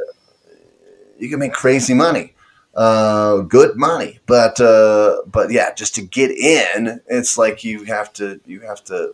you 1.18 1.30
can 1.30 1.40
make 1.40 1.54
crazy 1.54 1.94
money 1.94 2.34
uh, 2.76 3.40
good 3.42 3.78
money. 3.78 4.20
But 4.26 4.60
uh, 4.60 5.22
but 5.28 5.52
yeah, 5.52 5.74
just 5.74 5.96
to 5.96 6.02
get 6.02 6.32
in, 6.32 7.02
it's 7.08 7.38
like 7.38 7.64
you 7.64 7.84
have 7.86 8.14
to 8.14 8.40
you 8.46 8.62
have 8.62 8.84
to 8.86 9.14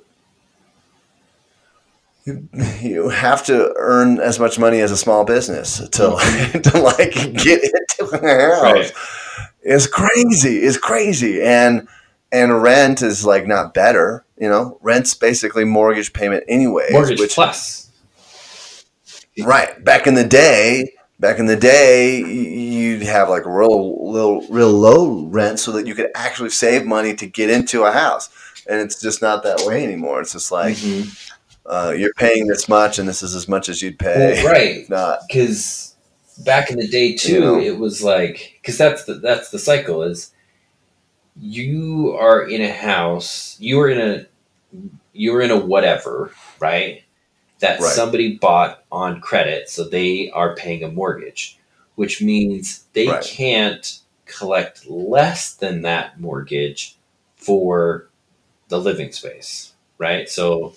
you, 2.82 3.09
have 3.09 3.45
to 3.45 3.73
earn 3.78 4.19
as 4.19 4.39
much 4.39 4.59
money 4.59 4.80
as 4.82 4.91
a 4.91 4.97
small 4.97 5.23
business 5.25 5.78
to 5.78 5.89
to 6.63 6.80
like 6.80 7.13
get 7.13 7.61
into 7.63 8.05
a 8.13 8.17
house. 8.17 8.61
Right. 8.61 8.91
It's 9.61 9.88
crazy. 9.88 10.57
It's 10.59 10.78
crazy, 10.78 11.41
and 11.41 11.88
and 12.32 12.61
rent 12.61 13.01
is 13.01 13.25
like 13.25 13.47
not 13.47 13.73
better. 13.73 14.25
You 14.38 14.49
know, 14.49 14.78
rent's 14.82 15.13
basically 15.13 15.63
mortgage 15.65 16.13
payment 16.13 16.43
anyway. 16.47 16.88
mortgage 16.91 17.19
which 17.19 17.34
plus. 17.36 17.91
Right. 19.43 19.84
Back 19.84 20.07
in 20.07 20.15
the 20.15 20.23
day, 20.23 20.93
back 21.19 21.39
in 21.39 21.45
the 21.45 21.56
day, 21.56 22.19
you'd 22.19 23.03
have 23.03 23.30
like 23.30 23.45
real, 23.45 24.11
real, 24.11 24.41
real 24.49 24.72
low 24.72 25.26
rent 25.27 25.60
so 25.60 25.72
that 25.73 25.85
you 25.85 25.93
could 25.95 26.10
actually 26.15 26.49
save 26.49 26.85
money 26.85 27.14
to 27.15 27.27
get 27.27 27.49
into 27.49 27.84
a 27.84 27.91
house. 27.91 28.30
And 28.69 28.81
it's 28.81 28.99
just 28.99 29.22
not 29.22 29.43
that 29.43 29.61
way 29.65 29.84
anymore. 29.84 30.22
It's 30.22 30.34
just 30.34 30.51
like 30.51 30.76
Mhm. 30.76 31.31
Uh, 31.68 31.94
you're 31.98 32.14
paying 32.18 32.48
this 32.48 32.69
much, 32.69 32.98
and 32.99 33.07
this 33.07 33.22
is 33.22 33.35
as 33.35 33.48
much 33.48 33.69
as 33.69 33.81
you'd 33.81 33.99
pay. 33.99 34.41
Well, 34.44 34.53
right. 34.53 34.89
Not 34.89 35.19
because 35.27 35.95
back 36.45 36.69
in 36.69 36.77
the 36.77 36.88
day 36.88 37.15
too 37.15 37.34
You 37.34 37.39
know. 37.39 37.60
it 37.60 37.77
was 37.80 38.03
like 38.03 38.60
because 38.61 38.77
that's 38.77 39.06
the 39.06 39.15
that's 39.15 39.49
the 39.49 39.60
cycle 39.60 40.03
is 40.03 40.31
you 41.39 42.15
are 42.19 42.44
in 42.44 42.61
a 42.61 42.72
house 42.72 43.57
you 43.60 43.80
are 43.80 43.89
in 43.89 43.99
a 43.99 44.26
you 45.14 45.35
are 45.35 45.41
in 45.41 45.52
a 45.52 45.57
whatever 45.57 46.31
right 46.60 47.03
that 47.60 47.80
Right. 47.80 47.89
somebody 47.89 48.38
bought 48.38 48.84
on 48.91 49.19
credit 49.22 49.69
so 49.69 49.84
they 49.84 50.30
are 50.31 50.56
paying 50.56 50.84
a 50.84 50.91
mortgage 50.91 51.57
which 51.95 52.22
means 52.22 52.84
they 52.94 53.07
Right. 53.07 53.23
can't 53.23 53.99
collect 54.26 54.88
less 54.88 55.53
than 55.53 55.81
that 55.84 56.19
mortgage 56.19 56.98
for 57.35 58.10
the 58.69 58.80
living 58.80 59.11
space 59.11 59.73
right 59.98 60.30
so 60.30 60.74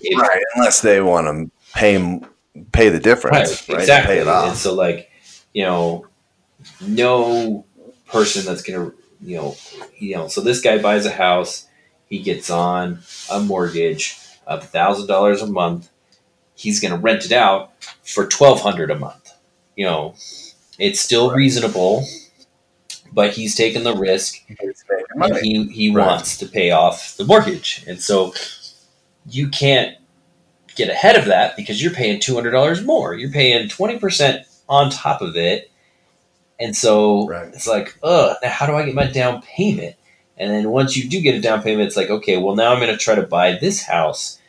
if, 0.00 0.18
right 0.18 0.42
unless 0.56 0.80
they 0.80 1.00
want 1.00 1.26
to 1.26 1.50
pay 1.74 2.20
pay 2.72 2.88
the 2.88 3.00
difference, 3.00 3.68
right? 3.68 3.78
exactly. 3.80 4.16
Pay 4.16 4.20
it 4.20 4.28
And 4.28 4.56
so, 4.56 4.74
like, 4.74 5.10
you 5.52 5.64
know, 5.64 6.06
no 6.80 7.64
person 8.06 8.44
that's 8.44 8.62
gonna, 8.62 8.92
you 9.20 9.36
know, 9.36 9.56
you 9.98 10.16
know. 10.16 10.28
So 10.28 10.40
this 10.40 10.60
guy 10.60 10.78
buys 10.78 11.06
a 11.06 11.10
house. 11.10 11.66
He 12.06 12.20
gets 12.20 12.50
on 12.50 13.00
a 13.30 13.40
mortgage 13.40 14.18
of 14.46 14.68
thousand 14.68 15.06
dollars 15.06 15.42
a 15.42 15.46
month. 15.46 15.90
He's 16.54 16.80
gonna 16.80 16.98
rent 16.98 17.24
it 17.24 17.32
out 17.32 17.72
for 18.02 18.26
twelve 18.26 18.60
hundred 18.60 18.90
a 18.90 18.98
month. 18.98 19.32
You 19.76 19.86
know, 19.86 20.14
it's 20.78 21.00
still 21.00 21.32
reasonable, 21.32 22.06
but 23.14 23.32
he's 23.32 23.54
taking 23.54 23.84
the 23.84 23.94
risk 23.96 24.42
and 25.22 25.36
he 25.36 25.64
he 25.66 25.90
Right. 25.90 26.06
wants 26.06 26.36
to 26.38 26.46
pay 26.46 26.70
off 26.72 27.16
the 27.16 27.24
mortgage, 27.24 27.84
and 27.86 28.00
so 28.02 28.34
you 29.30 29.48
can't 29.48 29.96
get 30.74 30.88
ahead 30.90 31.16
of 31.16 31.26
that 31.26 31.56
because 31.56 31.82
you're 31.82 31.92
paying 31.92 32.20
two 32.20 32.34
hundred 32.34 32.50
dollars 32.50 32.82
more. 32.82 33.14
You're 33.14 33.30
paying 33.30 33.68
twenty 33.68 33.98
percent 33.98 34.46
on 34.68 34.90
top 34.90 35.22
of 35.22 35.36
it, 35.36 35.70
and 36.58 36.76
so 36.76 37.28
Right. 37.28 37.48
it's 37.48 37.66
like, 37.68 37.96
ugh, 38.02 38.36
now 38.42 38.48
how 38.48 38.66
do 38.66 38.74
I 38.74 38.84
get 38.84 38.94
my 38.94 39.06
down 39.06 39.42
payment? 39.42 39.96
And 40.36 40.50
then 40.50 40.70
once 40.70 40.96
you 40.96 41.08
do 41.08 41.20
get 41.20 41.36
a 41.36 41.40
down 41.40 41.62
payment, 41.62 41.86
it's 41.86 41.96
like, 41.96 42.10
okay, 42.10 42.38
well 42.38 42.56
now 42.56 42.72
I'm 42.72 42.80
going 42.80 42.90
to 42.90 42.96
try 42.96 43.14
to 43.14 43.22
buy 43.22 43.52
this 43.52 43.82
house, 43.84 44.40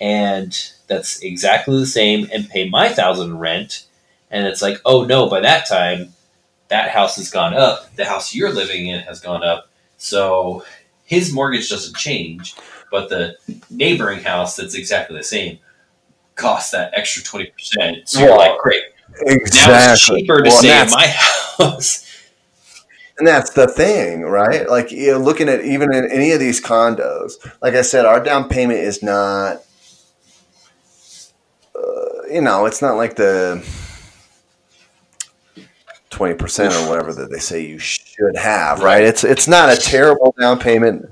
and 0.00 0.56
that's 0.86 1.20
exactly 1.20 1.78
the 1.78 1.86
same, 1.86 2.28
and 2.32 2.48
pay 2.48 2.68
my 2.68 2.88
thousand 2.88 3.38
rent, 3.40 3.86
and 4.30 4.46
it's 4.46 4.62
like, 4.62 4.78
oh 4.84 5.04
no, 5.04 5.28
by 5.28 5.40
that 5.40 5.66
time, 5.66 6.12
that 6.72 6.88
house 6.88 7.16
has 7.16 7.30
gone 7.30 7.52
up. 7.52 7.94
The 7.96 8.06
house 8.06 8.34
you're 8.34 8.50
living 8.50 8.86
in 8.86 9.00
has 9.00 9.20
gone 9.20 9.44
up. 9.44 9.68
So 9.98 10.64
his 11.04 11.30
mortgage 11.30 11.68
doesn't 11.68 11.94
change, 11.96 12.54
but 12.90 13.10
the 13.10 13.36
neighboring 13.68 14.20
house 14.20 14.56
that's 14.56 14.74
exactly 14.74 15.18
the 15.18 15.22
same 15.22 15.58
costs 16.34 16.70
that 16.70 16.90
extra 16.96 17.22
twenty 17.22 17.50
percent. 17.50 18.08
So 18.08 18.20
you're 18.20 18.38
like, 18.38 18.58
great. 18.58 18.84
Now 19.20 19.92
it's 19.92 20.06
cheaper 20.06 20.38
to 20.38 20.48
Well, 20.48 20.58
stay 20.58 20.82
in 20.82 20.90
my 20.90 21.08
house. 21.58 22.08
And 23.18 23.28
that's 23.28 23.50
the 23.50 23.68
thing, 23.68 24.22
right? 24.22 24.66
Like 24.66 24.90
you 24.90 25.12
know, 25.12 25.18
looking 25.18 25.50
at 25.50 25.62
even 25.62 25.94
in 25.94 26.10
any 26.10 26.32
of 26.32 26.40
these 26.40 26.58
condos, 26.58 27.32
like 27.60 27.74
I 27.74 27.82
said, 27.82 28.06
our 28.06 28.24
down 28.24 28.48
payment 28.48 28.78
is 28.78 29.02
not, 29.02 29.58
uh, 31.76 32.22
you 32.30 32.40
know, 32.40 32.64
it's 32.64 32.80
not 32.80 32.96
like 32.96 33.16
the 33.16 33.62
twenty 36.12 36.34
percent 36.34 36.72
or 36.74 36.88
whatever 36.88 37.12
that 37.14 37.30
they 37.32 37.38
say 37.40 37.66
you 37.66 37.78
should 37.78 38.36
have, 38.36 38.80
right? 38.80 39.02
It's 39.02 39.24
it's 39.24 39.48
not 39.48 39.70
a 39.72 39.76
terrible 39.76 40.34
down 40.38 40.60
payment. 40.60 41.06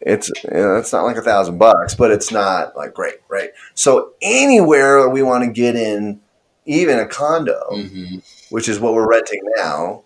It's 0.00 0.28
you 0.44 0.50
know, 0.50 0.76
it's 0.78 0.92
not 0.92 1.04
like 1.04 1.16
a 1.16 1.22
thousand 1.22 1.58
bucks, 1.58 1.94
but 1.94 2.10
it's 2.10 2.32
not 2.32 2.74
like 2.76 2.92
great, 2.94 3.16
right? 3.28 3.50
So 3.74 4.14
anywhere 4.20 5.08
we 5.08 5.22
want 5.22 5.44
to 5.44 5.50
get 5.50 5.76
in, 5.76 6.20
even 6.66 6.98
a 6.98 7.06
condo, 7.06 7.62
Mm-hmm. 7.70 8.16
which 8.50 8.68
is 8.68 8.80
what 8.80 8.94
we're 8.94 9.08
renting 9.08 9.40
now, 9.56 10.02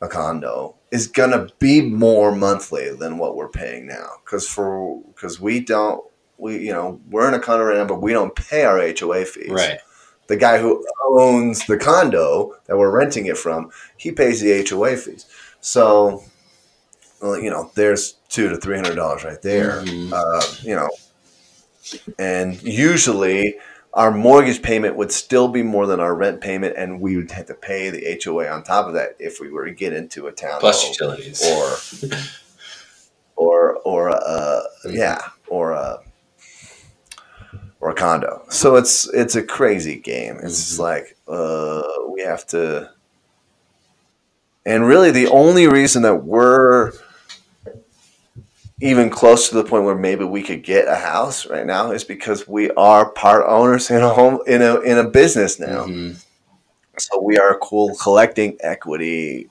a 0.00 0.08
condo 0.08 0.76
is 0.90 1.06
gonna 1.06 1.48
be 1.58 1.82
more 1.82 2.34
monthly 2.34 2.94
than 2.94 3.18
what 3.18 3.36
we're 3.36 3.50
paying 3.50 3.86
now. 3.86 4.08
Because 4.24 4.48
for 4.48 5.02
because 5.14 5.38
we 5.38 5.60
don't 5.60 6.02
we 6.38 6.58
you 6.64 6.72
know 6.72 6.98
we're 7.10 7.28
in 7.28 7.34
a 7.34 7.40
condo 7.40 7.64
right 7.64 7.76
now, 7.76 7.84
but 7.84 8.00
we 8.00 8.12
don't 8.14 8.34
pay 8.34 8.64
our 8.64 8.78
HOA 8.78 9.26
fees. 9.26 9.50
Right. 9.50 9.78
The 10.28 10.36
guy 10.36 10.58
who 10.58 10.84
owns 11.06 11.66
the 11.66 11.76
condo 11.78 12.54
that 12.66 12.76
we're 12.78 12.90
renting 12.96 13.26
it 13.26 13.36
from, 13.38 13.70
he 13.96 14.12
pays 14.12 14.40
the 14.40 14.64
HOA 14.68 14.96
fees. 14.96 15.26
So, 15.60 16.22
well, 17.20 17.38
you 17.38 17.50
know, 17.50 17.70
there's 17.74 18.14
two 18.28 18.48
to 18.50 18.56
three 18.56 18.76
hundred 18.76 18.94
dollars 18.96 19.24
right 19.24 19.42
there. 19.42 19.82
Mhm. 19.82 20.12
Uh, 20.12 20.42
you 20.62 20.76
know, 20.76 20.88
and 22.18 22.62
usually 22.62 23.56
our 23.94 24.10
mortgage 24.10 24.62
payment 24.62 24.96
would 24.96 25.10
still 25.10 25.48
be 25.48 25.62
more 25.62 25.86
than 25.86 25.98
our 26.00 26.14
rent 26.14 26.40
payment, 26.40 26.74
and 26.76 27.00
we 27.00 27.16
would 27.16 27.30
have 27.32 27.46
to 27.46 27.54
pay 27.54 27.90
the 27.90 28.06
HOA 28.06 28.46
on 28.48 28.62
top 28.62 28.86
of 28.86 28.94
that 28.94 29.16
if 29.18 29.40
we 29.40 29.50
were 29.50 29.64
to 29.64 29.72
get 29.72 29.92
into 29.92 30.26
a 30.26 30.32
town 30.32 30.60
Plus 30.60 30.86
utilities. 30.88 31.42
or 31.44 32.16
or 33.36 33.76
or 33.84 34.10
uh, 34.10 34.62
yeah, 34.90 35.18
or 35.48 35.72
a 35.72 36.00
or 37.80 37.90
a 37.90 37.94
condo. 37.94 38.37
So 38.48 38.76
it's 38.76 39.08
it's 39.12 39.36
a 39.36 39.42
crazy 39.42 39.96
game. 39.96 40.38
It's 40.42 40.76
Mhm. 40.76 40.78
like 40.80 41.16
uh, 41.28 41.82
we 42.10 42.22
have 42.22 42.46
to, 42.48 42.90
and 44.64 44.86
really 44.86 45.10
the 45.10 45.28
only 45.28 45.66
reason 45.66 46.02
that 46.02 46.24
we're 46.24 46.92
even 48.80 49.10
close 49.10 49.48
to 49.48 49.54
the 49.56 49.64
point 49.64 49.84
where 49.84 49.96
maybe 49.96 50.24
we 50.24 50.42
could 50.42 50.62
get 50.62 50.86
a 50.88 50.94
house 50.94 51.46
right 51.46 51.66
now 51.66 51.90
is 51.90 52.04
because 52.04 52.46
we 52.46 52.70
are 52.72 53.10
part 53.10 53.44
owners 53.46 53.90
in 53.90 54.02
a 54.02 54.08
home 54.08 54.38
in 54.46 54.62
a 54.62 54.80
in 54.80 54.98
a 54.98 55.04
business 55.08 55.58
now. 55.58 55.84
Mhm. 55.84 56.16
So 56.98 57.20
we 57.20 57.38
are 57.38 57.58
cool 57.58 57.94
collecting 57.96 58.56
equity 58.60 59.50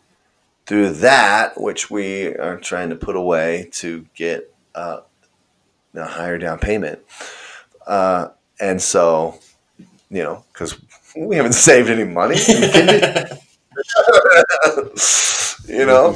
through 0.65 0.89
that, 0.95 1.59
which 1.59 1.89
we 1.89 2.35
are 2.35 2.57
trying 2.57 2.89
to 2.89 2.95
put 2.95 3.15
away 3.15 3.69
to 3.73 4.05
get 4.15 4.53
uh, 4.75 5.01
a 5.95 6.05
higher 6.05 6.37
down 6.37 6.59
payment. 6.59 6.99
Uh, 7.85 8.29
and 8.59 8.81
so, 8.81 9.39
you 10.09 10.23
know, 10.23 10.43
because 10.53 10.79
we 11.15 11.35
haven't 11.35 11.53
saved 11.67 11.89
any 11.89 12.03
money, 12.05 12.37
you 15.67 15.85
know, 15.85 16.15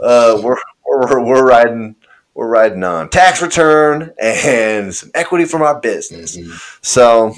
uh, 0.00 0.40
we're, 0.42 0.56
we're 0.86 1.20
we're 1.24 1.46
riding 1.46 1.96
we're 2.34 2.48
riding 2.48 2.82
on 2.84 3.08
tax 3.10 3.42
return 3.42 4.12
and 4.20 4.94
some 4.94 5.10
equity 5.14 5.44
from 5.44 5.62
our 5.62 5.80
business. 5.80 6.36
Mhm. 6.36 6.60
So, 6.82 7.34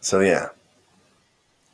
so 0.00 0.20
yeah, 0.20 0.48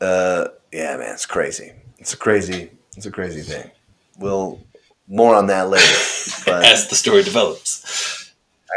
uh, 0.00 0.48
yeah, 0.72 0.96
man, 0.96 1.14
it's 1.14 1.26
crazy. 1.26 1.72
It's 1.98 2.14
a 2.14 2.16
crazy, 2.16 2.70
it's 2.96 3.06
a 3.06 3.10
crazy 3.10 3.42
thing. 3.42 3.70
We'll 4.18 4.60
more 5.08 5.34
on 5.34 5.46
that 5.48 5.68
later, 5.68 5.84
but 6.46 6.64
As 6.72 6.88
the 6.88 6.94
story 6.96 7.22
develops. 7.22 8.29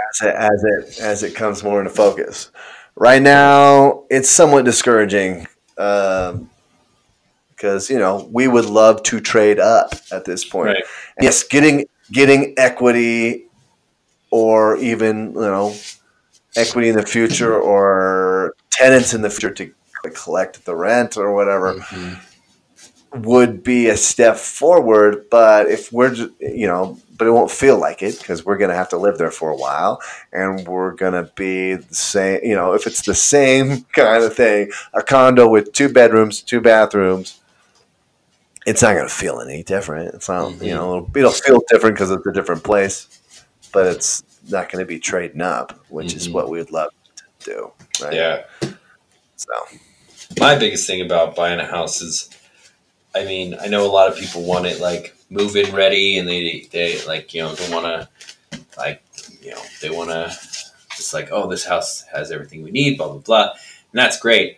As 0.09 0.21
it, 0.27 0.35
as 0.35 0.63
it 0.63 0.99
as 1.01 1.23
it 1.23 1.35
comes 1.35 1.63
more 1.63 1.79
into 1.79 1.91
focus. 1.91 2.49
Right 2.95 3.21
now, 3.21 4.03
it's 4.09 4.29
somewhat 4.29 4.65
discouraging 4.65 5.47
because 5.75 6.39
you 7.89 7.97
know 7.99 8.29
we 8.31 8.47
would 8.47 8.65
love 8.65 9.03
to 9.03 9.19
trade 9.19 9.59
up 9.59 9.93
at 10.11 10.25
this 10.25 10.43
point. 10.45 10.67
Right. 10.69 10.83
Yes, 11.21 11.43
getting 11.43 11.85
getting 12.11 12.53
equity 12.57 13.45
or 14.31 14.77
even 14.77 15.33
you 15.33 15.41
know 15.41 15.75
equity 16.55 16.89
in 16.89 16.95
the 16.95 17.05
future 17.05 17.59
or 17.59 18.53
tenants 18.71 19.13
in 19.13 19.21
the 19.21 19.29
future 19.29 19.53
to 20.03 20.09
collect 20.11 20.65
the 20.65 20.75
rent 20.75 21.17
or 21.17 21.33
whatever 21.33 21.75
Mhm. 21.75 22.19
would 23.25 23.63
be 23.63 23.87
a 23.87 23.97
step 23.97 24.35
forward. 24.37 25.25
But 25.31 25.67
if 25.69 25.91
we're, 25.93 26.13
you 26.39 26.67
know, 26.67 26.97
but 27.23 27.29
it 27.29 27.31
won't 27.31 27.49
feel 27.49 27.77
like 27.79 28.03
it 28.03 28.17
because 28.19 28.43
we're 28.45 28.57
going 28.57 28.69
to 28.69 28.75
have 28.75 28.89
to 28.89 28.97
live 28.97 29.17
there 29.17 29.31
for 29.31 29.49
a 29.49 29.55
while 29.55 30.01
and 30.33 30.67
we're 30.67 30.91
going 30.91 31.13
to 31.13 31.31
be 31.35 31.73
the 31.75 31.95
same, 31.95 32.41
you 32.43 32.53
know, 32.53 32.73
if 32.73 32.85
it's 32.85 33.01
the 33.03 33.15
same 33.15 33.83
kind 33.93 34.25
of 34.25 34.35
thing, 34.35 34.69
a 34.93 35.01
condo 35.01 35.47
with 35.47 35.71
two 35.71 35.87
bedrooms, 35.87 36.41
two 36.41 36.59
bathrooms, 36.59 37.39
it's 38.65 38.81
not 38.81 38.93
going 38.95 39.07
to 39.07 39.13
feel 39.13 39.39
any 39.39 39.63
different. 39.63 40.13
It's 40.15 40.27
not, 40.27 40.61
you 40.61 40.73
know, 40.73 40.97
it'll, 40.97 41.17
it'll 41.17 41.31
feel 41.31 41.61
different 41.69 41.95
because 41.95 42.11
it's 42.11 42.27
a 42.27 42.33
different 42.33 42.65
place, 42.65 43.07
but 43.71 43.87
it's 43.87 44.21
not 44.49 44.69
going 44.69 44.83
to 44.83 44.85
be 44.87 44.99
trading 44.99 45.41
up, 45.41 45.79
which 45.87 46.13
is 46.15 46.27
Mhm. 46.27 46.33
what 46.33 46.49
we 46.49 46.57
would 46.57 46.71
love 46.71 46.89
to 47.15 47.23
do. 47.45 47.71
Right. 48.03 48.13
Yeah. 48.15 48.43
So, 49.37 49.53
my 50.41 50.57
biggest 50.59 50.87
thing 50.87 50.99
about 50.99 51.37
buying 51.37 51.61
a 51.61 51.65
house 51.65 52.01
is 52.01 52.29
i 53.15 53.23
mean 53.23 53.55
i 53.61 53.67
know 53.67 53.85
a 53.85 53.91
lot 53.91 54.11
of 54.11 54.17
people 54.17 54.41
want 54.41 54.65
it 54.65 54.79
like 54.81 55.15
move 55.29 55.55
in 55.55 55.73
ready 55.75 56.17
and 56.17 56.27
they 56.27 56.67
they 56.71 57.03
like 57.05 57.33
you 57.33 57.41
know 57.41 57.55
don't 57.55 57.71
want 57.71 57.85
to 57.85 58.09
like 58.77 59.03
you 59.41 59.51
know 59.51 59.61
they 59.81 59.89
want 59.89 60.09
to 60.09 60.25
just 60.95 61.13
like 61.13 61.29
oh 61.31 61.49
this 61.49 61.65
house 61.65 62.03
has 62.13 62.31
everything 62.31 62.63
we 62.63 62.71
need 62.71 62.97
blah 62.97 63.07
blah 63.07 63.17
blah 63.19 63.43
and 63.51 63.99
that's 63.99 64.19
great 64.19 64.57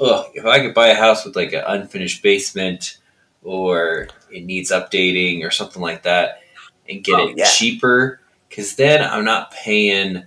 Ugh, 0.00 0.26
if 0.34 0.44
i 0.46 0.60
could 0.60 0.74
buy 0.74 0.88
a 0.88 0.94
house 0.94 1.24
with 1.24 1.36
like 1.36 1.52
an 1.52 1.64
unfinished 1.66 2.22
basement 2.22 2.98
or 3.42 4.08
it 4.30 4.44
needs 4.44 4.70
updating 4.72 5.44
or 5.44 5.50
something 5.50 5.82
like 5.82 6.02
that 6.04 6.40
and 6.88 7.04
get 7.04 7.18
Oh, 7.18 7.28
it 7.28 7.36
yeah. 7.38 7.44
cheaper 7.46 8.20
because 8.48 8.76
then 8.76 9.02
i'm 9.02 9.24
not 9.24 9.50
paying 9.52 10.24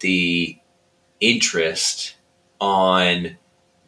the 0.00 0.58
interest 1.20 2.16
on 2.60 3.36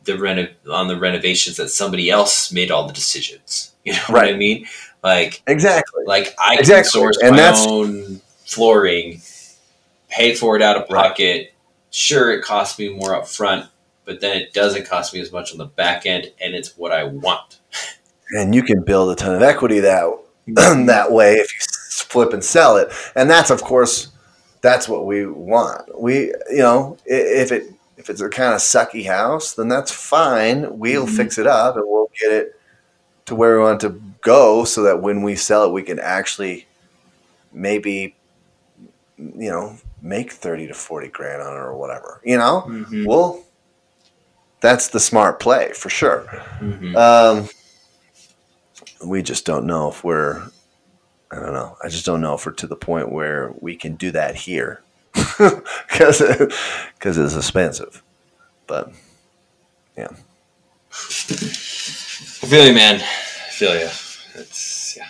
the 0.04 0.18
reno- 0.18 0.48
on 0.70 0.88
the 0.88 0.98
renovations 0.98 1.56
that 1.56 1.68
somebody 1.68 2.10
else 2.10 2.52
made 2.52 2.70
all 2.70 2.86
the 2.86 2.92
decisions. 2.92 3.66
You 3.82 3.94
know 3.94 4.00
what 4.08 4.24
I 4.28 4.34
mean? 4.34 4.66
Like 5.02 5.42
exactly. 5.46 6.04
like 6.06 6.34
I 6.38 6.50
can 6.56 6.60
Exactly. 6.60 6.90
source 7.00 7.18
And 7.22 7.32
my 7.32 7.36
that's- 7.36 7.66
own 7.66 8.20
flooring, 8.46 9.22
pay 10.08 10.34
for 10.34 10.56
it 10.56 10.62
out 10.62 10.76
of 10.76 10.82
Right. 10.90 11.08
pocket. 11.08 11.52
Sure, 11.90 12.30
it 12.32 12.42
costs 12.42 12.78
me 12.78 12.90
more 12.90 13.14
up 13.14 13.26
front, 13.26 13.66
but 14.04 14.20
then 14.20 14.36
it 14.36 14.52
doesn't 14.52 14.86
cost 14.86 15.12
me 15.14 15.20
as 15.20 15.32
much 15.32 15.52
on 15.52 15.58
the 15.58 15.64
back 15.66 16.06
end, 16.06 16.30
and 16.40 16.54
it's 16.54 16.76
what 16.76 16.92
I 16.92 17.04
want. 17.04 17.58
and 18.32 18.54
you 18.54 18.62
can 18.62 18.82
build 18.82 19.10
a 19.10 19.16
ton 19.16 19.34
of 19.34 19.42
equity 19.42 19.80
that 19.80 20.04
that 20.46 21.10
way 21.10 21.34
if 21.34 21.52
you 21.52 21.58
flip 22.06 22.32
and 22.32 22.44
sell 22.44 22.76
it 22.76 22.88
and 23.16 23.28
that's 23.28 23.50
of 23.50 23.60
course 23.62 24.08
that's 24.60 24.88
what 24.88 25.04
we 25.04 25.26
want 25.26 25.82
we 26.00 26.26
you 26.48 26.58
know 26.58 26.96
if 27.06 27.50
it 27.50 27.64
if 27.96 28.08
it's 28.08 28.20
a 28.20 28.28
kind 28.28 28.54
of 28.54 28.60
sucky 28.60 29.04
house 29.04 29.54
then 29.54 29.66
that's 29.68 29.90
fine 29.90 30.78
we'll 30.78 31.06
Mhm. 31.06 31.16
fix 31.16 31.38
it 31.38 31.46
up 31.48 31.74
and 31.76 31.84
we'll 31.88 32.08
get 32.20 32.30
it 32.32 32.59
to 33.30 33.34
where 33.34 33.56
we 33.58 33.64
want 33.64 33.82
it 33.82 33.88
to 33.88 34.00
go 34.22 34.64
so 34.64 34.82
that 34.82 35.00
when 35.00 35.22
we 35.22 35.34
sell 35.34 35.64
it 35.64 35.72
we 35.72 35.82
can 35.82 35.98
actually 35.98 36.66
maybe 37.52 38.14
you 39.18 39.50
know 39.50 39.76
make 40.02 40.30
30 40.32 40.66
to 40.68 40.74
40 40.74 41.08
grand 41.08 41.42
on 41.42 41.54
it 41.54 41.58
or 41.58 41.74
whatever 41.76 42.20
you 42.24 42.36
know 42.36 42.64
Mhm. 42.66 43.06
well 43.06 43.42
that's 44.60 44.88
the 44.88 45.00
smart 45.00 45.40
play 45.40 45.72
for 45.72 45.88
sure 45.88 46.24
Mhm. 46.60 46.94
um, 46.96 47.48
we 49.04 49.22
just 49.22 49.46
don't 49.46 49.66
know 49.66 49.88
if 49.88 50.04
we're. 50.04 50.42
I 51.32 51.36
don't 51.36 51.52
know. 51.54 51.76
I 51.82 51.88
just 51.88 52.04
don't 52.04 52.20
know 52.20 52.34
if 52.34 52.44
we're 52.44 52.52
to 52.52 52.66
the 52.66 52.76
point 52.76 53.10
where 53.12 53.54
we 53.60 53.76
can 53.76 53.94
do 53.94 54.10
that 54.10 54.34
here, 54.34 54.82
because 55.14 56.20
because 56.98 57.16
it's 57.16 57.36
expensive. 57.36 58.02
But 58.66 58.92
I 62.42 62.46
feel 62.46 62.66
you, 62.66 62.74
man. 62.74 62.96
I 62.96 63.50
feel 63.50 63.74
you. 63.78 63.88
It's 64.34 64.96
yeah. 64.96 65.08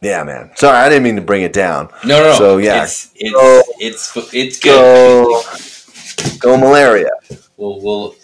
yeah, 0.00 0.24
man. 0.24 0.50
Sorry, 0.56 0.76
I 0.76 0.88
didn't 0.88 1.04
mean 1.04 1.16
to 1.16 1.22
bring 1.22 1.42
it 1.42 1.52
down. 1.52 1.88
No, 2.04 2.18
no, 2.18 2.30
no. 2.30 2.34
So, 2.34 2.58
yeah. 2.58 2.82
it's 2.84 3.10
it's 3.14 3.32
Go- 3.32 3.62
it's 3.78 4.34
it's 4.34 4.58
good. 4.58 6.40
Go, 6.40 6.48
go 6.54 6.56
malaria. 6.56 7.10
We'll 7.56 7.80
we'll 7.80 8.16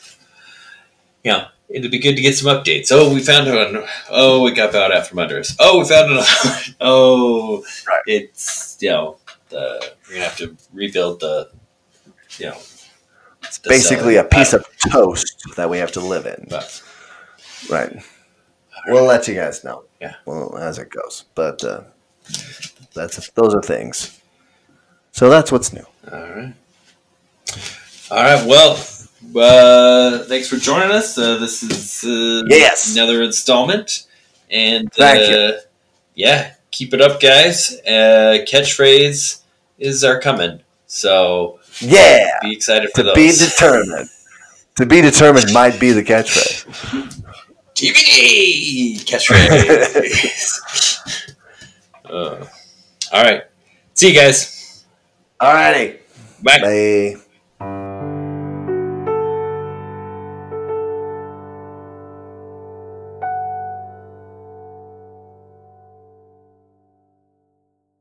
yeah. 1.25 1.49
It'd 1.69 1.91
be 1.91 1.99
good 1.99 2.17
to 2.17 2.23
get 2.23 2.35
some 2.35 2.49
updates. 2.49 2.89
Oh, 2.91 3.13
we 3.13 3.21
found 3.23 3.47
one. 3.47 3.85
Oh, 4.09 4.43
we 4.43 4.53
got 4.53 4.73
bowed 4.73 4.91
out 4.91 5.07
from 5.07 5.19
under 5.19 5.39
us. 5.39 5.55
Oh, 5.61 5.81
we 5.81 5.85
found 5.89 6.11
another. 6.11 6.27
one. 6.27 6.59
Oh, 6.81 7.63
Right. 7.87 8.03
it's 8.07 8.79
you 8.81 8.89
know 8.91 9.19
the 9.51 9.93
we're 10.09 10.15
gonna 10.15 10.25
have 10.25 10.37
to 10.39 10.57
rebuild 10.73 11.21
the 11.21 11.51
you 12.39 12.47
know 12.47 12.57
the 13.63 13.69
Basically, 13.69 14.15
cellar. 14.15 14.27
a 14.27 14.31
piece 14.31 14.53
of 14.55 14.67
toast 14.91 15.43
that 15.57 15.69
we 15.69 15.77
have 15.79 15.93
to 15.93 16.01
live 16.01 16.25
in. 16.27 16.47
but 16.49 16.83
Right. 17.71 18.03
we'll 18.89 19.05
let 19.05 19.27
you 19.29 19.35
guys 19.35 19.65
know. 19.65 19.85
Yeah. 20.01 20.15
Well, 20.25 20.57
as 20.57 20.79
it 20.79 20.91
goes, 20.91 21.25
but 21.35 21.63
uh, 21.65 21.83
that's 22.95 23.29
those 23.31 23.55
are 23.55 23.63
things. 23.63 24.21
So 25.13 25.29
that's 25.29 25.51
what's 25.51 25.73
new. 25.73 25.85
All 26.13 26.19
right. 26.21 26.55
All 28.11 28.23
right. 28.23 28.47
Well, 28.47 28.73
uh, 29.37 30.25
thanks 30.25 30.49
for 30.49 30.57
joining 30.57 30.91
us. 30.91 31.19
Uh, 31.19 31.37
this 31.39 31.63
is 31.63 32.05
uh, 32.05 32.45
Yes. 32.49 32.93
another 32.95 33.23
installment, 33.23 34.07
and 34.51 34.91
Thank 34.93 35.29
uh, 35.29 35.33
you. 35.33 35.59
yeah, 36.15 36.53
keep 36.71 36.95
it 36.95 37.01
up, 37.01 37.21
guys. 37.21 37.73
Uh, 37.87 38.45
catchphrase 38.49 39.41
is 39.79 40.05
our 40.05 40.21
coming, 40.21 40.61
so 40.87 41.59
Yeah. 41.81 42.39
be 42.43 42.53
excited 42.53 42.91
for 42.91 42.97
To 42.99 43.03
those. 43.03 43.15
be 43.17 43.33
determined. 43.33 44.09
To 44.77 44.87
be 44.87 45.01
determined 45.01 45.53
might 45.53 45.79
be 45.81 45.91
the 45.93 46.05
catchphrase. 46.05 47.25
TBD 47.79 49.05
catchphrase. 49.07 50.59
uh, 52.11 52.45
all 53.13 53.23
right. 53.23 53.45
See 53.95 54.09
you 54.09 54.15
guys. 54.15 54.85
Alrighty. 55.41 55.99
Bye. 56.43 56.59
Bye. 56.61 57.17